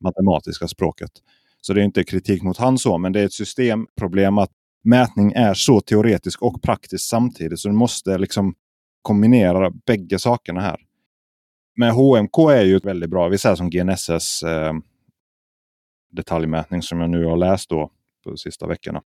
matematiska 0.00 0.68
språket. 0.68 1.10
Så 1.60 1.72
det 1.72 1.80
är 1.80 1.84
inte 1.84 2.04
kritik 2.04 2.42
mot 2.42 2.56
han 2.56 2.78
så, 2.78 2.98
men 2.98 3.12
det 3.12 3.20
är 3.20 3.24
ett 3.24 3.32
systemproblem 3.32 4.38
att 4.38 4.50
mätning 4.84 5.32
är 5.32 5.54
så 5.54 5.80
teoretisk 5.80 6.42
och 6.42 6.62
praktisk 6.62 7.08
samtidigt. 7.08 7.58
Så 7.58 7.68
du 7.68 7.74
måste 7.74 8.18
liksom 8.18 8.54
kombinera 9.02 9.70
bägge 9.70 10.18
sakerna 10.18 10.60
här. 10.60 10.80
Men 11.76 11.90
HMK 11.90 12.38
är 12.38 12.64
ju 12.64 12.78
väldigt 12.78 13.10
bra. 13.10 13.28
Vi 13.28 13.38
säger 13.38 13.56
som 13.56 13.70
GNSS 13.70 14.42
eh, 14.42 14.72
detaljmätning 16.10 16.82
som 16.82 17.00
jag 17.00 17.10
nu 17.10 17.24
har 17.24 17.36
läst 17.36 17.70
då 17.70 17.90
på 18.24 18.30
de 18.30 18.36
sista 18.36 18.66
veckorna. 18.66 19.02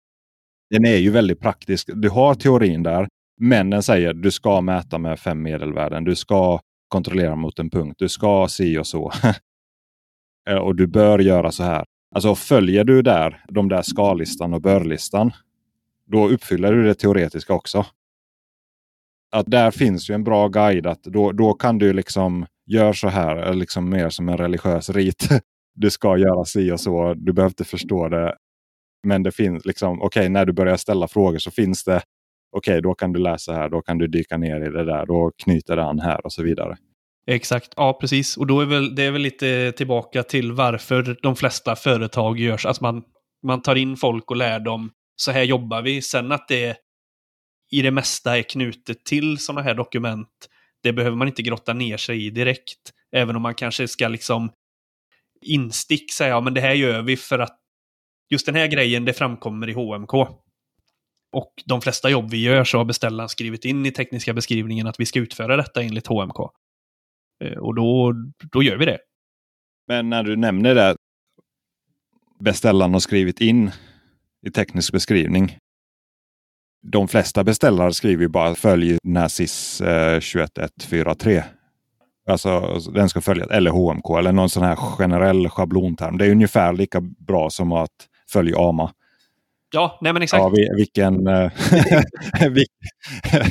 Den 0.69 0.85
är 0.85 0.97
ju 0.97 1.09
väldigt 1.09 1.39
praktisk. 1.39 1.89
Du 1.93 2.09
har 2.09 2.35
teorin 2.35 2.83
där, 2.83 3.07
men 3.37 3.69
den 3.69 3.83
säger 3.83 4.09
att 4.09 4.21
du 4.21 4.31
ska 4.31 4.61
mäta 4.61 4.97
med 4.97 5.19
fem 5.19 5.41
medelvärden. 5.41 6.03
Du 6.03 6.15
ska 6.15 6.59
kontrollera 6.87 7.35
mot 7.35 7.59
en 7.59 7.69
punkt. 7.69 7.95
Du 7.97 8.09
ska 8.09 8.47
si 8.49 8.77
och 8.77 8.87
så. 8.87 9.11
Eh, 10.49 10.55
och 10.57 10.75
du 10.75 10.87
bör 10.87 11.19
göra 11.19 11.51
så 11.51 11.63
här. 11.63 11.85
Alltså 12.15 12.35
följer 12.35 12.83
du 12.83 13.01
där 13.01 13.43
de 13.49 13.69
där 13.69 13.81
skallistan 13.81 14.53
och 14.53 14.61
börlistan, 14.61 15.31
då 16.05 16.29
uppfyller 16.29 16.73
du 16.73 16.83
det 16.83 16.93
teoretiska 16.93 17.53
också. 17.53 17.85
Att 19.31 19.45
där 19.45 19.71
finns 19.71 20.09
ju 20.09 20.15
en 20.15 20.23
bra 20.23 20.47
guide. 20.47 20.87
att 20.87 21.03
Då, 21.03 21.31
då 21.31 21.53
kan 21.53 21.77
du 21.77 21.93
liksom 21.93 22.45
göra 22.65 22.93
så 22.93 23.07
här, 23.07 23.53
liksom 23.53 23.89
mer 23.89 24.09
som 24.09 24.29
en 24.29 24.37
religiös 24.37 24.89
rit. 24.89 25.27
Du 25.75 25.89
ska 25.89 26.17
göra 26.17 26.45
si 26.45 26.71
och 26.71 26.79
så. 26.79 27.13
Du 27.13 27.33
behöver 27.33 27.51
inte 27.51 27.63
förstå 27.63 28.09
det. 28.09 28.35
Men 29.07 29.23
det 29.23 29.31
finns 29.31 29.65
liksom, 29.65 30.01
okej, 30.01 30.21
okay, 30.21 30.29
när 30.29 30.45
du 30.45 30.53
börjar 30.53 30.77
ställa 30.77 31.07
frågor 31.07 31.37
så 31.37 31.51
finns 31.51 31.83
det, 31.83 32.01
okej, 32.55 32.71
okay, 32.71 32.81
då 32.81 32.93
kan 32.93 33.13
du 33.13 33.19
läsa 33.19 33.53
här, 33.53 33.69
då 33.69 33.81
kan 33.81 33.97
du 33.97 34.07
dyka 34.07 34.37
ner 34.37 34.61
i 34.61 34.69
det 34.69 34.85
där, 34.85 35.05
då 35.05 35.31
knyter 35.43 35.75
det 35.75 35.83
an 35.83 35.99
här 35.99 36.25
och 36.25 36.33
så 36.33 36.43
vidare. 36.43 36.77
Exakt, 37.27 37.73
ja 37.75 37.97
precis. 38.01 38.37
Och 38.37 38.47
då 38.47 38.61
är 38.61 38.65
väl, 38.65 38.95
det 38.95 39.03
är 39.03 39.11
väl 39.11 39.21
lite 39.21 39.71
tillbaka 39.71 40.23
till 40.23 40.51
varför 40.51 41.17
de 41.21 41.35
flesta 41.35 41.75
företag 41.75 42.39
görs. 42.39 42.65
Alltså 42.65 42.83
man, 42.83 43.03
man 43.47 43.61
tar 43.61 43.75
in 43.75 43.97
folk 43.97 44.31
och 44.31 44.37
lär 44.37 44.59
dem, 44.59 44.91
så 45.15 45.31
här 45.31 45.43
jobbar 45.43 45.81
vi. 45.81 46.01
Sen 46.01 46.31
att 46.31 46.47
det 46.47 46.75
i 47.71 47.81
det 47.81 47.91
mesta 47.91 48.37
är 48.37 48.43
knutet 48.43 49.05
till 49.05 49.37
sådana 49.37 49.61
här 49.61 49.73
dokument, 49.73 50.49
det 50.83 50.93
behöver 50.93 51.17
man 51.17 51.27
inte 51.27 51.41
grotta 51.41 51.73
ner 51.73 51.97
sig 51.97 52.25
i 52.25 52.29
direkt. 52.29 52.93
Även 53.11 53.35
om 53.35 53.41
man 53.41 53.55
kanske 53.55 53.87
ska 53.87 54.07
liksom 54.07 54.51
instick 55.41 56.13
säga, 56.13 56.29
ja 56.29 56.41
men 56.41 56.53
det 56.53 56.61
här 56.61 56.73
gör 56.73 57.01
vi 57.01 57.17
för 57.17 57.39
att 57.39 57.59
just 58.29 58.45
den 58.45 58.55
här 58.55 58.67
grejen, 58.67 59.05
det 59.05 59.13
framkommer 59.13 59.69
i 59.69 59.73
HMK. 59.73 60.13
Och 61.31 61.53
de 61.65 61.81
flesta 61.81 62.09
jobb 62.09 62.29
vi 62.29 62.43
gör 62.43 62.63
så 62.63 62.77
har 62.77 62.85
beställaren 62.85 63.29
skrivit 63.29 63.65
in 63.65 63.85
i 63.85 63.91
tekniska 63.91 64.33
beskrivningen 64.33 64.87
att 64.87 64.99
vi 64.99 65.05
ska 65.05 65.19
utföra 65.19 65.57
detta 65.57 65.81
enligt 65.81 66.07
HMK. 66.07 66.39
Eh, 67.43 67.57
och 67.57 67.75
då, 67.75 68.13
då 68.51 68.63
gör 68.63 68.77
vi 68.77 68.85
det. 68.85 68.97
Men 69.87 70.09
när 70.09 70.23
du 70.23 70.35
nämner 70.35 70.75
det, 70.75 70.95
beställaren 72.39 72.93
har 72.93 72.99
skrivit 72.99 73.41
in 73.41 73.71
i 74.47 74.51
teknisk 74.51 74.91
beskrivning. 74.91 75.57
De 76.81 77.07
flesta 77.07 77.43
beställare 77.43 77.93
skriver 77.93 78.27
bara 78.27 78.55
följ 78.55 78.97
NASIS 79.03 79.81
eh, 79.81 80.19
21143. 80.19 81.43
Alltså 82.27 82.79
den 82.93 83.09
ska 83.09 83.21
följa, 83.21 83.45
eller 83.45 83.71
HMK 83.71 84.09
eller 84.19 84.31
någon 84.31 84.49
sån 84.49 84.63
här 84.63 84.75
generell 84.75 85.49
schablonterm. 85.49 86.17
Det 86.17 86.25
är 86.25 86.31
ungefär 86.31 86.73
lika 86.73 87.01
bra 87.01 87.49
som 87.49 87.71
att 87.71 87.89
följa 88.31 88.57
AMA. 88.57 88.91
Ja, 89.71 89.97
nej 90.01 90.13
men 90.13 90.21
exakt. 90.21 90.41
Ja, 90.41 90.75
vilken... 90.77 91.27
Eh, 91.27 91.51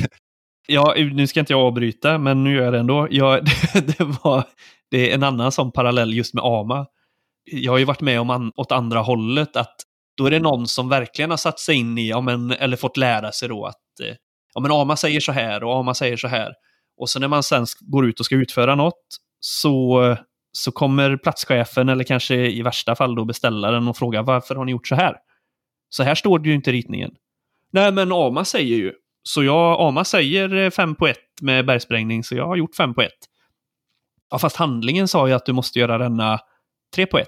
ja, 0.67 0.95
nu 1.11 1.27
ska 1.27 1.39
inte 1.39 1.53
jag 1.53 1.61
avbryta, 1.61 2.17
men 2.17 2.43
nu 2.43 2.55
gör 2.55 2.63
jag 2.63 2.73
det 2.73 2.79
ändå. 2.79 3.07
Ja, 3.11 3.39
det, 3.73 3.99
var, 4.23 4.43
det 4.91 5.11
är 5.11 5.15
en 5.15 5.23
annan 5.23 5.51
sån 5.51 5.71
parallell 5.71 6.13
just 6.13 6.33
med 6.33 6.43
AMA. 6.43 6.85
Jag 7.51 7.71
har 7.71 7.77
ju 7.77 7.85
varit 7.85 8.01
med 8.01 8.19
om 8.21 8.29
an, 8.29 8.51
åt 8.55 8.71
andra 8.71 8.99
hållet, 8.99 9.55
att 9.55 9.75
då 10.19 10.25
är 10.25 10.31
det 10.31 10.39
någon 10.39 10.67
som 10.67 10.89
verkligen 10.89 11.29
har 11.29 11.37
satt 11.37 11.59
sig 11.59 11.75
in 11.75 11.97
i, 11.97 12.09
ja, 12.09 12.21
men, 12.21 12.51
eller 12.51 12.77
fått 12.77 12.97
lära 12.97 13.31
sig 13.31 13.49
då 13.49 13.65
att 13.65 13.99
eh, 14.03 14.15
ja, 14.53 14.61
men 14.61 14.71
AMA 14.71 14.95
säger 14.95 15.19
så 15.19 15.31
här 15.31 15.63
och 15.63 15.75
AMA 15.75 15.93
säger 15.93 16.17
så 16.17 16.27
här. 16.27 16.53
Och 16.97 17.09
så 17.09 17.19
när 17.19 17.27
man 17.27 17.43
sen 17.43 17.65
går 17.79 18.07
ut 18.07 18.19
och 18.19 18.25
ska 18.25 18.35
utföra 18.35 18.75
något 18.75 19.05
så, 19.39 20.17
så 20.51 20.71
kommer 20.71 21.17
platschefen 21.17 21.89
eller 21.89 22.03
kanske 22.03 22.35
i 22.35 22.61
värsta 22.61 22.95
fall 22.95 23.15
då 23.15 23.25
beställaren 23.25 23.87
och 23.87 23.97
frågar 23.97 24.23
varför 24.23 24.55
har 24.55 24.65
ni 24.65 24.71
gjort 24.71 24.87
så 24.87 24.95
här? 24.95 25.15
Så 25.89 26.03
här 26.03 26.15
står 26.15 26.39
det 26.39 26.49
ju 26.49 26.55
inte 26.55 26.69
i 26.69 26.73
ritningen. 26.73 27.11
Nej, 27.71 27.91
men 27.91 28.11
AMA 28.11 28.45
säger 28.45 28.75
ju. 28.75 28.93
Så 29.23 29.43
jag, 29.43 29.81
AMA 29.81 30.03
säger 30.03 30.55
eh, 30.55 30.69
5 30.69 30.95
på 30.95 31.07
1 31.07 31.17
med 31.41 31.65
bergsprängning, 31.65 32.23
så 32.23 32.35
jag 32.35 32.47
har 32.47 32.55
gjort 32.55 32.75
5 32.75 32.93
på 32.93 33.01
1. 33.01 33.11
Ja, 34.31 34.39
fast 34.39 34.55
handlingen 34.55 35.07
sa 35.07 35.27
ju 35.27 35.33
att 35.33 35.45
du 35.45 35.53
måste 35.53 35.79
göra 35.79 35.97
denna 35.97 36.39
3 36.95 37.05
på 37.05 37.19
1. 37.19 37.27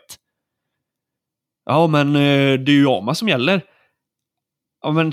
Ja, 1.66 1.88
men 1.88 2.08
eh, 2.16 2.60
det 2.60 2.72
är 2.72 2.76
ju 2.76 2.88
AMA 2.88 3.16
som 3.16 3.30
gäller. 3.30 3.62
Ja, 4.82 4.92
men 4.92 5.12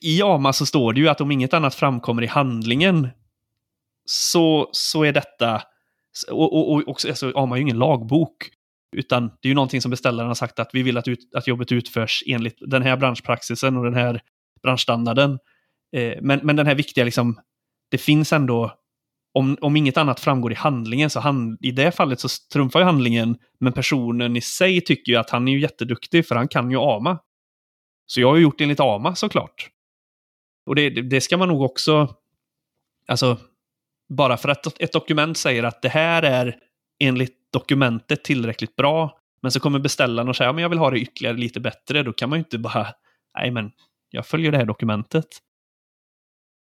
i 0.00 0.22
AMA 0.22 0.52
så 0.52 0.66
står 0.66 0.92
det 0.92 1.00
ju 1.00 1.08
att 1.08 1.20
om 1.20 1.30
inget 1.30 1.54
annat 1.54 1.74
framkommer 1.74 2.22
i 2.22 2.26
handlingen 2.26 3.08
så, 4.04 4.68
så 4.72 5.04
är 5.04 5.12
detta... 5.12 5.62
Och, 6.30 6.52
och, 6.52 6.72
och 6.72 6.88
också, 6.88 7.08
alltså, 7.08 7.32
AMA 7.34 7.54
är 7.54 7.58
ju 7.58 7.62
ingen 7.62 7.78
lagbok. 7.78 8.50
Utan 8.96 9.28
det 9.28 9.46
är 9.46 9.48
ju 9.48 9.54
någonting 9.54 9.82
som 9.82 9.90
beställaren 9.90 10.28
har 10.28 10.34
sagt 10.34 10.58
att 10.58 10.70
vi 10.72 10.82
vill 10.82 10.98
att, 10.98 11.08
ut, 11.08 11.34
att 11.34 11.46
jobbet 11.46 11.72
utförs 11.72 12.22
enligt 12.26 12.56
den 12.60 12.82
här 12.82 12.96
branschpraxisen 12.96 13.76
och 13.76 13.84
den 13.84 13.94
här 13.94 14.20
branschstandarden. 14.62 15.38
Eh, 15.96 16.18
men, 16.20 16.40
men 16.42 16.56
den 16.56 16.66
här 16.66 16.74
viktiga, 16.74 17.04
liksom, 17.04 17.40
det 17.90 17.98
finns 17.98 18.32
ändå, 18.32 18.74
om, 19.34 19.56
om 19.60 19.76
inget 19.76 19.96
annat 19.96 20.20
framgår 20.20 20.52
i 20.52 20.54
handlingen, 20.54 21.10
så 21.10 21.20
hand, 21.20 21.58
i 21.60 21.70
det 21.70 21.92
fallet 21.92 22.20
så 22.20 22.28
trumfar 22.52 22.80
ju 22.80 22.84
handlingen, 22.84 23.36
men 23.60 23.72
personen 23.72 24.36
i 24.36 24.40
sig 24.40 24.80
tycker 24.80 25.12
ju 25.12 25.18
att 25.18 25.30
han 25.30 25.48
är 25.48 25.52
ju 25.52 25.60
jätteduktig, 25.60 26.26
för 26.26 26.34
han 26.34 26.48
kan 26.48 26.70
ju 26.70 26.76
AMA. 26.76 27.18
Så 28.06 28.20
jag 28.20 28.28
har 28.28 28.36
ju 28.36 28.42
gjort 28.42 28.60
enligt 28.60 28.80
AMA 28.80 29.14
såklart. 29.14 29.70
Och 30.66 30.74
det, 30.74 30.90
det 30.90 31.20
ska 31.20 31.36
man 31.36 31.48
nog 31.48 31.62
också, 31.62 32.14
alltså 33.06 33.38
bara 34.08 34.36
för 34.36 34.48
att 34.48 34.80
ett 34.82 34.92
dokument 34.92 35.38
säger 35.38 35.62
att 35.62 35.82
det 35.82 35.88
här 35.88 36.22
är 36.22 36.56
enligt 37.00 37.52
dokumentet 37.52 38.24
tillräckligt 38.24 38.76
bra, 38.76 39.18
men 39.42 39.52
så 39.52 39.60
kommer 39.60 39.78
beställaren 39.78 40.28
och 40.28 40.36
säger 40.36 40.50
att 40.50 40.60
jag 40.60 40.68
vill 40.68 40.78
ha 40.78 40.90
det 40.90 40.98
ytterligare 41.00 41.36
lite 41.36 41.60
bättre, 41.60 42.02
då 42.02 42.12
kan 42.12 42.30
man 42.30 42.38
ju 42.38 42.40
inte 42.40 42.58
bara, 42.58 42.86
nej 43.38 43.50
men 43.50 43.72
jag 44.10 44.26
följer 44.26 44.52
det 44.52 44.58
här 44.58 44.64
dokumentet. 44.64 45.26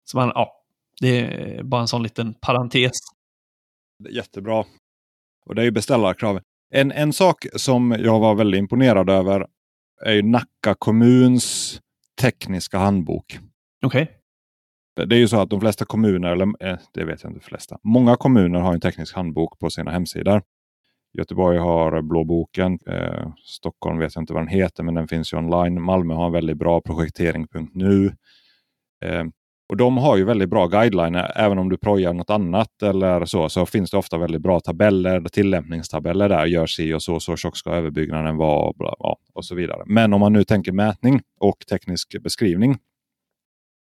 Så 0.05 0.17
man, 0.17 0.33
ja, 0.35 0.58
det 1.01 1.21
är 1.21 1.63
bara 1.63 1.81
en 1.81 1.89
sån 1.89 2.03
liten 2.03 2.35
parentes. 2.35 2.99
Jättebra. 4.11 4.65
Och 5.47 5.55
det 5.55 5.63
är 5.63 5.65
ju 5.65 5.71
beställarkraven. 5.71 6.43
En, 6.75 6.93
en 6.93 7.13
sak 7.13 7.47
som 7.57 7.97
jag 7.99 8.21
var 8.21 8.35
väldigt 8.35 8.59
imponerad 8.59 9.11
över 9.11 9.47
är 10.05 10.13
ju 10.13 10.23
Nacka 10.23 10.75
kommuns 10.79 11.81
tekniska 12.21 12.79
handbok. 12.79 13.39
Okej. 13.87 14.03
Okay. 14.03 15.07
Det 15.07 15.17
är 15.17 15.19
ju 15.19 15.29
så 15.29 15.41
att 15.41 15.51
de 15.51 15.61
flesta 15.61 15.85
kommuner, 15.85 16.29
eller 16.29 16.67
eh, 16.69 16.79
det 16.95 17.05
vet 17.05 17.23
jag 17.23 17.33
inte, 17.33 17.45
flesta. 17.45 17.79
Många 17.83 18.17
kommuner 18.17 18.61
har 18.61 18.75
en 18.75 18.81
teknisk 18.81 19.15
handbok 19.15 19.59
på 19.59 19.71
sina 19.71 19.91
hemsidor. 19.91 20.43
Göteborg 21.19 21.59
har 21.59 22.03
Blå 22.03 22.25
boken. 22.25 22.79
Eh, 22.87 23.29
Stockholm 23.45 23.99
vet 23.99 24.15
jag 24.15 24.23
inte 24.23 24.33
vad 24.33 24.43
den 24.43 24.49
heter, 24.49 24.83
men 24.83 24.95
den 24.95 25.09
finns 25.09 25.33
ju 25.33 25.37
online. 25.37 25.83
Malmö 25.83 26.15
har 26.15 26.27
en 26.27 26.33
väldigt 26.33 26.57
bra 26.57 26.81
projektering.nu. 26.81 28.07
Eh, 29.05 29.25
och 29.69 29.77
de 29.77 29.99
har 29.99 30.17
ju 30.17 30.25
väldigt 30.25 30.51
bra 30.51 30.67
guideliner. 30.67 31.33
Även 31.37 31.59
om 31.59 31.69
du 31.69 31.77
projar 31.77 32.13
något 32.13 32.31
annat 32.31 32.83
eller 32.83 33.25
så, 33.25 33.49
så 33.49 33.67
finns 33.67 33.91
det 33.91 33.97
ofta 33.97 34.19
väldigt 34.19 34.43
bra 34.43 34.61
tabeller, 34.61 35.21
tillämpningstabeller 35.21 36.29
där. 36.29 36.47
Gör 36.47 36.67
si 36.67 36.95
och 36.95 37.03
så, 37.03 37.21
så 37.21 37.37
tjock 37.37 37.57
ska 37.57 37.71
överbyggnaden 37.71 38.37
vara 38.37 38.73
bla, 38.77 38.95
bla, 38.99 39.15
och 39.35 39.45
så 39.45 39.55
vidare. 39.55 39.83
Men 39.87 40.13
om 40.13 40.21
man 40.21 40.33
nu 40.33 40.45
tänker 40.45 40.73
mätning 40.73 41.21
och 41.41 41.57
teknisk 41.71 42.23
beskrivning. 42.23 42.79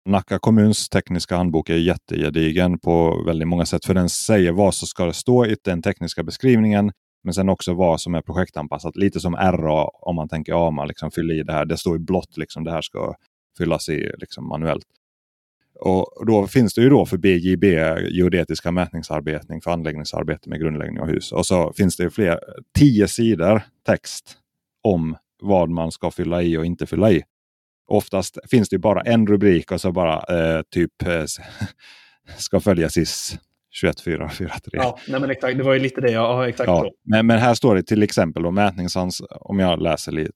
Nacka 0.09 0.39
kommuns 0.39 0.89
tekniska 0.89 1.37
handbok 1.37 1.69
är 1.69 1.77
jättegedigen 1.77 2.79
på 2.79 3.23
väldigt 3.25 3.47
många 3.47 3.65
sätt. 3.65 3.85
För 3.85 3.93
den 3.93 4.09
säger 4.09 4.51
vad 4.51 4.73
som 4.73 4.87
ska 4.87 5.13
stå 5.13 5.45
i 5.45 5.55
den 5.63 5.81
tekniska 5.81 6.23
beskrivningen. 6.23 6.91
Men 7.23 7.33
sen 7.33 7.49
också 7.49 7.73
vad 7.73 8.01
som 8.01 8.15
är 8.15 8.21
projektanpassat. 8.21 8.95
Lite 8.95 9.19
som 9.19 9.35
RA 9.35 9.83
om 9.85 10.15
man 10.15 10.29
tänker 10.29 10.67
AMA. 10.67 10.85
Liksom, 10.85 11.11
fyller 11.11 11.39
i 11.39 11.43
det 11.43 11.53
här. 11.53 11.65
Det 11.65 11.77
står 11.77 11.95
i 11.95 11.99
blått. 11.99 12.37
Liksom, 12.37 12.63
det 12.63 12.71
här 12.71 12.81
ska 12.81 13.15
fyllas 13.57 13.89
i 13.89 14.11
liksom, 14.17 14.47
manuellt. 14.47 14.85
Och 15.79 16.25
då 16.27 16.47
finns 16.47 16.73
det 16.73 16.81
ju 16.81 16.89
då 16.89 17.05
för 17.05 17.17
BJB, 17.17 17.65
geodetiska 18.09 18.71
mätningsarbeten 18.71 19.61
för 19.61 19.71
anläggningsarbete 19.71 20.49
med 20.49 20.59
grundläggning 20.59 20.99
av 20.99 21.07
hus. 21.07 21.31
Och 21.31 21.45
så 21.45 21.73
finns 21.73 21.97
det 21.97 22.09
fler, 22.09 22.39
tio 22.77 23.07
sidor 23.07 23.61
text 23.85 24.37
om 24.83 25.17
vad 25.41 25.69
man 25.69 25.91
ska 25.91 26.11
fylla 26.11 26.41
i 26.41 26.57
och 26.57 26.65
inte 26.65 26.85
fylla 26.85 27.11
i. 27.11 27.23
Oftast 27.87 28.37
finns 28.49 28.69
det 28.69 28.77
bara 28.77 29.01
en 29.01 29.27
rubrik 29.27 29.71
och 29.71 29.81
så 29.81 29.91
bara 29.91 30.15
eh, 30.15 30.61
typ 30.71 31.03
eh, 31.05 31.23
ska 32.37 32.59
följa 32.59 32.89
SIS 32.89 33.37
21443. 33.81 34.79
Ja, 34.83 34.99
nej 35.07 35.19
men 35.19 35.29
exakt. 35.29 35.57
Det 35.57 35.63
var 35.63 35.73
ju 35.73 35.79
lite 35.79 36.01
det. 36.01 36.11
Ja, 36.11 36.47
exakt 36.47 36.67
ja, 36.67 36.91
men, 37.03 37.27
men, 37.27 37.39
här 37.39 37.53
står 37.53 37.75
det 37.75 37.83
till 37.83 38.03
exempel 38.03 38.43
då 38.43 38.51
mätningsans 38.51 39.21
om 39.29 39.59
jag 39.59 39.81
läser 39.81 40.11
lite 40.11 40.31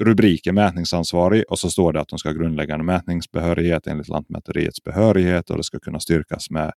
rubriken 0.00 0.54
mätningsansvarig 0.54 1.44
och 1.48 1.58
så 1.58 1.70
står 1.70 1.92
det 1.92 2.00
att 2.00 2.08
de 2.08 2.18
ska 2.18 2.28
ha 2.28 2.34
grundläggande 2.34 2.84
mätningsbehörighet 2.84 3.86
enligt 3.86 4.08
Lantmäteriets 4.08 4.82
behörighet 4.82 5.50
och 5.50 5.56
det 5.56 5.64
ska 5.64 5.78
kunna 5.78 6.00
styrkas 6.00 6.50
med 6.50 6.72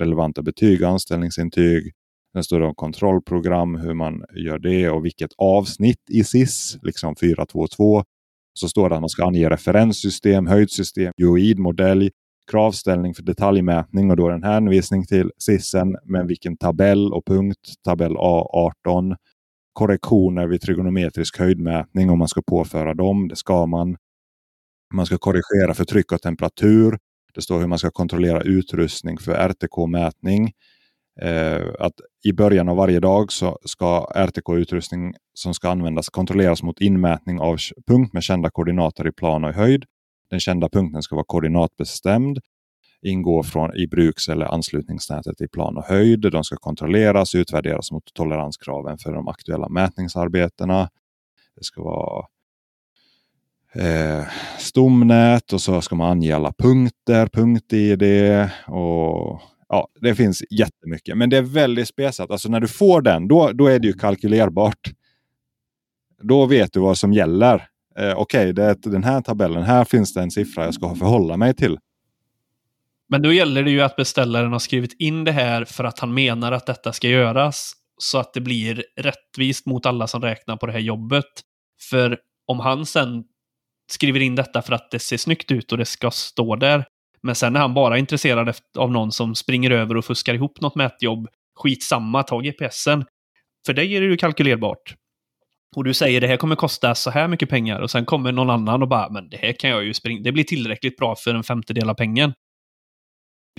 relevanta 0.00 0.42
betyg 0.42 0.82
och 0.82 0.88
anställningsintyg. 0.88 1.92
Sen 2.32 2.44
står 2.44 2.60
det 2.60 2.66
om 2.66 2.74
kontrollprogram, 2.74 3.76
hur 3.76 3.94
man 3.94 4.24
gör 4.36 4.58
det 4.58 4.90
och 4.90 5.04
vilket 5.04 5.30
avsnitt 5.38 6.10
i 6.10 6.24
SIS, 6.24 6.78
liksom 6.82 7.16
422. 7.16 8.04
Så 8.54 8.68
står 8.68 8.88
det 8.88 8.94
att 8.94 9.02
man 9.02 9.08
ska 9.08 9.24
ange 9.24 9.50
referenssystem, 9.50 10.46
höjdsystem, 10.46 11.12
UID-modell, 11.22 12.10
kravställning 12.50 13.14
för 13.14 13.22
detaljmätning 13.22 14.10
och 14.10 14.16
då 14.16 14.26
är 14.26 14.30
det 14.30 14.36
en 14.36 14.42
hänvisning 14.42 15.06
till 15.06 15.30
SISen 15.38 15.96
med 16.04 16.26
vilken 16.26 16.56
tabell 16.56 17.12
och 17.12 17.26
punkt, 17.26 17.74
tabell 17.84 18.16
A18 18.16 19.16
korrektioner 19.78 20.46
vid 20.46 20.60
trigonometrisk 20.60 21.38
höjdmätning 21.38 22.10
om 22.10 22.18
man 22.18 22.28
ska 22.28 22.42
påföra 22.42 22.94
dem. 22.94 23.28
Det 23.28 23.36
ska 23.36 23.66
man. 23.66 23.96
Man 24.94 25.06
ska 25.06 25.18
korrigera 25.18 25.74
för 25.74 25.84
tryck 25.84 26.12
och 26.12 26.22
temperatur. 26.22 26.98
Det 27.34 27.42
står 27.42 27.60
hur 27.60 27.66
man 27.66 27.78
ska 27.78 27.90
kontrollera 27.90 28.40
utrustning 28.40 29.18
för 29.18 29.32
RTK-mätning. 29.34 30.52
Eh, 31.20 31.66
att 31.78 31.92
I 32.24 32.32
början 32.32 32.68
av 32.68 32.76
varje 32.76 33.00
dag 33.00 33.32
så 33.32 33.58
ska 33.64 34.06
RTK-utrustning 34.14 35.14
som 35.34 35.54
ska 35.54 35.70
användas 35.70 36.08
kontrolleras 36.08 36.62
mot 36.62 36.80
inmätning 36.80 37.40
av 37.40 37.56
punkt 37.86 38.12
med 38.12 38.22
kända 38.22 38.50
koordinater 38.50 39.08
i 39.08 39.12
plan 39.12 39.44
och 39.44 39.52
höjd. 39.52 39.84
Den 40.30 40.40
kända 40.40 40.68
punkten 40.68 41.02
ska 41.02 41.14
vara 41.14 41.24
koordinatbestämd 41.28 42.38
ingå 43.02 43.42
från, 43.42 43.76
i 43.76 43.86
bruks 43.86 44.28
eller 44.28 44.46
anslutningsnätet 44.46 45.40
i 45.40 45.48
plan 45.48 45.76
och 45.76 45.84
höjd. 45.84 46.20
De 46.20 46.44
ska 46.44 46.56
kontrolleras 46.56 47.34
och 47.34 47.38
utvärderas 47.38 47.92
mot 47.92 48.14
toleranskraven 48.14 48.98
för 48.98 49.12
de 49.12 49.28
aktuella 49.28 49.68
mätningsarbetena. 49.68 50.90
Det 51.56 51.64
ska 51.64 51.82
vara 51.82 52.26
eh, 53.74 54.24
stomnät 54.58 55.52
och 55.52 55.60
så 55.60 55.80
ska 55.80 55.96
man 55.96 56.10
ange 56.10 56.34
alla 56.34 56.52
punkter, 56.52 57.26
punkt-id 57.26 58.02
och 58.66 59.40
ja, 59.68 59.88
det 60.00 60.14
finns 60.14 60.42
jättemycket. 60.50 61.16
Men 61.16 61.30
det 61.30 61.36
är 61.36 61.42
väldigt 61.42 61.88
spesat. 61.88 62.30
Alltså 62.30 62.48
när 62.48 62.60
du 62.60 62.68
får 62.68 63.02
den, 63.02 63.28
då, 63.28 63.52
då 63.52 63.66
är 63.66 63.78
det 63.78 63.86
ju 63.86 63.92
kalkylerbart. 63.92 64.92
Då 66.22 66.46
vet 66.46 66.72
du 66.72 66.80
vad 66.80 66.98
som 66.98 67.12
gäller. 67.12 67.68
Eh, 67.98 68.14
Okej, 68.16 68.50
okay, 68.50 68.74
den 68.82 69.04
här 69.04 69.20
tabellen, 69.20 69.62
här 69.62 69.84
finns 69.84 70.14
det 70.14 70.22
en 70.22 70.30
siffra 70.30 70.64
jag 70.64 70.74
ska 70.74 70.94
förhålla 70.94 71.36
mig 71.36 71.54
till. 71.54 71.78
Men 73.08 73.22
då 73.22 73.32
gäller 73.32 73.62
det 73.62 73.70
ju 73.70 73.80
att 73.80 73.96
beställaren 73.96 74.52
har 74.52 74.58
skrivit 74.58 74.96
in 75.00 75.24
det 75.24 75.32
här 75.32 75.64
för 75.64 75.84
att 75.84 75.98
han 75.98 76.14
menar 76.14 76.52
att 76.52 76.66
detta 76.66 76.92
ska 76.92 77.08
göras. 77.08 77.72
Så 77.98 78.18
att 78.18 78.34
det 78.34 78.40
blir 78.40 78.84
rättvist 78.96 79.66
mot 79.66 79.86
alla 79.86 80.06
som 80.06 80.22
räknar 80.22 80.56
på 80.56 80.66
det 80.66 80.72
här 80.72 80.80
jobbet. 80.80 81.24
För 81.90 82.18
om 82.46 82.60
han 82.60 82.86
sen 82.86 83.24
skriver 83.90 84.20
in 84.20 84.34
detta 84.34 84.62
för 84.62 84.72
att 84.72 84.90
det 84.90 84.98
ser 84.98 85.16
snyggt 85.16 85.50
ut 85.50 85.72
och 85.72 85.78
det 85.78 85.84
ska 85.84 86.10
stå 86.10 86.56
där. 86.56 86.84
Men 87.22 87.34
sen 87.34 87.56
är 87.56 87.60
han 87.60 87.74
bara 87.74 87.98
intresserad 87.98 88.54
av 88.78 88.92
någon 88.92 89.12
som 89.12 89.34
springer 89.34 89.70
över 89.70 89.96
och 89.96 90.04
fuskar 90.04 90.34
ihop 90.34 90.60
något 90.60 90.74
mätjobb. 90.74 91.28
Skitsamma, 91.54 92.22
ta 92.22 92.40
GPSen. 92.40 93.04
För 93.66 93.72
dig 93.72 93.96
är 93.96 94.00
det 94.00 94.06
ju 94.06 94.16
kalkylerbart. 94.16 94.94
Och 95.76 95.84
du 95.84 95.94
säger 95.94 96.20
det 96.20 96.26
här 96.26 96.36
kommer 96.36 96.56
kosta 96.56 96.94
så 96.94 97.10
här 97.10 97.28
mycket 97.28 97.50
pengar 97.50 97.80
och 97.80 97.90
sen 97.90 98.04
kommer 98.04 98.32
någon 98.32 98.50
annan 98.50 98.82
och 98.82 98.88
bara 98.88 99.10
men 99.10 99.28
det 99.28 99.36
här 99.36 99.52
kan 99.52 99.70
jag 99.70 99.84
ju 99.84 99.94
springa. 99.94 100.22
Det 100.22 100.32
blir 100.32 100.44
tillräckligt 100.44 100.96
bra 100.96 101.16
för 101.16 101.34
en 101.34 101.42
femtedel 101.42 101.90
av 101.90 101.94
pengen. 101.94 102.32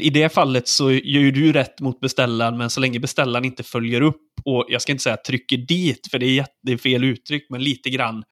I 0.02 0.10
det 0.10 0.34
fallet 0.34 0.68
så 0.68 0.91
gör 0.91 1.22
ju 1.22 1.32
du 1.32 1.54
rätt 1.54 1.82
mot 1.82 2.00
beställaren, 2.00 2.58
men 2.58 2.70
så 2.70 2.80
länge 2.80 3.00
beställaren 3.00 3.45
inte 3.45 3.64
följer 3.64 4.02
upp 4.02 4.22
och 4.45 4.66
jag 4.68 4.82
ska 4.82 4.91
inte 4.91 5.04
säga 5.04 5.18
trycker 5.18 5.58
dit, 5.58 6.08
för 6.12 6.20
det 6.20 6.39
är, 6.39 6.45
det 6.62 6.72
är 6.72 6.78
fel 6.78 7.04
uttryck, 7.04 7.47
men 7.50 7.64
lite 7.64 7.89
grann 7.89 8.24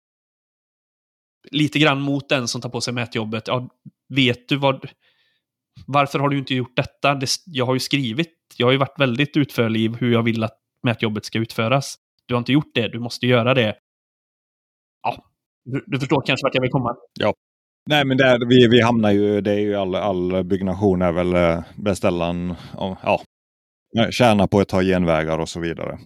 lite 1.52 1.80
grann 1.80 2.02
mot 2.02 2.30
den 2.30 2.48
som 2.48 2.62
tar 2.62 2.70
på 2.70 2.82
sig 2.82 2.94
mätjobbet. 2.94 3.48
Ja, 3.48 3.70
vet 4.10 4.50
du 4.50 4.56
vad... 4.56 4.90
Varför 5.88 6.20
har 6.20 6.30
du 6.30 6.38
inte 6.38 6.56
gjort 6.56 6.76
detta? 6.76 7.16
Det, 7.16 7.30
jag 7.46 7.66
har 7.66 7.74
ju 7.74 7.80
skrivit, 7.80 8.34
jag 8.58 8.68
har 8.68 8.72
ju 8.72 8.78
varit 8.78 9.00
väldigt 9.00 9.38
utförlig 9.38 9.82
i 9.82 9.96
hur 10.00 10.12
jag 10.12 10.24
vill 10.24 10.44
att 10.44 10.58
mätjobbet 10.84 11.26
ska 11.26 11.40
utföras. 11.40 11.96
Du 12.26 12.34
har 12.34 12.40
inte 12.40 12.52
gjort 12.52 12.72
det, 12.74 12.88
du 12.88 13.00
måste 13.00 13.28
göra 13.28 13.54
det. 13.54 13.76
Ja, 15.04 15.26
du, 15.66 15.84
du 15.88 16.00
förstår 16.00 16.22
kanske 16.26 16.46
vart 16.46 16.56
jag 16.56 16.62
vill 16.62 16.72
komma. 16.72 16.96
Ja, 17.20 17.34
Nej, 17.88 18.06
men 18.06 18.18
där, 18.18 18.46
vi, 18.50 18.68
vi 18.68 18.82
hamnar 18.82 19.12
ju, 19.12 19.42
det 19.42 19.52
är 19.52 19.60
ju 19.60 19.76
all, 19.76 19.96
all 19.96 20.44
byggnation 20.44 21.02
är 21.02 21.12
väl 21.12 21.36
eh, 21.36 21.64
beställaren, 21.76 22.56
ja, 22.76 23.22
tjäna 24.12 24.48
på 24.48 24.60
att 24.60 24.68
ta 24.68 24.82
genvägar 24.82 25.40
och 25.40 25.50
så 25.50 25.60
vidare. 25.60 25.98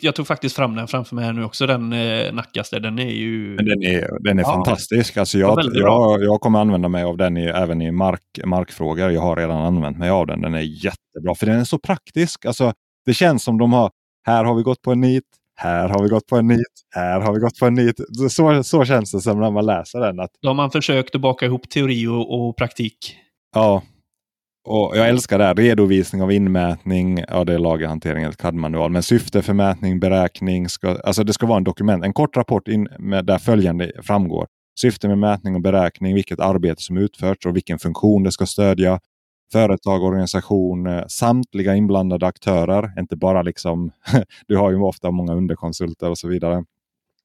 Jag 0.00 0.14
tog 0.14 0.26
faktiskt 0.26 0.56
fram 0.56 0.74
den 0.74 0.88
framför 0.88 1.14
mig 1.14 1.24
här 1.24 1.32
nu 1.32 1.44
också, 1.44 1.66
den 1.66 1.92
eh, 1.92 2.32
Nackaste. 2.32 2.78
Den 2.78 2.98
är 2.98 3.10
ju... 3.10 3.54
Men 3.56 3.64
den 3.64 3.82
är, 3.82 4.22
den 4.22 4.38
är 4.38 4.42
ja. 4.42 4.52
fantastisk. 4.52 5.16
Alltså 5.16 5.38
jag, 5.38 5.58
jag, 5.72 6.22
jag 6.22 6.40
kommer 6.40 6.58
använda 6.58 6.88
mig 6.88 7.04
av 7.04 7.16
den 7.16 7.36
i, 7.36 7.44
även 7.44 7.82
i 7.82 7.90
mark, 7.90 8.20
markfrågor. 8.44 9.10
Jag 9.10 9.20
har 9.20 9.36
redan 9.36 9.62
använt 9.62 9.98
mig 9.98 10.10
av 10.10 10.26
den. 10.26 10.40
Den 10.40 10.54
är 10.54 10.84
jättebra, 10.84 11.34
för 11.34 11.46
den 11.46 11.60
är 11.60 11.64
så 11.64 11.78
praktisk. 11.78 12.44
Alltså, 12.44 12.72
det 13.06 13.14
känns 13.14 13.44
som 13.44 13.58
de 13.58 13.72
har, 13.72 13.90
här 14.26 14.44
har 14.44 14.54
vi 14.54 14.62
gått 14.62 14.82
på 14.82 14.92
en 14.92 15.00
nit, 15.00 15.24
här 15.60 15.88
har 15.88 16.02
vi 16.02 16.08
gått 16.08 16.26
på 16.26 16.36
en 16.36 16.46
nit, 16.46 16.82
här 16.94 17.20
har 17.20 17.32
vi 17.34 17.40
gått 17.40 17.58
på 17.58 17.66
en 17.66 17.74
nit. 17.74 17.96
Så, 18.30 18.62
så 18.62 18.84
känns 18.84 19.12
det 19.12 19.20
som 19.20 19.40
när 19.40 19.50
man 19.50 19.66
läser 19.66 20.00
den. 20.00 20.20
Att... 20.20 20.30
Då 20.42 20.48
har 20.48 20.54
man 20.54 20.70
försökt 20.70 21.14
att 21.14 21.20
baka 21.20 21.46
ihop 21.46 21.70
teori 21.70 22.06
och, 22.06 22.48
och 22.48 22.56
praktik. 22.56 23.16
Ja, 23.54 23.82
och 24.68 24.96
jag 24.96 25.08
älskar 25.08 25.38
det 25.38 25.44
här. 25.44 25.54
Redovisning 25.54 26.22
av 26.22 26.32
inmätning. 26.32 27.24
Ja, 27.28 27.44
det 27.44 27.54
är 27.54 27.58
lagerhantering 27.58 28.22
eller 28.22 28.34
CAD-manual. 28.34 28.90
Men 28.90 29.02
syfte 29.02 29.42
för 29.42 29.52
mätning, 29.52 30.00
beräkning. 30.00 30.68
Ska, 30.68 30.88
alltså 30.88 31.24
det 31.24 31.32
ska 31.32 31.46
vara 31.46 31.56
en 31.56 31.64
dokument. 31.64 32.04
En 32.04 32.12
kort 32.12 32.36
rapport 32.36 32.68
in 32.68 32.88
med, 32.98 33.26
där 33.26 33.38
följande 33.38 33.92
framgår. 34.02 34.46
Syfte 34.80 35.08
med 35.08 35.18
mätning 35.18 35.54
och 35.54 35.60
beräkning. 35.60 36.14
Vilket 36.14 36.40
arbete 36.40 36.82
som 36.82 36.96
utförts 36.96 37.46
och 37.46 37.56
vilken 37.56 37.78
funktion 37.78 38.22
det 38.22 38.32
ska 38.32 38.46
stödja 38.46 39.00
företag, 39.52 40.02
organisation, 40.02 40.86
eh, 40.86 41.04
samtliga 41.08 41.74
inblandade 41.74 42.26
aktörer. 42.26 42.92
Inte 42.98 43.16
bara 43.16 43.42
liksom, 43.42 43.90
du 44.46 44.56
har 44.56 44.70
ju 44.70 44.76
ofta 44.76 45.10
många 45.10 45.34
underkonsulter 45.34 46.10
och 46.10 46.18
så 46.18 46.28
vidare. 46.28 46.64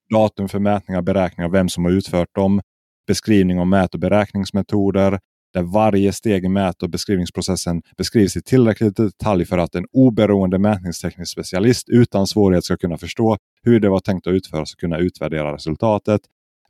Datum 0.09 0.49
för 0.49 0.59
mätningar, 0.59 1.01
beräkningar, 1.01 1.49
vem 1.49 1.69
som 1.69 1.85
har 1.85 1.91
utfört 1.91 2.35
dem. 2.35 2.61
Beskrivning 3.07 3.59
av 3.59 3.67
mät 3.67 3.93
och 3.93 3.99
beräkningsmetoder. 3.99 5.19
Där 5.53 5.61
varje 5.61 6.13
steg 6.13 6.45
i 6.45 6.49
mät 6.49 6.83
och 6.83 6.89
beskrivningsprocessen 6.89 7.81
beskrivs 7.97 8.37
i 8.37 8.41
tillräcklig 8.41 8.93
detalj 8.93 9.45
för 9.45 9.57
att 9.57 9.75
en 9.75 9.85
oberoende 9.91 10.59
mätningsteknisk 10.59 11.31
specialist 11.31 11.89
utan 11.89 12.27
svårighet 12.27 12.63
ska 12.63 12.77
kunna 12.77 12.97
förstå 12.97 13.37
hur 13.63 13.79
det 13.79 13.89
var 13.89 13.99
tänkt 13.99 14.27
att 14.27 14.33
utföras 14.33 14.73
och 14.73 14.79
kunna 14.79 14.97
utvärdera 14.97 15.53
resultatet. 15.53 16.21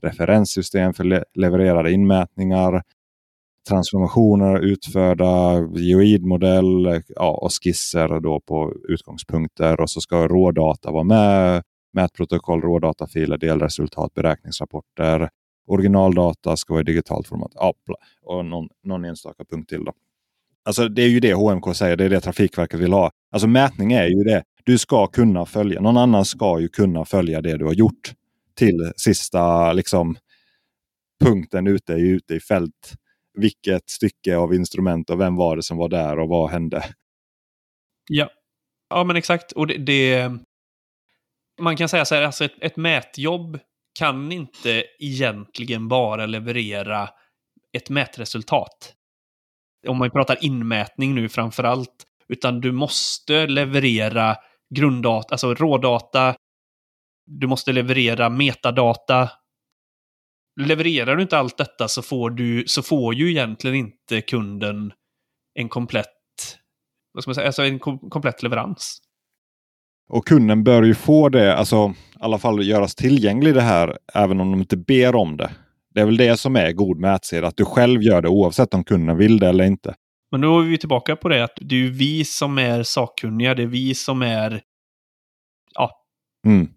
Referenssystem 0.02 0.94
för 0.94 1.04
le 1.04 1.24
levererade 1.34 1.92
inmätningar, 1.92 2.84
transformationer 3.70 4.60
utförda, 4.60 5.62
geoidmodell 5.76 7.02
ja, 7.08 7.32
och 7.32 7.52
skisser 7.64 8.20
då 8.20 8.40
på 8.40 8.74
utgångspunkter 8.90 9.82
och 9.82 9.90
så 9.90 10.02
ska 10.02 10.28
rådata 10.28 10.92
vara 10.92 11.04
med. 11.04 11.64
Mätprotokoll, 11.94 12.62
rådatafiler, 12.62 13.38
delresultat, 13.38 14.14
beräkningsrapporter. 14.14 15.30
Originaldata 15.68 16.58
ska 16.58 16.74
vara 16.74 16.82
i 16.82 16.84
digitalt 16.84 17.28
format. 17.28 17.52
Ja, 17.56 17.74
och 18.24 18.46
någon, 18.46 18.70
någon 18.84 19.06
enstaka 19.06 19.46
punkt 19.46 19.70
till. 19.70 19.86
Då. 19.86 19.94
Alltså 20.66 20.88
det 20.88 21.02
är 21.02 21.08
ju 21.08 21.20
det 21.20 21.34
HMK 21.34 21.76
säger, 21.76 21.98
det 21.98 22.06
är 22.06 22.10
det 22.10 22.22
Trafikverket 22.22 22.80
vill 22.80 22.94
ha. 22.94 23.12
Alltså 23.32 23.48
mätning 23.48 23.94
är 23.94 24.08
ju 24.08 24.24
det. 24.24 24.44
Du 24.64 24.78
ska 24.78 25.08
kunna 25.08 25.46
följa, 25.46 25.82
någon 25.82 25.98
annan 25.98 26.26
ska 26.26 26.60
ju 26.60 26.70
kunna 26.70 27.06
följa 27.06 27.42
det 27.42 27.58
du 27.58 27.66
har 27.66 27.74
gjort 27.74 28.14
till 28.56 28.92
sista 28.98 29.74
liksom, 29.74 30.16
punkten 31.24 31.68
ute, 31.68 31.94
ute 31.94 32.36
i 32.36 32.40
fält 32.40 32.94
vilket 33.34 33.90
stycke 33.90 34.38
av 34.38 34.54
instrument 34.54 35.10
och 35.10 35.20
vem 35.20 35.36
var 35.36 35.56
det 35.56 35.64
som 35.64 35.78
var 35.78 35.90
där 35.90 36.20
och 36.20 36.30
vad 36.30 36.50
hände. 36.50 36.84
Ja, 38.10 38.30
ja 38.90 39.04
men 39.04 39.16
exakt. 39.16 39.52
Och 39.52 39.68
det, 39.68 39.78
det 39.78 40.32
man 41.62 41.78
kan 41.78 41.90
säga 41.90 42.06
så 42.06 42.16
här, 42.16 42.22
alltså 42.22 42.46
ett, 42.46 42.56
ett 42.62 42.78
mätjobb 42.78 43.60
kan 44.00 44.32
inte 44.32 44.84
egentligen 45.00 45.88
bara 45.88 46.26
leverera 46.26 47.10
ett 47.78 47.90
mätresultat. 47.90 48.94
Om 49.88 49.98
man 49.98 50.12
pratar 50.12 50.44
inmätning 50.44 51.16
nu 51.16 51.30
framför 51.30 51.64
allt. 51.64 52.06
Utan 52.28 52.62
du 52.62 52.72
måste 52.72 53.48
leverera 53.48 54.38
grunddata, 54.76 55.34
alltså 55.34 55.54
rådata. 55.54 56.36
Du 57.26 57.48
måste 57.48 57.72
leverera 57.72 58.30
metadata. 58.30 59.30
Levererar 60.62 61.16
du 61.16 61.22
inte 61.22 61.38
allt 61.38 61.58
detta 61.58 61.88
så 61.88 62.02
får, 62.02 62.30
du, 62.30 62.64
så 62.68 62.82
får 62.82 63.14
ju 63.14 63.30
egentligen 63.30 63.76
inte 63.76 64.22
kunden 64.22 64.94
en 65.60 65.70
komplett, 65.70 66.08
vad 67.14 67.24
ska 67.24 67.30
man 67.30 67.36
säga, 67.36 67.48
alltså 67.48 67.64
en 67.64 67.80
kom 67.80 68.10
komplett 68.10 68.44
leverans. 68.44 69.00
Och 70.10 70.28
kunden 70.28 70.64
bör 70.64 70.84
ju 70.84 70.96
få 70.96 71.30
det, 71.30 71.56
alltså 71.56 71.94
i 72.16 72.18
alla 72.20 72.40
fall 72.40 72.68
göras 72.68 72.96
tillgänglig 72.96 73.54
det 73.54 73.62
här, 73.62 73.98
även 74.14 74.40
om 74.42 74.52
de 74.52 74.60
inte 74.60 74.78
ber 74.78 75.16
om 75.16 75.38
det. 75.38 75.52
Det 75.94 76.02
är 76.02 76.06
väl 76.06 76.18
det 76.18 76.38
som 76.38 76.56
är 76.56 76.72
god 76.72 77.00
mätsed, 77.00 77.44
att 77.44 77.58
du 77.58 77.66
själv 77.66 78.04
gör 78.04 78.22
det 78.22 78.30
oavsett 78.30 78.74
om 78.74 78.84
kunden 78.84 79.18
vill 79.18 79.40
det 79.40 79.48
eller 79.48 79.64
inte. 79.64 79.96
Men 80.32 80.42
då 80.42 80.60
är 80.60 80.64
vi 80.64 80.78
tillbaka 80.78 81.16
på 81.16 81.30
det 81.30 81.44
att 81.44 81.58
det 81.62 81.76
är 81.76 81.90
vi 81.90 82.26
som 82.26 82.58
är 82.58 82.84
sakkunniga, 82.84 83.56
det 83.56 83.64
är 83.64 83.68
vi 83.68 83.96
som 83.96 84.22
är... 84.22 84.62
Ja. 85.74 85.92
Mm. 86.48 86.70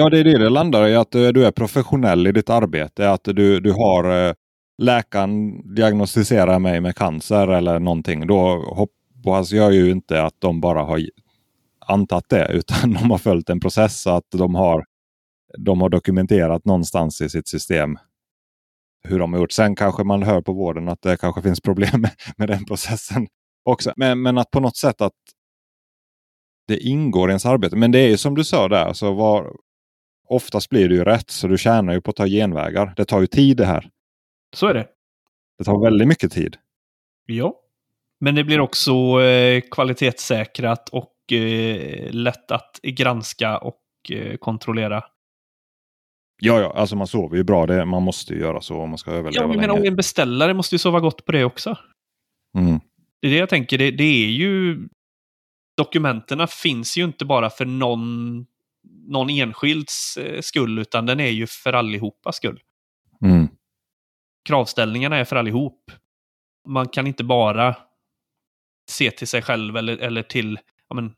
Ja, 0.00 0.10
det 0.10 0.18
är 0.18 0.24
det 0.24 0.38
det 0.38 0.48
landar 0.48 0.88
i, 0.88 0.96
att 0.96 1.14
eh, 1.14 1.28
du 1.28 1.46
är 1.46 1.50
professionell 1.50 2.26
i 2.26 2.32
ditt 2.32 2.50
arbete. 2.50 3.10
Att 3.10 3.24
du, 3.24 3.60
du 3.60 3.72
har 3.72 4.26
eh, 4.28 4.34
läkaren 4.82 5.62
diagnostiserar 5.74 6.58
mig 6.58 6.80
med 6.80 6.96
cancer 6.96 7.48
eller 7.48 7.78
någonting. 7.78 8.26
Då 8.26 8.64
hoppas 8.74 9.52
jag 9.52 9.74
ju 9.74 9.90
inte 9.90 10.22
att 10.22 10.34
de 10.38 10.60
bara 10.60 10.82
har 10.82 11.00
antagit 11.86 12.28
det, 12.28 12.48
utan 12.52 12.92
de 12.92 13.10
har 13.10 13.18
följt 13.18 13.50
en 13.50 13.60
process 13.60 14.00
så 14.02 14.10
att 14.10 14.30
de 14.30 14.54
har, 14.54 14.84
de 15.58 15.80
har 15.80 15.88
dokumenterat 15.88 16.64
någonstans 16.64 17.20
i 17.20 17.28
sitt 17.28 17.48
system 17.48 17.98
hur 19.08 19.18
de 19.18 19.32
har 19.32 19.40
gjort. 19.40 19.52
Sen 19.52 19.76
kanske 19.76 20.04
man 20.04 20.22
hör 20.22 20.42
på 20.42 20.52
vården 20.52 20.88
att 20.88 21.02
det 21.02 21.16
kanske 21.16 21.42
finns 21.42 21.60
problem 21.60 22.00
med, 22.00 22.10
med 22.36 22.48
den 22.48 22.64
processen 22.64 23.26
också. 23.64 23.92
Men, 23.96 24.22
men 24.22 24.38
att 24.38 24.50
på 24.50 24.60
något 24.60 24.76
sätt 24.76 25.00
att 25.00 25.12
det 26.68 26.78
ingår 26.78 27.28
i 27.28 27.32
ens 27.32 27.46
arbete. 27.46 27.76
Men 27.76 27.92
det 27.92 27.98
är 27.98 28.08
ju 28.08 28.16
som 28.16 28.34
du 28.34 28.44
sa 28.44 28.68
där, 28.68 28.92
så 28.92 29.12
var, 29.14 29.52
oftast 30.28 30.70
blir 30.70 30.88
det 30.88 30.94
ju 30.94 31.04
rätt 31.04 31.30
så 31.30 31.48
du 31.48 31.58
tjänar 31.58 31.92
ju 31.92 32.00
på 32.00 32.10
att 32.10 32.16
ta 32.16 32.26
genvägar. 32.26 32.92
Det 32.96 33.04
tar 33.04 33.20
ju 33.20 33.26
tid 33.26 33.56
det 33.56 33.66
här. 33.66 33.90
Så 34.56 34.66
är 34.66 34.74
det. 34.74 34.86
Det 35.58 35.64
tar 35.64 35.84
väldigt 35.84 36.08
mycket 36.08 36.32
tid. 36.32 36.56
Ja. 37.26 37.54
Men 38.20 38.34
det 38.34 38.44
blir 38.44 38.60
också 38.60 39.22
eh, 39.22 39.62
kvalitetssäkrat 39.70 40.88
och 40.88 41.32
eh, 41.32 42.10
lätt 42.12 42.50
att 42.50 42.80
granska 42.82 43.58
och 43.58 43.82
eh, 44.10 44.36
kontrollera. 44.36 45.04
Ja, 46.40 46.60
ja, 46.60 46.72
alltså 46.76 46.96
man 46.96 47.06
sover 47.06 47.36
ju 47.36 47.44
bra. 47.44 47.66
Det, 47.66 47.84
man 47.84 48.02
måste 48.02 48.34
ju 48.34 48.40
göra 48.40 48.60
så 48.60 48.76
om 48.76 48.88
man 48.90 48.98
ska 48.98 49.10
överleva 49.10 49.46
ja, 49.54 49.60
men 49.60 49.70
länge. 49.70 49.88
en 49.88 49.96
beställare 49.96 50.54
måste 50.54 50.74
ju 50.74 50.78
sova 50.78 51.00
gott 51.00 51.24
på 51.24 51.32
det 51.32 51.44
också. 51.44 51.76
Mm. 52.58 52.80
Det 53.20 53.28
är 53.28 53.30
det 53.30 53.38
jag 53.38 53.48
tänker. 53.48 53.78
Det, 53.78 53.90
det 53.90 54.24
är 54.24 54.28
ju... 54.28 54.88
Dokumenterna 55.76 56.46
finns 56.46 56.98
ju 56.98 57.04
inte 57.04 57.24
bara 57.24 57.50
för 57.50 57.64
någon, 57.64 58.46
någon 59.08 59.30
enskilds 59.30 60.16
eh, 60.16 60.40
skull, 60.40 60.78
utan 60.78 61.06
den 61.06 61.20
är 61.20 61.30
ju 61.30 61.46
för 61.46 61.72
allihopas 61.72 62.36
skull. 62.36 62.60
Mm. 63.24 63.48
Kravställningarna 64.44 65.16
är 65.16 65.24
för 65.24 65.36
allihop. 65.36 65.90
Man 66.68 66.88
kan 66.88 67.06
inte 67.06 67.24
bara 67.24 67.76
se 68.90 69.10
till 69.10 69.28
sig 69.28 69.42
själv 69.42 69.76
eller, 69.76 69.96
eller 69.96 70.22
till 70.22 70.58
ja, 70.88 70.94
men, 70.94 71.14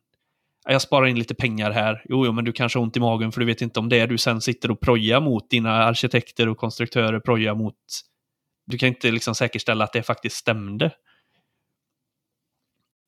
jag 0.64 0.82
sparar 0.82 1.06
in 1.06 1.18
lite 1.18 1.34
pengar 1.34 1.70
här. 1.70 2.02
Jo, 2.08 2.26
jo, 2.26 2.32
men 2.32 2.44
du 2.44 2.52
kanske 2.52 2.78
har 2.78 2.82
ont 2.82 2.96
i 2.96 3.00
magen 3.00 3.32
för 3.32 3.40
du 3.40 3.46
vet 3.46 3.62
inte 3.62 3.80
om 3.80 3.88
det 3.88 3.98
är 3.98 4.06
du 4.06 4.18
sen 4.18 4.40
sitter 4.40 4.70
och 4.70 4.80
projar 4.80 5.20
mot 5.20 5.50
dina 5.50 5.84
arkitekter 5.84 6.48
och 6.48 6.58
konstruktörer 6.58 7.20
projar 7.20 7.54
mot. 7.54 7.76
Du 8.66 8.78
kan 8.78 8.88
inte 8.88 9.10
liksom 9.10 9.34
säkerställa 9.34 9.84
att 9.84 9.92
det 9.92 10.02
faktiskt 10.02 10.36
stämde. 10.36 10.90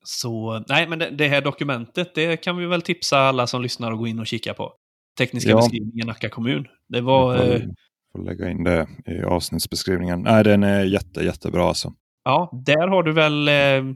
Så 0.05 0.65
nej, 0.69 0.87
men 0.89 0.99
det, 0.99 1.11
det 1.11 1.29
här 1.29 1.41
dokumentet, 1.41 2.15
det 2.15 2.37
kan 2.37 2.57
vi 2.57 2.67
väl 2.67 2.83
tipsa 2.83 3.19
alla 3.19 3.47
som 3.47 3.63
lyssnar 3.63 3.93
att 3.93 3.99
gå 3.99 4.07
in 4.07 4.19
och 4.19 4.27
kika 4.27 4.55
på. 4.55 4.73
Tekniska 5.19 5.51
Ja. 5.51 5.57
beskrivningen 5.57 6.07
Nacka 6.07 6.29
kommun. 6.29 6.67
Det 6.89 7.01
var, 7.01 7.35
Vi 7.35 7.55
eh, 7.55 7.61
får, 7.61 7.69
får 8.13 8.25
lägga 8.25 8.51
in 8.51 8.65
det 8.65 8.87
i 9.07 9.23
avsnittsbeskrivningen. 9.23 10.23
Nej, 10.23 10.45
den 10.45 10.63
är 10.63 10.85
jätte, 10.85 11.21
jättebra 11.25 11.69
alltså. 11.69 11.93
ja, 12.25 12.51
där 12.67 12.89
har 12.89 13.03
du 13.03 13.13
väl, 13.13 13.49
eh, 13.49 13.95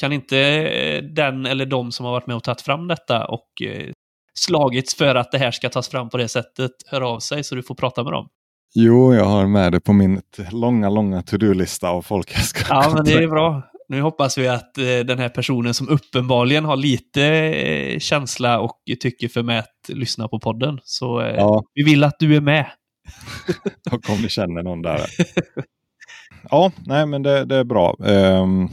kan 0.00 0.12
inte 0.12 0.38
eh, 0.38 1.02
den 1.02 1.46
eller 1.46 1.66
de 1.66 1.92
som 1.92 2.06
har 2.06 2.12
varit 2.12 2.26
med 2.26 2.36
och 2.36 2.42
tagit 2.44 2.60
fram 2.60 2.88
detta 2.88 3.24
och 3.26 3.48
slagits 4.34 4.94
för 4.94 5.14
att 5.14 5.32
det 5.32 5.38
här 5.38 5.50
ska 5.50 5.68
tas 5.68 5.88
fram 5.88 6.08
på 6.10 6.16
det 6.16 6.28
sättet, 6.28 6.70
hör 6.86 7.00
av 7.00 7.18
sig 7.18 7.44
så 7.44 7.54
du 7.54 7.62
får 7.62 7.74
prata 7.74 8.04
med 8.04 8.12
dem. 8.12 8.28
Jo, 8.74 9.14
jag 9.14 9.24
har 9.24 9.46
med 9.46 9.72
det 9.72 9.80
på 9.80 9.92
min 9.92 10.22
långa, 10.52 10.90
långa 10.90 11.22
to-do-lista 11.22 11.88
av 11.88 12.02
folk 12.02 12.32
jag 12.34 12.44
ska 12.44 12.64
Ja, 12.68 12.92
men 12.94 13.04
det 13.04 13.12
är 13.12 13.28
bra. 13.28 13.62
Nu 13.90 14.00
hoppas 14.00 14.38
vi 14.38 14.48
att 14.48 14.78
eh, 14.78 14.84
den 14.84 15.18
här 15.18 15.28
personen 15.28 15.74
som 15.74 15.88
uppenbarligen 15.88 16.64
har 16.64 16.76
lite 16.76 17.24
eh, 17.24 17.98
känsla 17.98 18.60
och 18.60 18.80
tycke 19.00 19.28
för 19.28 19.42
mät 19.42 19.66
lyssnar 19.88 20.28
på 20.28 20.40
podden. 20.40 20.80
Så 20.84 21.20
eh, 21.20 21.34
Ja, 21.36 21.64
vi 21.74 21.82
vill 21.82 22.04
att 22.04 22.18
du 22.18 22.36
är 22.36 22.40
med. 22.40 22.66
om 24.08 24.22
ni 24.22 24.28
känner 24.28 24.62
någon 24.62 24.82
där. 24.82 25.06
Ja, 26.50 26.72
nej 26.86 27.06
men 27.06 27.22
det, 27.22 27.44
det 27.44 27.56
är 27.56 27.64
bra. 27.64 27.96
Ehm, 28.06 28.68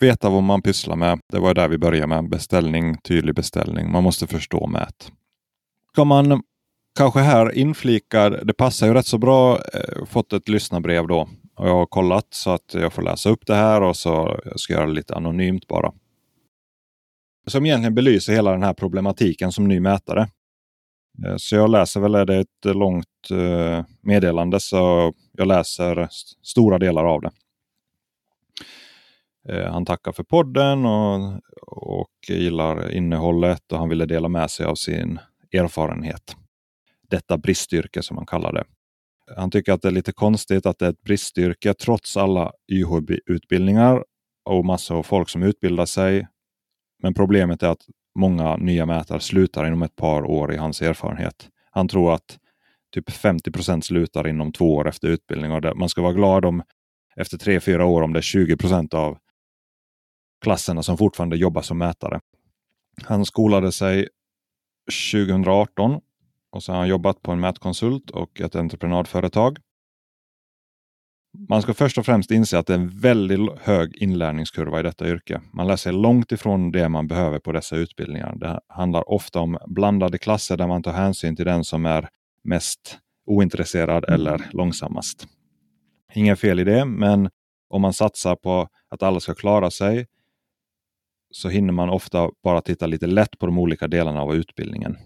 veta 0.00 0.30
vad 0.30 0.42
man 0.42 0.62
pysslar 0.62 0.96
med. 0.96 1.20
Det 1.32 1.38
var 1.38 1.54
där 1.54 1.68
vi 1.68 1.78
började 1.78 2.06
med. 2.06 2.28
Beställning, 2.28 2.98
tydlig 2.98 3.34
beställning. 3.34 3.92
Man 3.92 4.02
måste 4.02 4.26
förstå 4.26 4.66
mät. 4.66 5.12
Ska 5.92 6.04
man 6.04 6.42
kanske 6.98 7.20
här 7.20 7.58
inflika, 7.58 8.30
det 8.30 8.54
passar 8.54 8.86
ju 8.86 8.94
rätt 8.94 9.06
så 9.06 9.18
bra, 9.18 9.58
eh, 9.74 10.04
fått 10.04 10.32
ett 10.32 10.48
lyssnarbrev 10.48 11.06
då. 11.06 11.28
Och 11.58 11.68
jag 11.68 11.74
har 11.74 11.86
kollat 11.86 12.26
så 12.30 12.50
att 12.50 12.74
jag 12.74 12.92
får 12.92 13.02
läsa 13.02 13.30
upp 13.30 13.46
det 13.46 13.54
här 13.54 13.82
och 13.82 13.96
så 13.96 14.40
jag 14.44 14.60
ska 14.60 14.72
jag 14.72 14.78
göra 14.78 14.88
det 14.88 14.94
lite 14.94 15.14
anonymt 15.14 15.66
bara. 15.66 15.92
Som 17.46 17.66
egentligen 17.66 17.94
belyser 17.94 18.32
hela 18.32 18.50
den 18.50 18.62
här 18.62 18.74
problematiken 18.74 19.52
som 19.52 19.68
ny 19.68 19.80
mätare. 19.80 20.28
Eh, 21.26 21.36
så 21.36 21.56
jag 21.56 21.70
läser 21.70 22.00
väl, 22.00 22.14
är 22.14 22.24
det 22.24 22.36
ett 22.36 22.76
långt 22.76 23.30
eh, 23.30 23.84
meddelande 24.02 24.60
så 24.60 25.12
jag 25.32 25.46
läser 25.46 26.08
stora 26.42 26.78
delar 26.78 27.04
av 27.04 27.20
det. 27.20 27.30
Eh, 29.48 29.72
han 29.72 29.84
tackar 29.84 30.12
för 30.12 30.24
podden 30.24 30.86
och, 30.86 31.40
och 31.66 32.10
gillar 32.28 32.92
innehållet 32.92 33.72
och 33.72 33.78
han 33.78 33.88
ville 33.88 34.06
dela 34.06 34.28
med 34.28 34.50
sig 34.50 34.66
av 34.66 34.74
sin 34.74 35.18
erfarenhet. 35.52 36.36
Detta 37.08 37.38
bristyrke 37.38 38.02
som 38.02 38.16
han 38.16 38.26
kallar 38.26 38.52
det. 38.52 38.64
Han 39.36 39.50
tycker 39.50 39.72
att 39.72 39.82
det 39.82 39.88
är 39.88 39.92
lite 39.92 40.12
konstigt 40.12 40.66
att 40.66 40.78
det 40.78 40.86
är 40.86 40.90
ett 40.90 41.02
bristyrke 41.02 41.74
trots 41.74 42.16
alla 42.16 42.52
YH-utbildningar. 42.72 44.04
och 44.44 44.64
massor 44.64 44.96
av 44.96 45.02
folk 45.02 45.28
som 45.28 45.42
utbildar 45.42 45.86
sig. 45.86 46.26
Men 47.02 47.14
problemet 47.14 47.62
är 47.62 47.68
att 47.68 47.86
många 48.18 48.56
nya 48.56 48.86
mätare 48.86 49.20
slutar 49.20 49.66
inom 49.66 49.82
ett 49.82 49.96
par 49.96 50.22
år 50.24 50.54
i 50.54 50.56
hans 50.56 50.82
erfarenhet. 50.82 51.48
Han 51.70 51.88
tror 51.88 52.14
att 52.14 52.38
typ 52.94 53.10
50 53.10 53.52
procent 53.52 53.84
slutar 53.84 54.28
inom 54.28 54.52
två 54.52 54.74
år 54.74 54.88
efter 54.88 55.08
utbildning. 55.08 55.52
Och 55.52 55.76
man 55.76 55.88
ska 55.88 56.02
vara 56.02 56.12
glad 56.12 56.44
om 56.44 56.62
efter 57.16 57.38
tre, 57.38 57.60
fyra 57.60 57.84
år 57.84 58.02
om 58.02 58.12
det 58.12 58.18
är 58.18 58.22
20 58.22 58.56
procent 58.56 58.94
av 58.94 59.18
klasserna 60.40 60.82
som 60.82 60.98
fortfarande 60.98 61.36
jobbar 61.36 61.62
som 61.62 61.78
mätare. 61.78 62.20
Han 63.04 63.24
skolade 63.24 63.72
sig 63.72 64.08
2018 65.12 66.00
och 66.50 66.62
så 66.62 66.72
har 66.72 66.78
han 66.78 66.88
jobbat 66.88 67.22
på 67.22 67.32
en 67.32 67.40
mätkonsult 67.40 68.10
och 68.10 68.40
ett 68.40 68.56
entreprenadföretag. 68.56 69.58
Man 71.48 71.62
ska 71.62 71.74
först 71.74 71.98
och 71.98 72.06
främst 72.06 72.30
inse 72.30 72.58
att 72.58 72.66
det 72.66 72.72
är 72.74 72.78
en 72.78 73.00
väldigt 73.00 73.58
hög 73.60 73.96
inlärningskurva 73.96 74.80
i 74.80 74.82
detta 74.82 75.08
yrke. 75.08 75.40
Man 75.52 75.66
lär 75.66 75.76
sig 75.76 75.92
långt 75.92 76.32
ifrån 76.32 76.70
det 76.70 76.88
man 76.88 77.08
behöver 77.08 77.38
på 77.38 77.52
dessa 77.52 77.76
utbildningar. 77.76 78.36
Det 78.36 78.60
handlar 78.68 79.10
ofta 79.10 79.40
om 79.40 79.58
blandade 79.66 80.18
klasser 80.18 80.56
där 80.56 80.66
man 80.66 80.82
tar 80.82 80.92
hänsyn 80.92 81.36
till 81.36 81.44
den 81.44 81.64
som 81.64 81.86
är 81.86 82.08
mest 82.44 82.98
ointresserad 83.26 84.04
eller 84.04 84.46
långsammast. 84.52 85.26
Inget 86.14 86.40
fel 86.40 86.60
i 86.60 86.64
det, 86.64 86.84
men 86.84 87.30
om 87.68 87.82
man 87.82 87.92
satsar 87.92 88.36
på 88.36 88.68
att 88.88 89.02
alla 89.02 89.20
ska 89.20 89.34
klara 89.34 89.70
sig 89.70 90.06
så 91.30 91.48
hinner 91.48 91.72
man 91.72 91.90
ofta 91.90 92.30
bara 92.42 92.60
titta 92.60 92.86
lite 92.86 93.06
lätt 93.06 93.38
på 93.38 93.46
de 93.46 93.58
olika 93.58 93.88
delarna 93.88 94.22
av 94.22 94.34
utbildningen. 94.34 94.96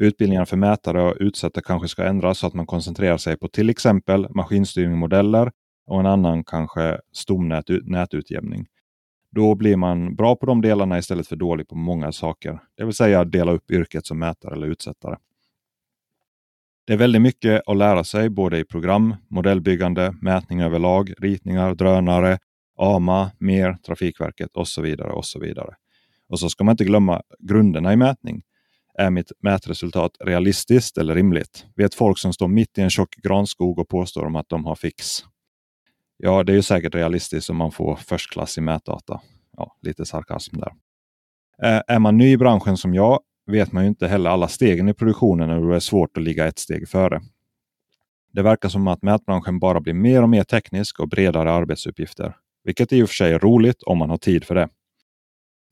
Utbildningarna 0.00 0.46
för 0.46 0.56
mätare 0.56 1.02
och 1.02 1.16
utsatta 1.20 1.60
kanske 1.60 1.88
ska 1.88 2.04
ändras 2.04 2.38
så 2.38 2.46
att 2.46 2.54
man 2.54 2.66
koncentrerar 2.66 3.16
sig 3.16 3.36
på 3.36 3.48
till 3.48 3.70
exempel 3.70 4.26
maskinstyrningsmodeller 4.30 5.52
och 5.86 6.00
en 6.00 6.06
annan 6.06 6.44
kanske 6.44 7.00
stomnätutjämning. 7.12 8.66
Då 9.30 9.54
blir 9.54 9.76
man 9.76 10.14
bra 10.14 10.36
på 10.36 10.46
de 10.46 10.60
delarna 10.60 10.98
istället 10.98 11.26
för 11.26 11.36
dålig 11.36 11.68
på 11.68 11.74
många 11.76 12.12
saker. 12.12 12.60
Det 12.76 12.84
vill 12.84 12.94
säga 12.94 13.24
dela 13.24 13.52
upp 13.52 13.70
yrket 13.70 14.06
som 14.06 14.18
mätare 14.18 14.54
eller 14.54 14.66
utsättare. 14.66 15.16
Det 16.86 16.92
är 16.92 16.96
väldigt 16.96 17.22
mycket 17.22 17.62
att 17.66 17.76
lära 17.76 18.04
sig 18.04 18.30
både 18.30 18.58
i 18.58 18.64
program, 18.64 19.14
modellbyggande, 19.28 20.14
mätning 20.22 20.60
överlag, 20.60 21.14
ritningar, 21.18 21.74
drönare, 21.74 22.38
AMA, 22.76 23.30
mer, 23.38 23.76
Trafikverket 23.86 24.56
och 24.56 24.68
så 24.68 24.82
vidare. 24.82 25.10
Och 25.12 25.24
så 25.26 25.40
vidare. 25.40 25.74
Och 26.28 26.40
så 26.40 26.48
ska 26.50 26.64
man 26.64 26.72
inte 26.72 26.84
glömma 26.84 27.22
grunderna 27.38 27.92
i 27.92 27.96
mätning. 27.96 28.42
Är 28.98 29.10
mitt 29.10 29.32
mätresultat 29.42 30.12
realistiskt 30.20 30.98
eller 30.98 31.14
rimligt? 31.14 31.66
Vet 31.76 31.94
folk 31.94 32.18
som 32.18 32.32
står 32.32 32.48
mitt 32.48 32.78
i 32.78 32.80
en 32.80 32.90
tjock 32.90 33.16
granskog 33.16 33.78
och 33.78 33.88
påstår 33.88 34.24
om 34.24 34.36
att 34.36 34.48
de 34.48 34.64
har 34.64 34.74
fix? 34.74 35.24
Ja, 36.16 36.42
det 36.42 36.52
är 36.52 36.56
ju 36.56 36.62
säkert 36.62 36.94
realistiskt 36.94 37.50
om 37.50 37.56
man 37.56 37.72
får 37.72 37.96
förstklassig 37.96 38.62
mätdata. 38.62 39.20
Ja, 39.56 39.76
lite 39.82 40.04
sarkasm 40.04 40.56
där. 40.56 40.72
Är 41.86 41.98
man 41.98 42.16
ny 42.16 42.32
i 42.32 42.36
branschen 42.36 42.76
som 42.76 42.94
jag 42.94 43.20
vet 43.46 43.72
man 43.72 43.84
ju 43.84 43.88
inte 43.88 44.08
heller 44.08 44.30
alla 44.30 44.48
stegen 44.48 44.88
i 44.88 44.94
produktionen 44.94 45.50
och 45.50 45.68
det 45.68 45.76
är 45.76 45.80
svårt 45.80 46.16
att 46.16 46.22
ligga 46.22 46.46
ett 46.46 46.58
steg 46.58 46.88
före. 46.88 47.20
Det 48.32 48.42
verkar 48.42 48.68
som 48.68 48.88
att 48.88 49.02
mätbranschen 49.02 49.58
bara 49.58 49.80
blir 49.80 49.94
mer 49.94 50.22
och 50.22 50.28
mer 50.28 50.44
teknisk 50.44 51.00
och 51.00 51.08
bredare 51.08 51.52
arbetsuppgifter. 51.52 52.36
Vilket 52.64 52.92
i 52.92 53.02
och 53.02 53.08
för 53.08 53.14
sig 53.14 53.32
är 53.32 53.38
roligt 53.38 53.82
om 53.82 53.98
man 53.98 54.10
har 54.10 54.16
tid 54.16 54.44
för 54.44 54.54
det. 54.54 54.68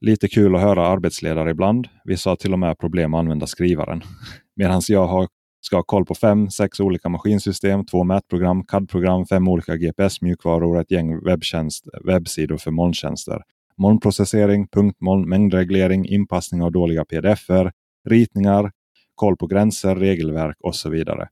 Lite 0.01 0.29
kul 0.29 0.55
att 0.55 0.61
höra 0.61 0.87
arbetsledare 0.87 1.51
ibland. 1.51 1.89
Vissa 2.05 2.31
har 2.31 2.37
till 2.37 2.53
och 2.53 2.59
med 2.59 2.79
problem 2.79 3.15
att 3.15 3.19
använda 3.19 3.47
skrivaren. 3.47 4.03
Medan 4.57 4.83
jag 4.89 5.07
har, 5.07 5.29
ska 5.61 5.77
ha 5.77 5.83
koll 5.83 6.05
på 6.05 6.15
fem, 6.15 6.51
sex 6.51 6.81
olika 6.81 7.09
maskinsystem, 7.09 7.87
två 7.87 8.05
mätprogram, 8.05 8.65
CAD-program, 8.65 9.27
fem 9.27 9.49
olika 9.49 9.77
GPS-mjukvaror 9.77 10.81
ett 10.81 10.91
gäng 10.91 11.25
webbtjänst, 11.25 11.85
webbsidor 12.05 12.57
för 12.57 12.71
molntjänster. 12.71 13.43
Molnprocessering, 13.79 14.69
punktmoln, 14.69 15.29
mängdreglering, 15.29 16.07
inpassning 16.07 16.63
av 16.63 16.73
dåliga 16.73 17.05
pdf-er, 17.05 17.73
ritningar, 18.09 18.71
koll 19.15 19.37
på 19.37 19.47
gränser, 19.47 19.97
regelverk 19.97 20.57
och 20.61 20.75
så 20.75 20.91
vidare. 20.91 21.29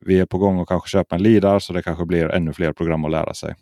Vi 0.00 0.20
är 0.20 0.26
på 0.26 0.38
gång 0.38 0.60
att 0.60 0.68
kanske 0.68 0.88
köpa 0.88 1.14
en 1.14 1.22
LIDAR 1.22 1.58
så 1.58 1.72
det 1.72 1.82
kanske 1.82 2.06
blir 2.06 2.28
ännu 2.28 2.52
fler 2.52 2.72
program 2.72 3.04
att 3.04 3.10
lära 3.10 3.34
sig. 3.34 3.54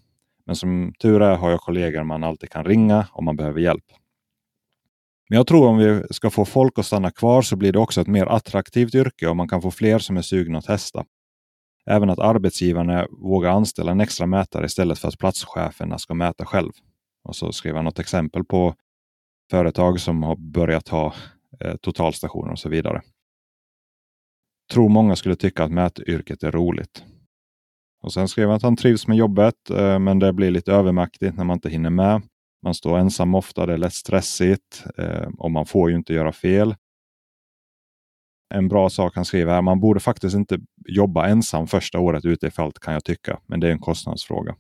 Men 0.47 0.57
som 0.57 0.92
tur 0.99 1.22
är 1.22 1.36
har 1.36 1.51
jag 1.51 1.61
kollegor 1.61 2.05
man 2.05 2.24
alltid 2.24 2.51
kan 2.51 2.64
ringa 2.64 3.07
om 3.12 3.24
man 3.24 3.36
behöver 3.36 3.61
hjälp. 3.61 3.84
Men 5.28 5.36
jag 5.36 5.47
tror 5.47 5.68
om 5.68 5.78
vi 5.78 6.03
ska 6.11 6.30
få 6.30 6.44
folk 6.44 6.78
att 6.78 6.86
stanna 6.86 7.11
kvar 7.11 7.42
så 7.42 7.57
blir 7.57 7.72
det 7.72 7.78
också 7.78 8.01
ett 8.01 8.07
mer 8.07 8.26
attraktivt 8.26 8.94
yrke 8.94 9.28
och 9.28 9.36
man 9.36 9.49
kan 9.49 9.62
få 9.62 9.70
fler 9.70 9.99
som 9.99 10.16
är 10.16 10.22
sugna 10.22 10.59
att 10.59 10.64
testa. 10.64 11.05
Även 11.86 12.11
att 12.11 12.18
arbetsgivarna 12.18 13.07
vågar 13.11 13.51
anställa 13.51 13.92
en 13.92 14.01
extra 14.01 14.26
mätare 14.26 14.66
istället 14.66 14.99
för 14.99 15.09
att 15.09 15.18
platscheferna 15.18 15.99
ska 15.99 16.14
mäta 16.14 16.44
själv. 16.44 16.72
Och 17.24 17.36
så 17.36 17.53
skriver 17.53 17.76
han 17.76 17.84
något 17.84 17.99
exempel 17.99 18.44
på 18.44 18.74
företag 19.51 20.01
som 20.01 20.22
har 20.22 20.36
börjat 20.36 20.88
ha 20.88 21.14
eh, 21.61 21.76
totalstationer 21.76 22.53
och 22.53 22.59
så 22.59 22.68
vidare. 22.68 23.03
Tror 24.72 24.88
många 24.88 25.16
skulle 25.16 25.36
tycka 25.36 25.64
att 25.64 25.72
mätyrket 25.72 26.42
är 26.42 26.53
roligt. 26.53 27.05
Och 28.03 28.12
Sen 28.12 28.28
skrev 28.28 28.49
han 28.49 28.57
att 28.57 28.62
han 28.62 28.76
trivs 28.76 29.09
med 29.09 29.16
jobbet, 29.16 29.70
eh, 29.70 29.99
men 29.99 30.18
det 30.18 30.32
blir 30.32 30.51
lite 30.51 30.72
övermäktigt 30.72 31.36
när 31.36 31.44
man 31.44 31.55
inte 31.55 31.68
hinner 31.68 31.90
med. 31.90 32.22
Man 32.62 32.74
står 32.74 32.99
ensam 32.99 33.34
ofta, 33.34 33.66
det 33.66 33.72
är 33.72 33.78
lätt 33.78 33.94
stressigt 33.94 34.84
eh, 34.99 35.28
och 35.38 35.51
man 35.51 35.66
får 35.66 35.90
ju 35.90 35.97
inte 35.97 36.14
göra 36.14 36.32
fel. 36.32 36.74
En 38.55 38.68
bra 38.68 38.90
sak 38.90 39.16
han 39.16 39.24
skriver 39.24 39.53
här, 39.53 39.62
man 39.62 39.80
borde 39.80 40.01
faktiskt 40.01 40.36
inte 40.36 40.59
jobba 40.88 41.26
ensam 41.26 41.66
första 41.66 41.99
året 41.99 42.24
ute 42.24 42.47
i 42.47 42.51
fält 42.51 42.78
kan 42.78 42.94
jag 42.94 43.05
tycka, 43.05 43.40
men 43.47 43.61
det 43.61 43.68
är 43.68 43.72
en 43.72 43.78
kostnadsfråga. 43.78 44.57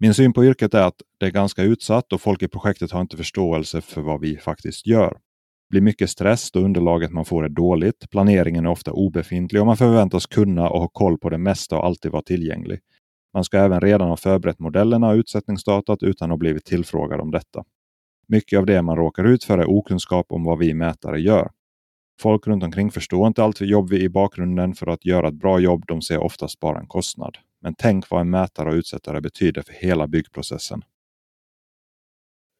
Min 0.00 0.14
syn 0.14 0.32
på 0.32 0.44
yrket 0.44 0.74
är 0.74 0.82
att 0.82 1.02
det 1.20 1.26
är 1.26 1.30
ganska 1.30 1.62
utsatt 1.62 2.12
och 2.12 2.20
folk 2.20 2.42
i 2.42 2.48
projektet 2.48 2.90
har 2.90 3.00
inte 3.00 3.16
förståelse 3.16 3.80
för 3.80 4.00
vad 4.00 4.20
vi 4.20 4.36
faktiskt 4.36 4.86
gör. 4.86 5.18
Blir 5.70 5.80
mycket 5.80 6.10
stress 6.10 6.50
då 6.50 6.60
underlaget 6.60 7.12
man 7.12 7.24
får 7.24 7.44
är 7.44 7.48
dåligt. 7.48 8.10
Planeringen 8.10 8.66
är 8.66 8.70
ofta 8.70 8.92
obefintlig 8.92 9.60
och 9.60 9.66
man 9.66 9.76
förväntas 9.76 10.26
kunna 10.26 10.68
och 10.70 10.80
ha 10.80 10.88
koll 10.88 11.18
på 11.18 11.30
det 11.30 11.38
mesta 11.38 11.78
och 11.78 11.86
alltid 11.86 12.12
vara 12.12 12.22
tillgänglig. 12.22 12.80
Man 13.34 13.44
ska 13.44 13.58
även 13.58 13.80
redan 13.80 14.08
ha 14.08 14.16
förberett 14.16 14.58
modellerna 14.58 15.08
och 15.08 15.14
utsättningsdatat 15.14 16.02
utan 16.02 16.26
att 16.26 16.32
ha 16.32 16.36
blivit 16.36 16.64
tillfrågad 16.64 17.20
om 17.20 17.30
detta. 17.30 17.64
Mycket 18.28 18.58
av 18.58 18.66
det 18.66 18.82
man 18.82 18.96
råkar 18.96 19.24
ut 19.24 19.44
för 19.44 19.58
är 19.58 19.70
okunskap 19.70 20.32
om 20.32 20.44
vad 20.44 20.58
vi 20.58 20.74
mätare 20.74 21.20
gör. 21.20 21.50
Folk 22.20 22.46
runt 22.46 22.64
omkring 22.64 22.90
förstår 22.90 23.26
inte 23.26 23.42
allt 23.42 23.60
jobb 23.60 23.90
vi 23.90 24.02
i 24.02 24.08
bakgrunden 24.08 24.74
för 24.74 24.86
att 24.86 25.04
göra 25.04 25.28
ett 25.28 25.34
bra 25.34 25.60
jobb. 25.60 25.84
De 25.86 26.02
ser 26.02 26.18
oftast 26.18 26.60
bara 26.60 26.80
en 26.80 26.86
kostnad. 26.86 27.38
Men 27.62 27.74
tänk 27.78 28.10
vad 28.10 28.20
en 28.20 28.30
mätare 28.30 28.68
och 28.68 28.74
utsättare 28.74 29.20
betyder 29.20 29.62
för 29.62 29.72
hela 29.72 30.06
byggprocessen. 30.06 30.82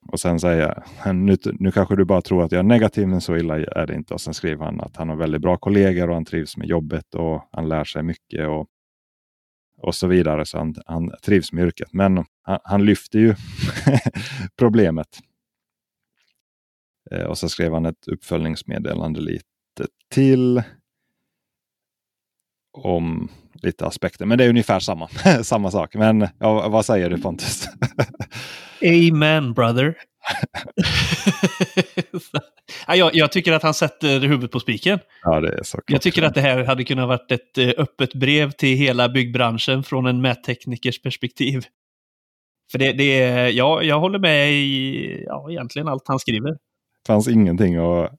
Och 0.06 0.20
sen 0.20 0.40
säger 0.40 0.82
han, 0.98 1.26
nu, 1.26 1.36
nu 1.52 1.72
kanske 1.72 1.96
du 1.96 2.04
bara 2.04 2.22
tror 2.22 2.44
att 2.44 2.52
jag 2.52 2.58
är 2.58 2.62
negativ, 2.62 3.08
men 3.08 3.20
så 3.20 3.36
illa 3.36 3.56
är 3.56 3.86
det 3.86 3.94
inte. 3.94 4.14
Och 4.14 4.20
sen 4.20 4.34
skriver 4.34 4.64
han 4.64 4.80
att 4.80 4.96
han 4.96 5.08
har 5.08 5.16
väldigt 5.16 5.42
bra 5.42 5.56
kollegor 5.56 6.08
och 6.08 6.14
han 6.14 6.24
trivs 6.24 6.56
med 6.56 6.68
jobbet 6.68 7.14
och 7.14 7.48
han 7.52 7.68
lär 7.68 7.84
sig 7.84 8.02
mycket 8.02 8.48
och, 8.48 8.66
och 9.82 9.94
så 9.94 10.06
vidare. 10.06 10.46
Så 10.46 10.58
han, 10.58 10.74
han 10.86 11.12
trivs 11.22 11.52
med 11.52 11.64
yrket. 11.64 11.92
Men 11.92 12.24
han, 12.42 12.58
han 12.64 12.84
lyfter 12.84 13.18
ju 13.18 13.34
problemet. 14.58 15.18
Eh, 17.10 17.24
och 17.24 17.38
så 17.38 17.48
skrev 17.48 17.72
han 17.72 17.86
ett 17.86 18.08
uppföljningsmeddelande 18.08 19.20
lite 19.20 19.44
till 20.10 20.62
om 22.72 23.28
lite 23.54 23.86
aspekter. 23.86 24.26
Men 24.26 24.38
det 24.38 24.44
är 24.44 24.48
ungefär 24.48 24.80
samma, 24.80 25.08
samma 25.42 25.70
sak. 25.70 25.94
Men 25.94 26.28
ja, 26.38 26.68
vad 26.68 26.86
säger 26.86 27.10
du 27.10 27.18
Pontus? 27.18 27.68
Amen 28.82 29.54
brother. 29.54 29.94
jag, 32.96 33.10
jag, 33.14 33.32
tycker 33.32 33.52
att 33.52 33.62
han 33.62 33.74
sätter 33.74 34.20
huvudet 34.20 34.50
på 34.50 34.60
spiken. 34.60 34.98
Ja, 35.22 35.40
det 35.40 35.58
är 35.58 35.62
så 35.62 35.80
jag 35.86 36.02
tycker 36.02 36.22
att 36.22 36.34
det 36.34 36.40
här 36.40 36.64
hade 36.64 36.84
kunnat 36.84 37.08
varit 37.08 37.32
ett 37.32 37.58
eh, 37.58 37.70
öppet 37.78 38.14
brev 38.14 38.50
till 38.50 38.76
hela 38.76 39.08
byggbranschen 39.08 39.82
från 39.82 40.06
en 40.06 40.20
mätteknikers 40.20 41.02
perspektiv. 41.02 41.64
För 42.72 42.78
det, 42.78 42.92
det 42.92 43.22
är, 43.22 43.48
ja, 43.48 43.82
jag 43.82 44.00
håller 44.00 44.18
med 44.18 44.52
i 44.52 45.24
ja, 45.26 45.50
egentligen 45.50 45.88
allt 45.88 46.08
han 46.08 46.18
skriver. 46.18 46.50
Det 46.50 46.58
fanns 47.06 47.28
ingenting 47.28 47.76
att 47.76 48.12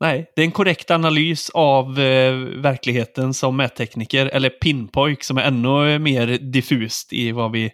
Nej, 0.00 0.32
det 0.36 0.42
är 0.42 0.44
en 0.44 0.52
korrekt 0.52 0.90
analys 0.90 1.50
av 1.50 2.00
eh, 2.00 2.34
verkligheten 2.36 3.34
som 3.34 3.56
mättekniker, 3.56 4.26
eller 4.26 4.50
pinpojk 4.50 5.24
som 5.24 5.38
är 5.38 5.42
ännu 5.42 5.98
mer 5.98 6.26
diffust 6.26 7.12
i 7.12 7.32
vad 7.32 7.52
vi 7.52 7.70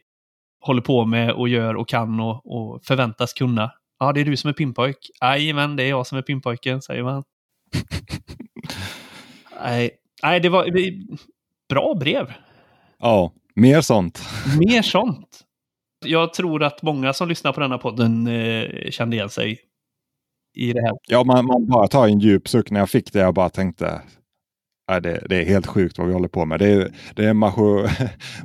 håller 0.66 0.82
på 0.82 1.04
med 1.04 1.32
och 1.32 1.48
gör 1.48 1.76
och 1.76 1.88
kan 1.88 2.20
och, 2.20 2.46
och 2.46 2.84
förväntas 2.84 3.32
kunna. 3.32 3.72
Ja, 3.98 4.12
det 4.12 4.20
är 4.20 4.24
du 4.24 4.36
som 4.36 4.50
är 4.50 4.54
pinpojk. 4.54 4.96
men 5.54 5.76
det 5.76 5.82
är 5.82 5.88
jag 5.88 6.06
som 6.06 6.18
är 6.18 6.22
pinpojken, 6.22 6.82
säger 6.82 7.02
man. 7.02 7.24
Nej, 9.62 9.90
Nej, 10.24 10.40
det 10.40 10.48
var 10.48 10.66
bra 11.68 11.94
brev. 11.94 12.32
Ja, 12.98 13.32
mer 13.54 13.80
sånt. 13.80 14.22
Mer 14.58 14.82
sånt. 14.82 15.40
Jag 16.06 16.34
tror 16.34 16.62
att 16.62 16.82
många 16.82 17.12
som 17.12 17.28
lyssnar 17.28 17.52
på 17.52 17.60
denna 17.60 17.78
podden 17.78 18.26
eh, 18.26 18.90
kände 18.90 19.16
igen 19.16 19.30
sig 19.30 19.58
i 20.56 20.72
det 20.72 20.80
här. 20.80 20.92
Ja, 21.08 21.24
man, 21.24 21.46
man 21.46 21.66
bara 21.66 21.88
tar 21.88 22.08
en 22.08 22.18
djup 22.18 22.48
suck 22.48 22.70
när 22.70 22.80
jag 22.80 22.90
fick 22.90 23.12
det. 23.12 23.18
Jag 23.18 23.34
bara 23.34 23.48
tänkte, 23.48 24.02
Nej, 24.88 25.00
det, 25.00 25.26
det, 25.28 25.36
är 25.36 25.44
helt 25.44 25.66
sjukt 25.66 25.98
vad 25.98 26.06
vi 26.06 26.12
håller 26.12 26.28
på 26.28 26.44
med. 26.44 26.58
Det 26.58 26.68
är, 26.68 26.92
det 27.14 27.24
är 27.24 27.34
macho, 27.34 27.86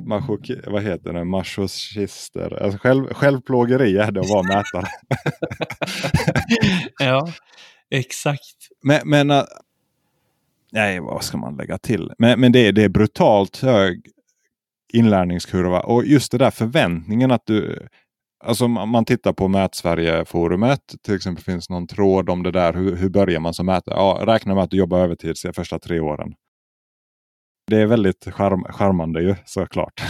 macho, 0.00 0.38
vad 0.66 0.82
heter 0.82 1.12
det? 1.12 1.24
machochister. 1.24 2.62
Alltså 2.62 2.78
själv, 2.78 3.14
självplågeri 3.14 3.98
är 3.98 4.12
det 4.12 4.20
att 4.20 4.30
vara 4.30 4.42
mätare. 4.42 4.86
ja, 6.98 7.32
exakt. 7.90 8.56
Men, 8.82 9.00
men 9.04 9.30
uh, 9.30 9.42
nej, 10.72 11.00
vad 11.00 11.24
ska 11.24 11.38
man 11.38 11.56
lägga 11.56 11.78
till? 11.78 12.12
Men, 12.18 12.40
men 12.40 12.52
det, 12.52 12.72
det 12.72 12.84
är 12.84 12.88
brutalt 12.88 13.56
hög 13.62 14.06
inlärningskurva 14.92 15.80
och 15.80 16.04
just 16.04 16.32
det 16.32 16.38
där 16.38 16.50
förväntningen 16.50 17.30
att 17.30 17.46
du 17.46 17.88
Alltså 18.44 18.64
om 18.64 18.90
man 18.90 19.04
tittar 19.04 19.32
på 19.32 19.48
Mätsverige-forumet, 19.48 20.94
till 21.02 21.14
exempel 21.14 21.44
finns 21.44 21.70
någon 21.70 21.86
tråd 21.86 22.30
om 22.30 22.42
det 22.42 22.50
där. 22.50 22.72
Hur, 22.72 22.96
hur 22.96 23.08
börjar 23.08 23.40
man 23.40 23.54
som 23.54 23.66
mätare? 23.66 23.94
Ja, 23.94 24.22
räkna 24.26 24.54
med 24.54 24.64
att 24.64 24.70
du 24.70 24.76
jobbar 24.76 24.98
övertid 24.98 25.36
de 25.44 25.52
första 25.52 25.78
tre 25.78 26.00
åren. 26.00 26.34
Det 27.66 27.76
är 27.76 27.86
väldigt 27.86 28.28
charm, 28.32 28.64
charmande 28.64 29.22
ju 29.22 29.34
såklart. 29.44 30.02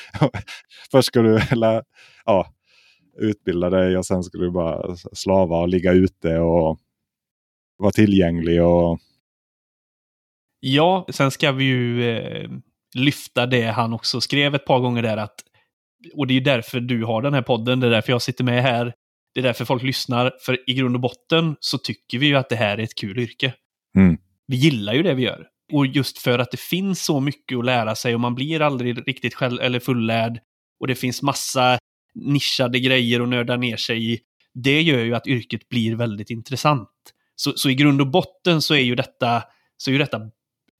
Först 0.90 1.08
ska 1.08 1.22
du 1.22 1.40
ja, 2.24 2.46
utbilda 3.18 3.70
dig 3.70 3.96
och 3.98 4.06
sen 4.06 4.22
ska 4.22 4.38
du 4.38 4.50
bara 4.50 4.96
slava 4.96 5.56
och 5.56 5.68
ligga 5.68 5.92
ute 5.92 6.38
och 6.38 6.78
vara 7.76 7.92
tillgänglig. 7.92 8.62
Och... 8.62 8.98
Ja, 10.60 11.06
sen 11.10 11.30
ska 11.30 11.52
vi 11.52 11.64
ju 11.64 12.10
eh, 12.10 12.50
lyfta 12.94 13.46
det 13.46 13.66
han 13.66 13.92
också 13.92 14.20
skrev 14.20 14.54
ett 14.54 14.64
par 14.64 14.80
gånger 14.80 15.02
där 15.02 15.16
att 15.16 15.44
och 16.14 16.26
det 16.26 16.36
är 16.36 16.40
därför 16.40 16.80
du 16.80 17.04
har 17.04 17.22
den 17.22 17.34
här 17.34 17.42
podden, 17.42 17.80
det 17.80 17.86
är 17.86 17.90
därför 17.90 18.12
jag 18.12 18.22
sitter 18.22 18.44
med 18.44 18.62
här. 18.62 18.92
Det 19.34 19.40
är 19.40 19.44
därför 19.44 19.64
folk 19.64 19.82
lyssnar. 19.82 20.32
För 20.40 20.70
i 20.70 20.74
grund 20.74 20.94
och 20.94 21.00
botten 21.00 21.56
så 21.60 21.78
tycker 21.78 22.18
vi 22.18 22.26
ju 22.26 22.36
att 22.36 22.48
det 22.48 22.56
här 22.56 22.78
är 22.78 22.82
ett 22.82 22.94
kul 22.94 23.18
yrke. 23.18 23.54
Mm. 23.96 24.18
Vi 24.46 24.56
gillar 24.56 24.94
ju 24.94 25.02
det 25.02 25.14
vi 25.14 25.22
gör. 25.22 25.46
Och 25.72 25.86
just 25.86 26.18
för 26.18 26.38
att 26.38 26.50
det 26.50 26.60
finns 26.60 27.04
så 27.04 27.20
mycket 27.20 27.58
att 27.58 27.64
lära 27.64 27.94
sig 27.94 28.14
och 28.14 28.20
man 28.20 28.34
blir 28.34 28.60
aldrig 28.60 29.08
riktigt 29.08 29.34
själv 29.34 29.60
eller 29.60 29.80
fullärd. 29.80 30.40
Och 30.80 30.86
det 30.86 30.94
finns 30.94 31.22
massa 31.22 31.78
nischade 32.14 32.80
grejer 32.80 33.20
att 33.20 33.28
nörda 33.28 33.56
ner 33.56 33.76
sig 33.76 34.12
i. 34.12 34.20
Det 34.54 34.82
gör 34.82 35.04
ju 35.04 35.14
att 35.14 35.26
yrket 35.26 35.68
blir 35.68 35.96
väldigt 35.96 36.30
intressant. 36.30 36.88
Så, 37.36 37.52
så 37.52 37.70
i 37.70 37.74
grund 37.74 38.00
och 38.00 38.10
botten 38.10 38.62
så 38.62 38.74
är 38.74 38.78
ju 38.78 38.94
detta 38.94 39.42
så 39.76 39.90
är 39.90 39.92
ju 39.92 39.98
detta 39.98 40.20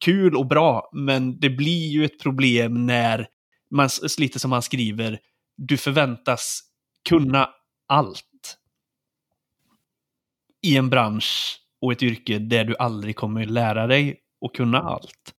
kul 0.05 0.37
och 0.37 0.47
bra, 0.47 0.91
men 0.93 1.41
det 1.41 1.51
blir 1.51 1.89
ju 1.89 2.05
ett 2.05 2.23
problem 2.23 2.87
när 2.87 3.27
man, 3.71 3.89
lite 4.19 4.39
som 4.39 4.53
han 4.53 4.63
skriver, 4.63 5.19
du 5.57 5.77
förväntas 5.77 6.61
kunna 7.09 7.51
allt 7.87 8.25
i 10.63 10.77
en 10.77 10.91
bransch 10.91 11.61
och 11.81 11.93
ett 11.93 12.03
yrke 12.03 12.39
där 12.39 12.65
du 12.65 12.77
aldrig 12.77 13.17
kommer 13.17 13.47
lära 13.47 13.87
dig 13.87 14.21
att 14.47 14.53
kunna 14.53 14.79
allt. 14.79 15.35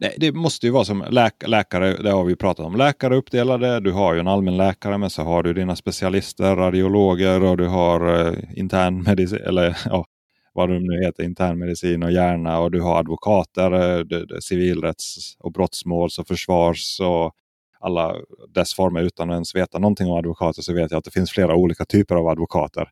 Nej, 0.00 0.14
det 0.18 0.32
måste 0.32 0.66
ju 0.66 0.72
vara 0.72 0.84
som 0.84 1.04
läk 1.10 1.48
läkare, 1.48 2.02
det 2.02 2.10
har 2.10 2.24
vi 2.24 2.36
pratat 2.36 2.66
om. 2.66 2.76
Läkare 2.76 3.16
uppdelade, 3.16 3.80
du 3.80 3.92
har 3.92 4.14
ju 4.14 4.20
en 4.20 4.28
allmän 4.28 4.56
läkare 4.56 4.98
men 4.98 5.10
så 5.10 5.22
har 5.22 5.42
du 5.42 5.52
dina 5.52 5.76
specialister, 5.76 6.56
radiologer 6.56 7.42
och 7.42 7.56
du 7.56 7.66
har 7.66 8.26
eh, 8.26 8.58
internmedicin, 8.58 9.40
eller 9.44 9.76
ja, 9.84 10.06
vad 10.54 10.68
de 10.68 10.78
nu 10.78 11.04
heter, 11.04 11.22
internmedicin 11.22 12.02
och 12.02 12.12
hjärna 12.12 12.60
och 12.60 12.70
du 12.70 12.80
har 12.80 12.98
advokater, 12.98 13.72
eh, 13.72 14.04
det, 14.04 14.26
det, 14.26 14.42
civilrätts 14.42 15.36
och 15.38 15.52
brottsmåls 15.52 16.18
och 16.18 16.26
försvars 16.26 17.00
och 17.00 17.34
alla 17.80 18.14
dess 18.48 18.74
former 18.74 19.02
utan 19.02 19.30
att 19.30 19.34
ens 19.34 19.54
veta 19.54 19.78
någonting 19.78 20.06
om 20.06 20.18
advokater 20.18 20.62
så 20.62 20.72
vet 20.72 20.90
jag 20.90 20.98
att 20.98 21.04
det 21.04 21.10
finns 21.10 21.30
flera 21.30 21.54
olika 21.54 21.84
typer 21.84 22.14
av 22.14 22.28
advokater. 22.28 22.90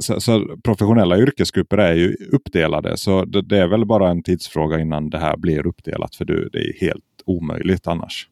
Så, 0.00 0.20
så, 0.20 0.56
professionella 0.64 1.18
yrkesgrupper 1.18 1.78
är 1.78 1.94
ju 1.94 2.16
uppdelade. 2.32 2.96
Så 2.96 3.24
det, 3.24 3.42
det, 3.42 3.58
är 3.58 3.66
väl 3.66 3.86
bara 3.86 4.10
en 4.10 4.22
tidsfråga 4.22 4.80
innan 4.80 5.10
det 5.10 5.18
här 5.18 5.36
blir 5.36 5.66
uppdelat. 5.66 6.14
För 6.14 6.24
det, 6.24 6.48
det 6.48 6.58
är 6.58 6.80
helt 6.80 7.04
omöjligt 7.26 7.86
annars. 7.86 8.28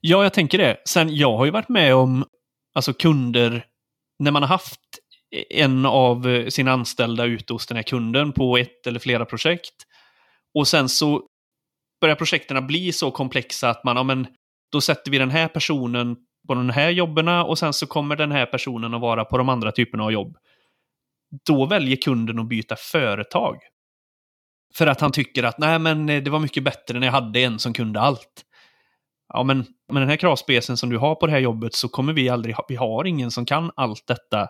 Ja, 0.00 0.22
jag 0.22 0.32
tänker 0.32 0.58
det. 0.58 0.76
Sen 0.84 1.16
jag 1.16 1.36
har 1.36 1.44
ju 1.44 1.50
varit 1.50 1.68
med 1.68 1.94
om 1.94 2.24
alltså 2.74 2.92
kunder 2.92 3.64
när 4.18 4.30
man 4.30 4.42
har 4.42 4.48
haft 4.48 4.80
en 5.50 5.86
av 5.86 6.28
eh, 6.28 6.48
sina 6.48 6.72
anställda 6.72 7.24
ute 7.24 7.52
hos 7.52 7.66
den 7.66 7.76
här 7.76 7.82
kunden 7.82 8.32
på 8.32 8.56
ett 8.56 8.86
eller 8.86 9.00
flera 9.00 9.24
projekt. 9.24 9.74
Och 10.54 10.68
sen 10.68 10.88
så 10.88 11.22
börjar 12.00 12.16
projekten 12.16 12.66
bli 12.66 12.92
så 12.92 13.10
komplexa 13.10 13.70
att 13.70 13.84
man, 13.84 13.96
ja 13.96 14.02
men 14.02 14.26
då 14.72 14.80
sätter 14.80 15.10
vi 15.10 15.18
den 15.18 15.30
här 15.30 15.48
personen 15.48 16.16
på 16.48 16.54
de 16.54 16.70
här 16.70 16.90
jobben 16.90 17.28
och 17.28 17.58
sen 17.58 17.72
så 17.72 17.86
kommer 17.86 18.16
den 18.16 18.32
här 18.32 18.46
personen 18.46 18.94
att 18.94 19.00
vara 19.00 19.24
på 19.24 19.38
de 19.38 19.48
andra 19.48 19.72
typerna 19.72 20.04
av 20.04 20.12
jobb 20.12 20.36
då 21.46 21.66
väljer 21.66 21.96
kunden 21.96 22.38
att 22.38 22.48
byta 22.48 22.76
företag. 22.76 23.56
För 24.74 24.86
att 24.86 25.00
han 25.00 25.12
tycker 25.12 25.42
att 25.42 25.58
nej 25.58 25.78
men 25.78 26.08
eh, 26.08 26.22
det 26.22 26.30
var 26.30 26.38
mycket 26.38 26.64
bättre 26.64 26.98
när 26.98 27.06
jag 27.06 27.12
hade 27.12 27.40
en 27.40 27.58
som 27.58 27.72
kunde 27.72 28.00
allt. 28.00 28.42
Ja 29.34 29.42
men 29.42 29.58
med 29.92 30.02
den 30.02 30.08
här 30.08 30.16
kravspecen 30.16 30.76
som 30.76 30.90
du 30.90 30.98
har 30.98 31.14
på 31.14 31.26
det 31.26 31.32
här 31.32 31.38
jobbet 31.38 31.74
så 31.74 31.88
kommer 31.88 32.12
vi 32.12 32.28
aldrig 32.28 32.54
ha, 32.54 32.64
vi 32.68 32.76
har 32.76 33.04
ingen 33.04 33.30
som 33.30 33.46
kan 33.46 33.70
allt 33.76 34.06
detta 34.06 34.48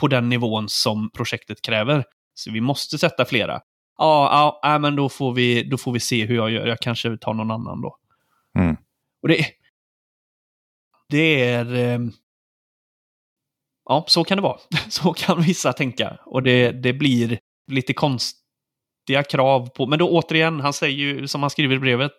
på 0.00 0.08
den 0.08 0.28
nivån 0.28 0.68
som 0.68 1.10
projektet 1.10 1.62
kräver. 1.62 2.04
Så 2.34 2.52
vi 2.52 2.60
måste 2.60 2.98
sätta 2.98 3.24
flera. 3.24 3.60
Ja, 3.98 4.60
ja, 4.62 4.78
men 4.78 4.96
då 4.96 5.08
får, 5.08 5.32
vi, 5.32 5.62
då 5.62 5.78
får 5.78 5.92
vi 5.92 6.00
se 6.00 6.26
hur 6.26 6.34
jag 6.34 6.50
gör. 6.50 6.66
Jag 6.66 6.78
kanske 6.78 7.16
tar 7.16 7.34
någon 7.34 7.50
annan 7.50 7.80
då. 7.80 7.96
Mm. 8.58 8.76
Och 9.22 9.28
det, 9.28 9.46
det 11.08 11.50
är... 11.50 11.74
Eh, 11.74 11.98
ja, 13.84 14.04
så 14.08 14.24
kan 14.24 14.38
det 14.38 14.42
vara. 14.42 14.58
Så 14.88 15.12
kan 15.12 15.42
vissa 15.42 15.72
tänka. 15.72 16.18
Och 16.26 16.42
det, 16.42 16.72
det 16.72 16.92
blir 16.92 17.38
lite 17.72 17.92
konstiga 17.92 19.22
krav 19.30 19.68
på... 19.68 19.86
Men 19.86 19.98
då 19.98 20.10
återigen, 20.10 20.60
han 20.60 20.72
säger 20.72 20.96
ju, 20.96 21.28
som 21.28 21.40
han 21.42 21.50
skriver 21.50 21.76
i 21.76 21.78
brevet, 21.78 22.12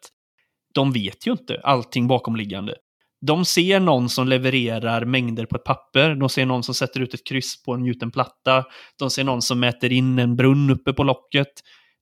de 0.74 0.92
vet 0.92 1.28
ju 1.28 1.32
inte 1.32 1.62
allting 1.64 2.08
bakomliggande. 2.08 2.76
De 3.22 3.46
ser 3.46 3.80
någon 3.80 4.10
som 4.10 4.28
levererar 4.28 5.06
mängder 5.06 5.46
på 5.46 5.56
ett 5.56 5.64
papper. 5.64 6.16
De 6.16 6.30
ser 6.30 6.46
någon 6.46 6.64
som 6.64 6.76
sätter 6.76 7.00
ut 7.00 7.14
ett 7.14 7.28
kryss 7.28 7.64
på 7.64 7.74
en 7.74 7.86
gjuten 7.86 8.12
platta. 8.12 8.66
De 9.00 9.10
ser 9.10 9.24
någon 9.24 9.42
som 9.42 9.60
mäter 9.60 9.92
in 9.92 10.20
en 10.20 10.36
brunn 10.36 10.70
uppe 10.70 10.94
på 10.94 11.04
locket. 11.04 11.48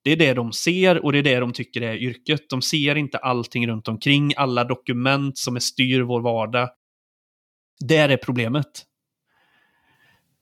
Det 0.03 0.11
är 0.11 0.17
det 0.17 0.33
de 0.33 0.53
ser 0.53 1.05
och 1.05 1.11
det 1.11 1.17
är 1.17 1.23
det 1.23 1.39
de 1.39 1.53
tycker 1.53 1.81
är 1.81 1.95
yrket. 1.95 2.41
De 2.49 2.61
ser 2.61 2.95
inte 2.95 3.17
allting 3.17 3.67
runt 3.67 3.87
omkring, 3.87 4.33
alla 4.37 4.63
dokument 4.63 5.37
som 5.37 5.55
är 5.55 5.59
styr 5.59 6.01
vår 6.01 6.21
vardag. 6.21 6.69
Det 7.87 7.97
är 7.97 8.17
problemet. 8.17 8.83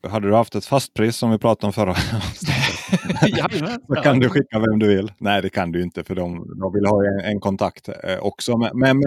Hade 0.08 0.28
du 0.28 0.34
haft 0.34 0.56
ett 0.56 0.66
fastpris 0.66 1.18
som 1.18 1.32
vi 1.32 1.38
pratade 1.38 1.68
om 1.68 1.74
förra 1.74 1.96
Så 3.88 4.02
kan 4.04 4.20
du 4.20 4.30
skicka 4.30 4.60
vem 4.60 4.80
du 4.80 4.88
vill. 4.88 5.12
Nej, 5.18 5.42
det 5.42 5.50
kan 5.50 5.72
du 5.72 5.82
inte 5.82 6.04
för 6.04 6.16
de, 6.16 6.60
de 6.60 6.74
vill 6.74 6.86
ha 6.86 7.06
en, 7.06 7.20
en 7.20 7.40
kontakt 7.40 7.90
eh, 7.90 8.18
också. 8.20 8.58
Men, 8.58 8.80
men, 8.80 8.98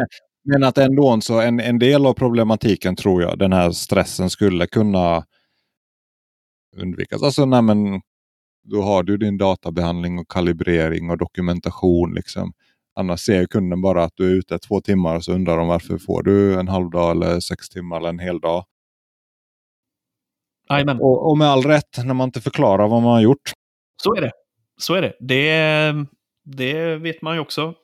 men, 0.48 0.64
att 0.64 0.78
ändå 0.78 1.20
så 1.20 1.40
en, 1.40 1.60
en 1.60 1.78
del 1.78 2.06
av 2.06 2.14
problematiken 2.14 2.96
tror 2.96 3.22
jag, 3.22 3.38
den 3.38 3.52
här 3.52 3.70
stressen 3.70 4.30
skulle 4.30 4.66
kunna 4.66 5.24
undvikas. 6.76 7.22
Alltså, 7.22 7.44
nej, 7.46 7.62
men, 7.62 8.00
då 8.70 8.82
har 8.82 9.02
du 9.02 9.16
din 9.16 9.38
databehandling 9.38 10.18
och 10.18 10.30
kalibrering 10.30 11.10
och 11.10 11.18
dokumentation. 11.18 12.14
Liksom. 12.14 12.52
Annars 12.94 13.20
ser 13.20 13.46
kunden 13.46 13.80
bara 13.80 14.04
att 14.04 14.12
du 14.14 14.30
är 14.30 14.34
ute 14.34 14.58
två 14.58 14.80
timmar 14.80 15.16
och 15.16 15.24
så 15.24 15.32
undrar 15.32 15.58
de 15.58 15.68
varför 15.68 15.98
får 15.98 16.22
du 16.22 16.60
en 16.60 16.68
halv 16.68 16.90
dag 16.90 17.10
eller 17.10 17.40
sex 17.40 17.68
timmar 17.68 17.96
eller 17.96 18.08
en 18.08 18.18
hel 18.18 18.40
dag. 18.40 18.64
Och, 21.00 21.30
och, 21.30 21.38
med 21.38 21.48
all 21.48 21.62
rätt 21.62 22.04
när 22.04 22.14
man 22.14 22.28
inte 22.28 22.40
förklarar 22.40 22.88
vad 22.88 23.02
man 23.02 23.12
har 23.12 23.20
gjort. 23.20 23.52
Så 24.02 24.14
är 24.14 24.20
det. 24.20 24.32
Så 24.80 24.94
är 24.94 25.02
det. 25.02 25.12
Det, 25.20 26.06
det 26.44 26.96
vet 26.96 27.22
man 27.22 27.34
ju 27.34 27.40
också. 27.40 27.74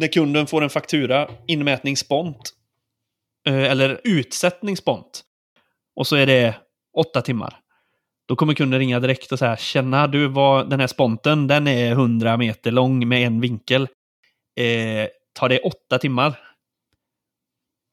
När 0.00 0.08
kunden 0.08 0.46
får 0.46 0.62
en 0.62 0.70
faktura, 0.70 1.30
inmätning 1.46 1.96
spont. 1.96 2.54
Eh, 3.46 3.70
eller 3.70 4.00
utsättning 4.04 4.76
spont. 4.76 5.22
Och 5.96 6.06
så 6.06 6.16
är 6.16 6.26
det 6.26 6.54
åtta 6.96 7.22
timmar. 7.22 7.56
Då 8.28 8.36
kommer 8.36 8.54
kunden 8.54 8.78
ringa 8.80 9.00
direkt 9.00 9.32
och 9.32 9.38
säga 9.38 9.56
Känna 9.56 10.06
du 10.06 10.26
vad 10.26 10.70
den 10.70 10.80
här 10.80 10.86
sponten, 10.86 11.46
den 11.46 11.66
är 11.66 11.92
100 11.92 12.36
meter 12.36 12.70
lång 12.70 13.08
med 13.08 13.26
en 13.26 13.40
vinkel. 13.40 13.82
Eh, 14.60 15.08
tar 15.32 15.48
det 15.48 15.58
åtta 15.58 15.98
timmar? 15.98 16.38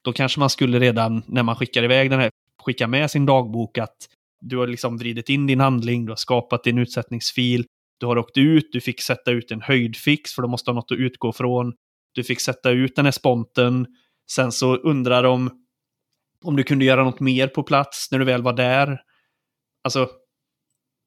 Då 0.04 0.14
kanske 0.14 0.40
man 0.40 0.50
skulle 0.50 0.80
redan 0.80 1.24
när 1.28 1.44
man 1.44 1.56
skickar 1.56 1.84
iväg 1.84 2.10
den 2.10 2.20
här 2.20 2.32
skicka 2.64 2.88
med 2.88 3.12
sin 3.12 3.26
dagbok 3.26 3.78
att 3.78 3.98
du 4.42 4.58
har 4.58 4.68
liksom 4.68 4.98
vridit 4.98 5.30
in 5.30 5.48
din 5.48 5.60
handling, 5.60 6.06
du 6.06 6.12
har 6.12 6.18
skapat 6.18 6.64
din 6.64 6.78
utsättningsfil, 6.78 7.66
du 8.00 8.06
har 8.06 8.18
åkt 8.18 8.38
ut, 8.38 8.70
du 8.72 8.82
fick 8.82 9.02
sätta 9.02 9.32
ut 9.32 9.52
en 9.52 9.62
höjdfix 9.62 10.34
för 10.34 10.42
du 10.42 10.48
måste 10.48 10.72
ha 10.72 10.76
något 10.76 10.92
att 10.92 10.98
utgå 10.98 11.34
från. 11.34 11.74
Du 12.18 12.24
fick 12.24 12.42
sätta 12.42 12.70
ut 12.70 12.96
den 12.96 13.06
här 13.06 13.12
sponten. 13.12 13.88
Sen 14.32 14.52
så 14.52 14.76
undrar 14.76 15.24
de 15.24 15.52
om 16.44 16.56
du 16.56 16.64
kunde 16.64 16.86
göra 16.86 17.04
något 17.04 17.20
mer 17.20 17.48
på 17.48 17.64
plats 17.64 18.12
när 18.12 18.20
du 18.20 18.26
väl 18.26 18.42
var 18.42 18.54
där. 18.54 19.02
Alltså, 19.84 20.10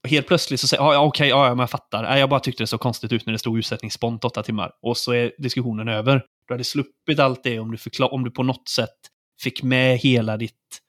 helt 0.09 0.27
plötsligt 0.27 0.61
så 0.61 0.69
säger 0.69 0.83
ah, 0.83 0.95
ja 0.95 1.01
okej, 1.01 1.35
okay, 1.35 1.47
ja, 1.47 1.49
men 1.49 1.59
jag 1.59 1.71
fattar. 1.71 2.17
Jag 2.17 2.29
bara 2.29 2.41
tyckte 2.41 2.63
det 2.63 2.67
såg 2.67 2.81
konstigt 2.81 3.13
ut 3.13 3.27
när 3.27 3.33
det 3.33 3.39
stod 3.39 3.59
utsättningsspont 3.59 4.25
åtta 4.25 4.43
timmar. 4.43 4.73
Och 4.83 4.97
så 4.97 5.13
är 5.13 5.33
diskussionen 5.39 5.89
över. 5.89 6.25
Du 6.49 6.55
hade 6.55 6.65
sluppit 6.65 7.19
allt 7.19 7.43
det 7.45 7.59
om 7.59 7.71
du, 7.71 8.05
om 8.05 8.25
du 8.25 8.31
på 8.31 8.43
något 8.43 8.69
sätt 8.69 8.99
fick 9.43 9.63
med 9.63 9.99
hela 9.99 10.37
ditt 10.37 10.81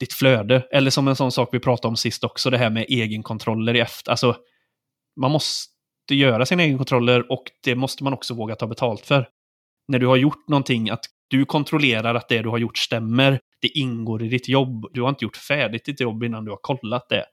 ditt 0.00 0.12
flöde. 0.12 0.66
Eller 0.72 0.90
som 0.90 1.08
en 1.08 1.16
sån 1.16 1.32
sak 1.32 1.48
vi 1.52 1.60
pratade 1.60 1.88
om 1.88 1.96
sist 1.96 2.24
också, 2.24 2.50
det 2.50 2.58
här 2.58 2.70
med 2.70 2.86
egenkontroller 2.88 3.76
i 3.76 3.80
efter. 3.80 4.10
Alltså, 4.10 4.36
man 5.16 5.30
måste 5.30 5.79
göra 6.10 6.46
sina 6.46 6.62
egenkontroller 6.62 7.32
och 7.32 7.44
det 7.64 7.74
måste 7.74 8.04
man 8.04 8.12
också 8.12 8.34
våga 8.34 8.54
ta 8.54 8.66
betalt 8.66 9.06
för. 9.06 9.28
När 9.88 9.98
du 9.98 10.06
har 10.06 10.16
gjort 10.16 10.48
någonting, 10.48 10.90
att 10.90 11.04
du 11.30 11.44
kontrollerar 11.44 12.14
att 12.14 12.28
det 12.28 12.42
du 12.42 12.48
har 12.48 12.58
gjort 12.58 12.78
stämmer. 12.78 13.40
Det 13.60 13.68
ingår 13.78 14.22
i 14.22 14.28
ditt 14.28 14.48
jobb. 14.48 14.86
Du 14.92 15.02
har 15.02 15.08
inte 15.08 15.24
gjort 15.24 15.36
färdigt 15.36 15.84
ditt 15.84 16.00
jobb 16.00 16.24
innan 16.24 16.44
du 16.44 16.50
har 16.50 16.58
kollat 16.62 17.08
det. 17.08 17.24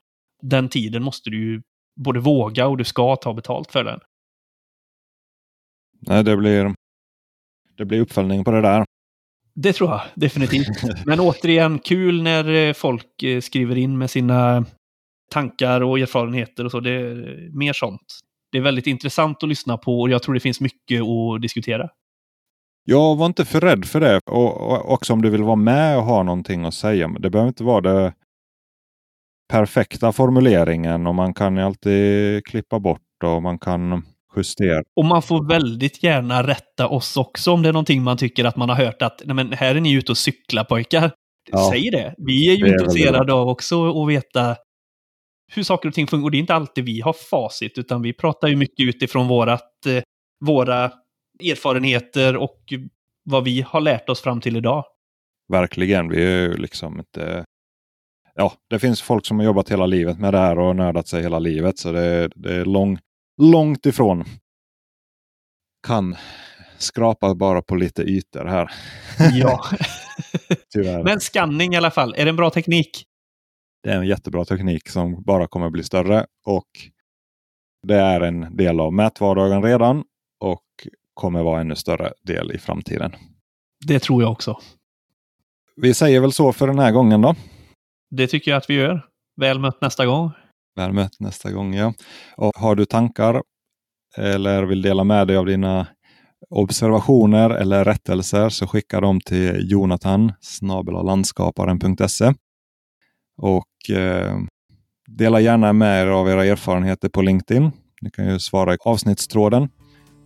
Den 0.42 0.68
tiden 0.68 1.02
måste 1.02 1.30
du 1.30 1.52
ju 1.52 1.62
både 2.04 2.20
våga 2.20 2.66
och 2.66 2.76
du 2.76 2.84
ska 2.84 3.16
ta 3.16 3.34
betalt 3.34 3.72
för 3.72 3.84
den. 3.84 4.00
Nej, 6.00 6.24
det 6.24 6.36
blir, 6.36 6.74
det 7.76 7.84
blir 7.84 8.00
uppföljning 8.00 8.44
på 8.44 8.50
det 8.50 8.60
där. 8.60 8.84
Det 9.54 9.72
tror 9.72 9.90
jag 9.90 10.00
definitivt. 10.14 11.06
Men 11.06 11.20
återigen, 11.20 11.78
kul 11.78 12.22
när 12.22 12.48
eh, 12.54 12.72
folk 12.72 13.22
eh, 13.22 13.40
skriver 13.40 13.78
in 13.78 13.98
med 13.98 14.10
sina 14.10 14.64
tankar 15.30 15.80
och 15.80 15.98
erfarenheter 15.98 16.64
och 16.64 16.70
så. 16.70 16.80
Det 16.80 16.90
är 16.90 17.58
mer 17.58 17.72
sånt. 17.72 18.20
Det 18.52 18.58
är 18.58 18.62
väldigt 18.62 18.86
intressant 18.86 19.42
att 19.42 19.48
lyssna 19.48 19.76
på 19.76 20.00
och 20.00 20.10
jag 20.10 20.22
tror 20.22 20.34
det 20.34 20.40
finns 20.40 20.60
mycket 20.60 21.02
att 21.02 21.42
diskutera. 21.42 21.88
Jag 22.84 23.16
var 23.16 23.26
inte 23.26 23.44
för 23.44 23.60
rädd 23.60 23.84
för 23.84 24.00
det. 24.00 24.20
Och 24.26 24.92
också 24.92 25.12
om 25.12 25.22
du 25.22 25.30
vill 25.30 25.42
vara 25.42 25.56
med 25.56 25.98
och 25.98 26.04
ha 26.04 26.22
någonting 26.22 26.64
att 26.64 26.74
säga. 26.74 27.08
Det 27.08 27.30
behöver 27.30 27.48
inte 27.48 27.64
vara 27.64 27.80
det 27.80 28.12
perfekta 29.48 30.12
formuleringen 30.12 31.06
och 31.06 31.14
man 31.14 31.34
kan 31.34 31.56
ju 31.56 31.62
alltid 31.62 32.46
klippa 32.46 32.78
bort 32.78 33.00
och 33.24 33.42
man 33.42 33.58
kan 33.58 34.02
justera. 34.36 34.82
Och 34.96 35.04
man 35.04 35.22
får 35.22 35.48
väldigt 35.48 36.02
gärna 36.02 36.42
rätta 36.42 36.88
oss 36.88 37.16
också 37.16 37.52
om 37.52 37.62
det 37.62 37.68
är 37.68 37.72
någonting 37.72 38.02
man 38.02 38.16
tycker 38.16 38.44
att 38.44 38.56
man 38.56 38.68
har 38.68 38.76
hört 38.76 39.02
att 39.02 39.22
Nej, 39.24 39.34
men 39.34 39.52
här 39.52 39.74
är 39.74 39.80
ni 39.80 39.92
ute 39.92 40.12
och 40.12 40.18
cyklar 40.18 40.64
pojkar. 40.64 41.10
Ja. 41.50 41.70
Säg 41.72 41.90
det. 41.90 42.14
Vi 42.18 42.50
är 42.50 42.56
ju 42.56 42.64
det 42.64 42.70
intresserade 42.70 43.32
av 43.32 43.48
också 43.48 44.02
att 44.02 44.08
veta 44.08 44.56
hur 45.52 45.62
saker 45.62 45.88
och 45.88 45.94
ting 45.94 46.06
fungerar. 46.06 46.24
Och 46.24 46.30
det 46.30 46.36
är 46.36 46.40
inte 46.40 46.54
alltid 46.54 46.84
vi 46.84 47.00
har 47.00 47.12
facit, 47.12 47.78
utan 47.78 48.02
vi 48.02 48.12
pratar 48.12 48.48
ju 48.48 48.56
mycket 48.56 48.86
utifrån 48.86 49.28
vårat, 49.28 49.86
eh, 49.86 50.02
våra 50.40 50.92
erfarenheter 51.40 52.36
och 52.36 52.72
vad 53.22 53.44
vi 53.44 53.60
har 53.60 53.80
lärt 53.80 54.08
oss 54.08 54.20
fram 54.20 54.40
till 54.40 54.56
idag. 54.56 54.84
Verkligen. 55.48 56.08
Vi 56.08 56.24
är 56.24 56.40
ju 56.40 56.56
liksom 56.56 56.98
inte 56.98 57.44
ja, 58.38 58.52
det 58.70 58.78
finns 58.78 59.02
folk 59.02 59.26
som 59.26 59.38
har 59.38 59.46
jobbat 59.46 59.70
hela 59.70 59.86
livet 59.86 60.18
med 60.18 60.34
det 60.34 60.38
här 60.38 60.58
och 60.58 60.76
nördat 60.76 61.08
sig 61.08 61.22
hela 61.22 61.38
livet. 61.38 61.78
Så 61.78 61.92
det, 61.92 62.28
det 62.34 62.54
är 62.54 62.64
lång, 62.64 62.98
långt 63.42 63.86
ifrån. 63.86 64.24
Kan 65.86 66.16
skrapa 66.78 67.34
bara 67.34 67.62
på 67.62 67.76
lite 67.76 68.02
ytor 68.02 68.44
här. 68.44 68.70
Ja. 69.32 69.64
Men 71.04 71.20
scanning 71.20 71.74
i 71.74 71.76
alla 71.76 71.90
fall, 71.90 72.14
är 72.16 72.24
det 72.24 72.30
en 72.30 72.36
bra 72.36 72.50
teknik? 72.50 73.04
Det 73.82 73.90
är 73.90 73.96
en 73.96 74.06
jättebra 74.06 74.44
teknik 74.44 74.88
som 74.88 75.22
bara 75.22 75.46
kommer 75.46 75.70
bli 75.70 75.82
större. 75.82 76.26
Och 76.46 76.68
det 77.86 77.96
är 77.96 78.20
en 78.20 78.56
del 78.56 78.80
av 78.80 78.92
mätvardagen 78.92 79.62
redan 79.62 80.04
och 80.40 80.64
kommer 81.14 81.42
vara 81.42 81.60
ännu 81.60 81.76
större 81.76 82.12
del 82.22 82.52
i 82.52 82.58
framtiden. 82.58 83.12
Det 83.86 83.98
tror 83.98 84.22
jag 84.22 84.32
också. 84.32 84.58
Vi 85.76 85.94
säger 85.94 86.20
väl 86.20 86.32
så 86.32 86.52
för 86.52 86.66
den 86.66 86.78
här 86.78 86.92
gången 86.92 87.20
då. 87.20 87.34
Det 88.10 88.26
tycker 88.26 88.50
jag 88.50 88.58
att 88.58 88.70
vi 88.70 88.74
gör. 88.74 89.06
Väl 89.36 89.58
mött 89.58 89.80
nästa 89.80 90.06
gång. 90.06 90.30
Väl 90.76 90.92
mött 90.92 91.20
nästa 91.20 91.50
gång 91.50 91.74
ja. 91.74 91.94
Och 92.36 92.52
har 92.56 92.74
du 92.74 92.84
tankar 92.84 93.42
eller 94.16 94.62
vill 94.62 94.82
dela 94.82 95.04
med 95.04 95.26
dig 95.26 95.36
av 95.36 95.46
dina 95.46 95.86
observationer 96.50 97.50
eller 97.50 97.84
rättelser 97.84 98.48
så 98.48 98.66
skicka 98.66 99.00
dem 99.00 99.20
till 99.20 99.70
Jonathan 99.70 100.32
landskaparen.se. 101.04 102.34
Och 103.38 103.96
eh, 103.96 104.38
dela 105.08 105.40
gärna 105.40 105.72
med 105.72 106.02
er 106.02 106.06
av 106.06 106.28
era 106.28 106.44
erfarenheter 106.44 107.08
på 107.08 107.22
LinkedIn. 107.22 107.70
Ni 108.02 108.10
kan 108.10 108.28
ju 108.28 108.38
svara 108.38 108.74
i 108.74 108.78
avsnittstråden. 108.80 109.68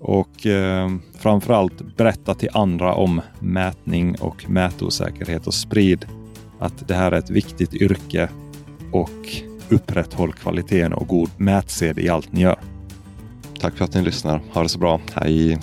Och 0.01 0.47
eh, 0.47 0.91
framförallt 1.19 1.97
berätta 1.97 2.35
till 2.35 2.49
andra 2.53 2.95
om 2.95 3.21
mätning 3.41 4.17
och 4.21 4.51
mätosäkerhet 4.51 5.47
och 5.47 5.55
sprid 5.55 6.07
att 6.59 6.89
det 6.89 6.95
här 6.95 7.13
är 7.13 7.19
ett 7.19 7.31
viktigt 7.31 7.75
yrke 7.75 8.29
och 8.93 9.29
upprätthåll 9.69 10.33
kvaliteten 10.33 10.93
och 10.93 11.09
god 11.09 11.31
mätsed 11.37 11.99
i 11.99 12.09
allt 12.09 12.33
ni 12.33 12.41
gör. 12.41 12.59
Tack 13.61 13.77
för 13.77 13.85
att 13.85 13.95
ni 13.95 14.03
lyssnar. 14.03 14.43
Ha 14.53 14.63
det 14.63 14.69
så 14.69 14.79
bra. 14.79 15.01
Hej! 15.15 15.59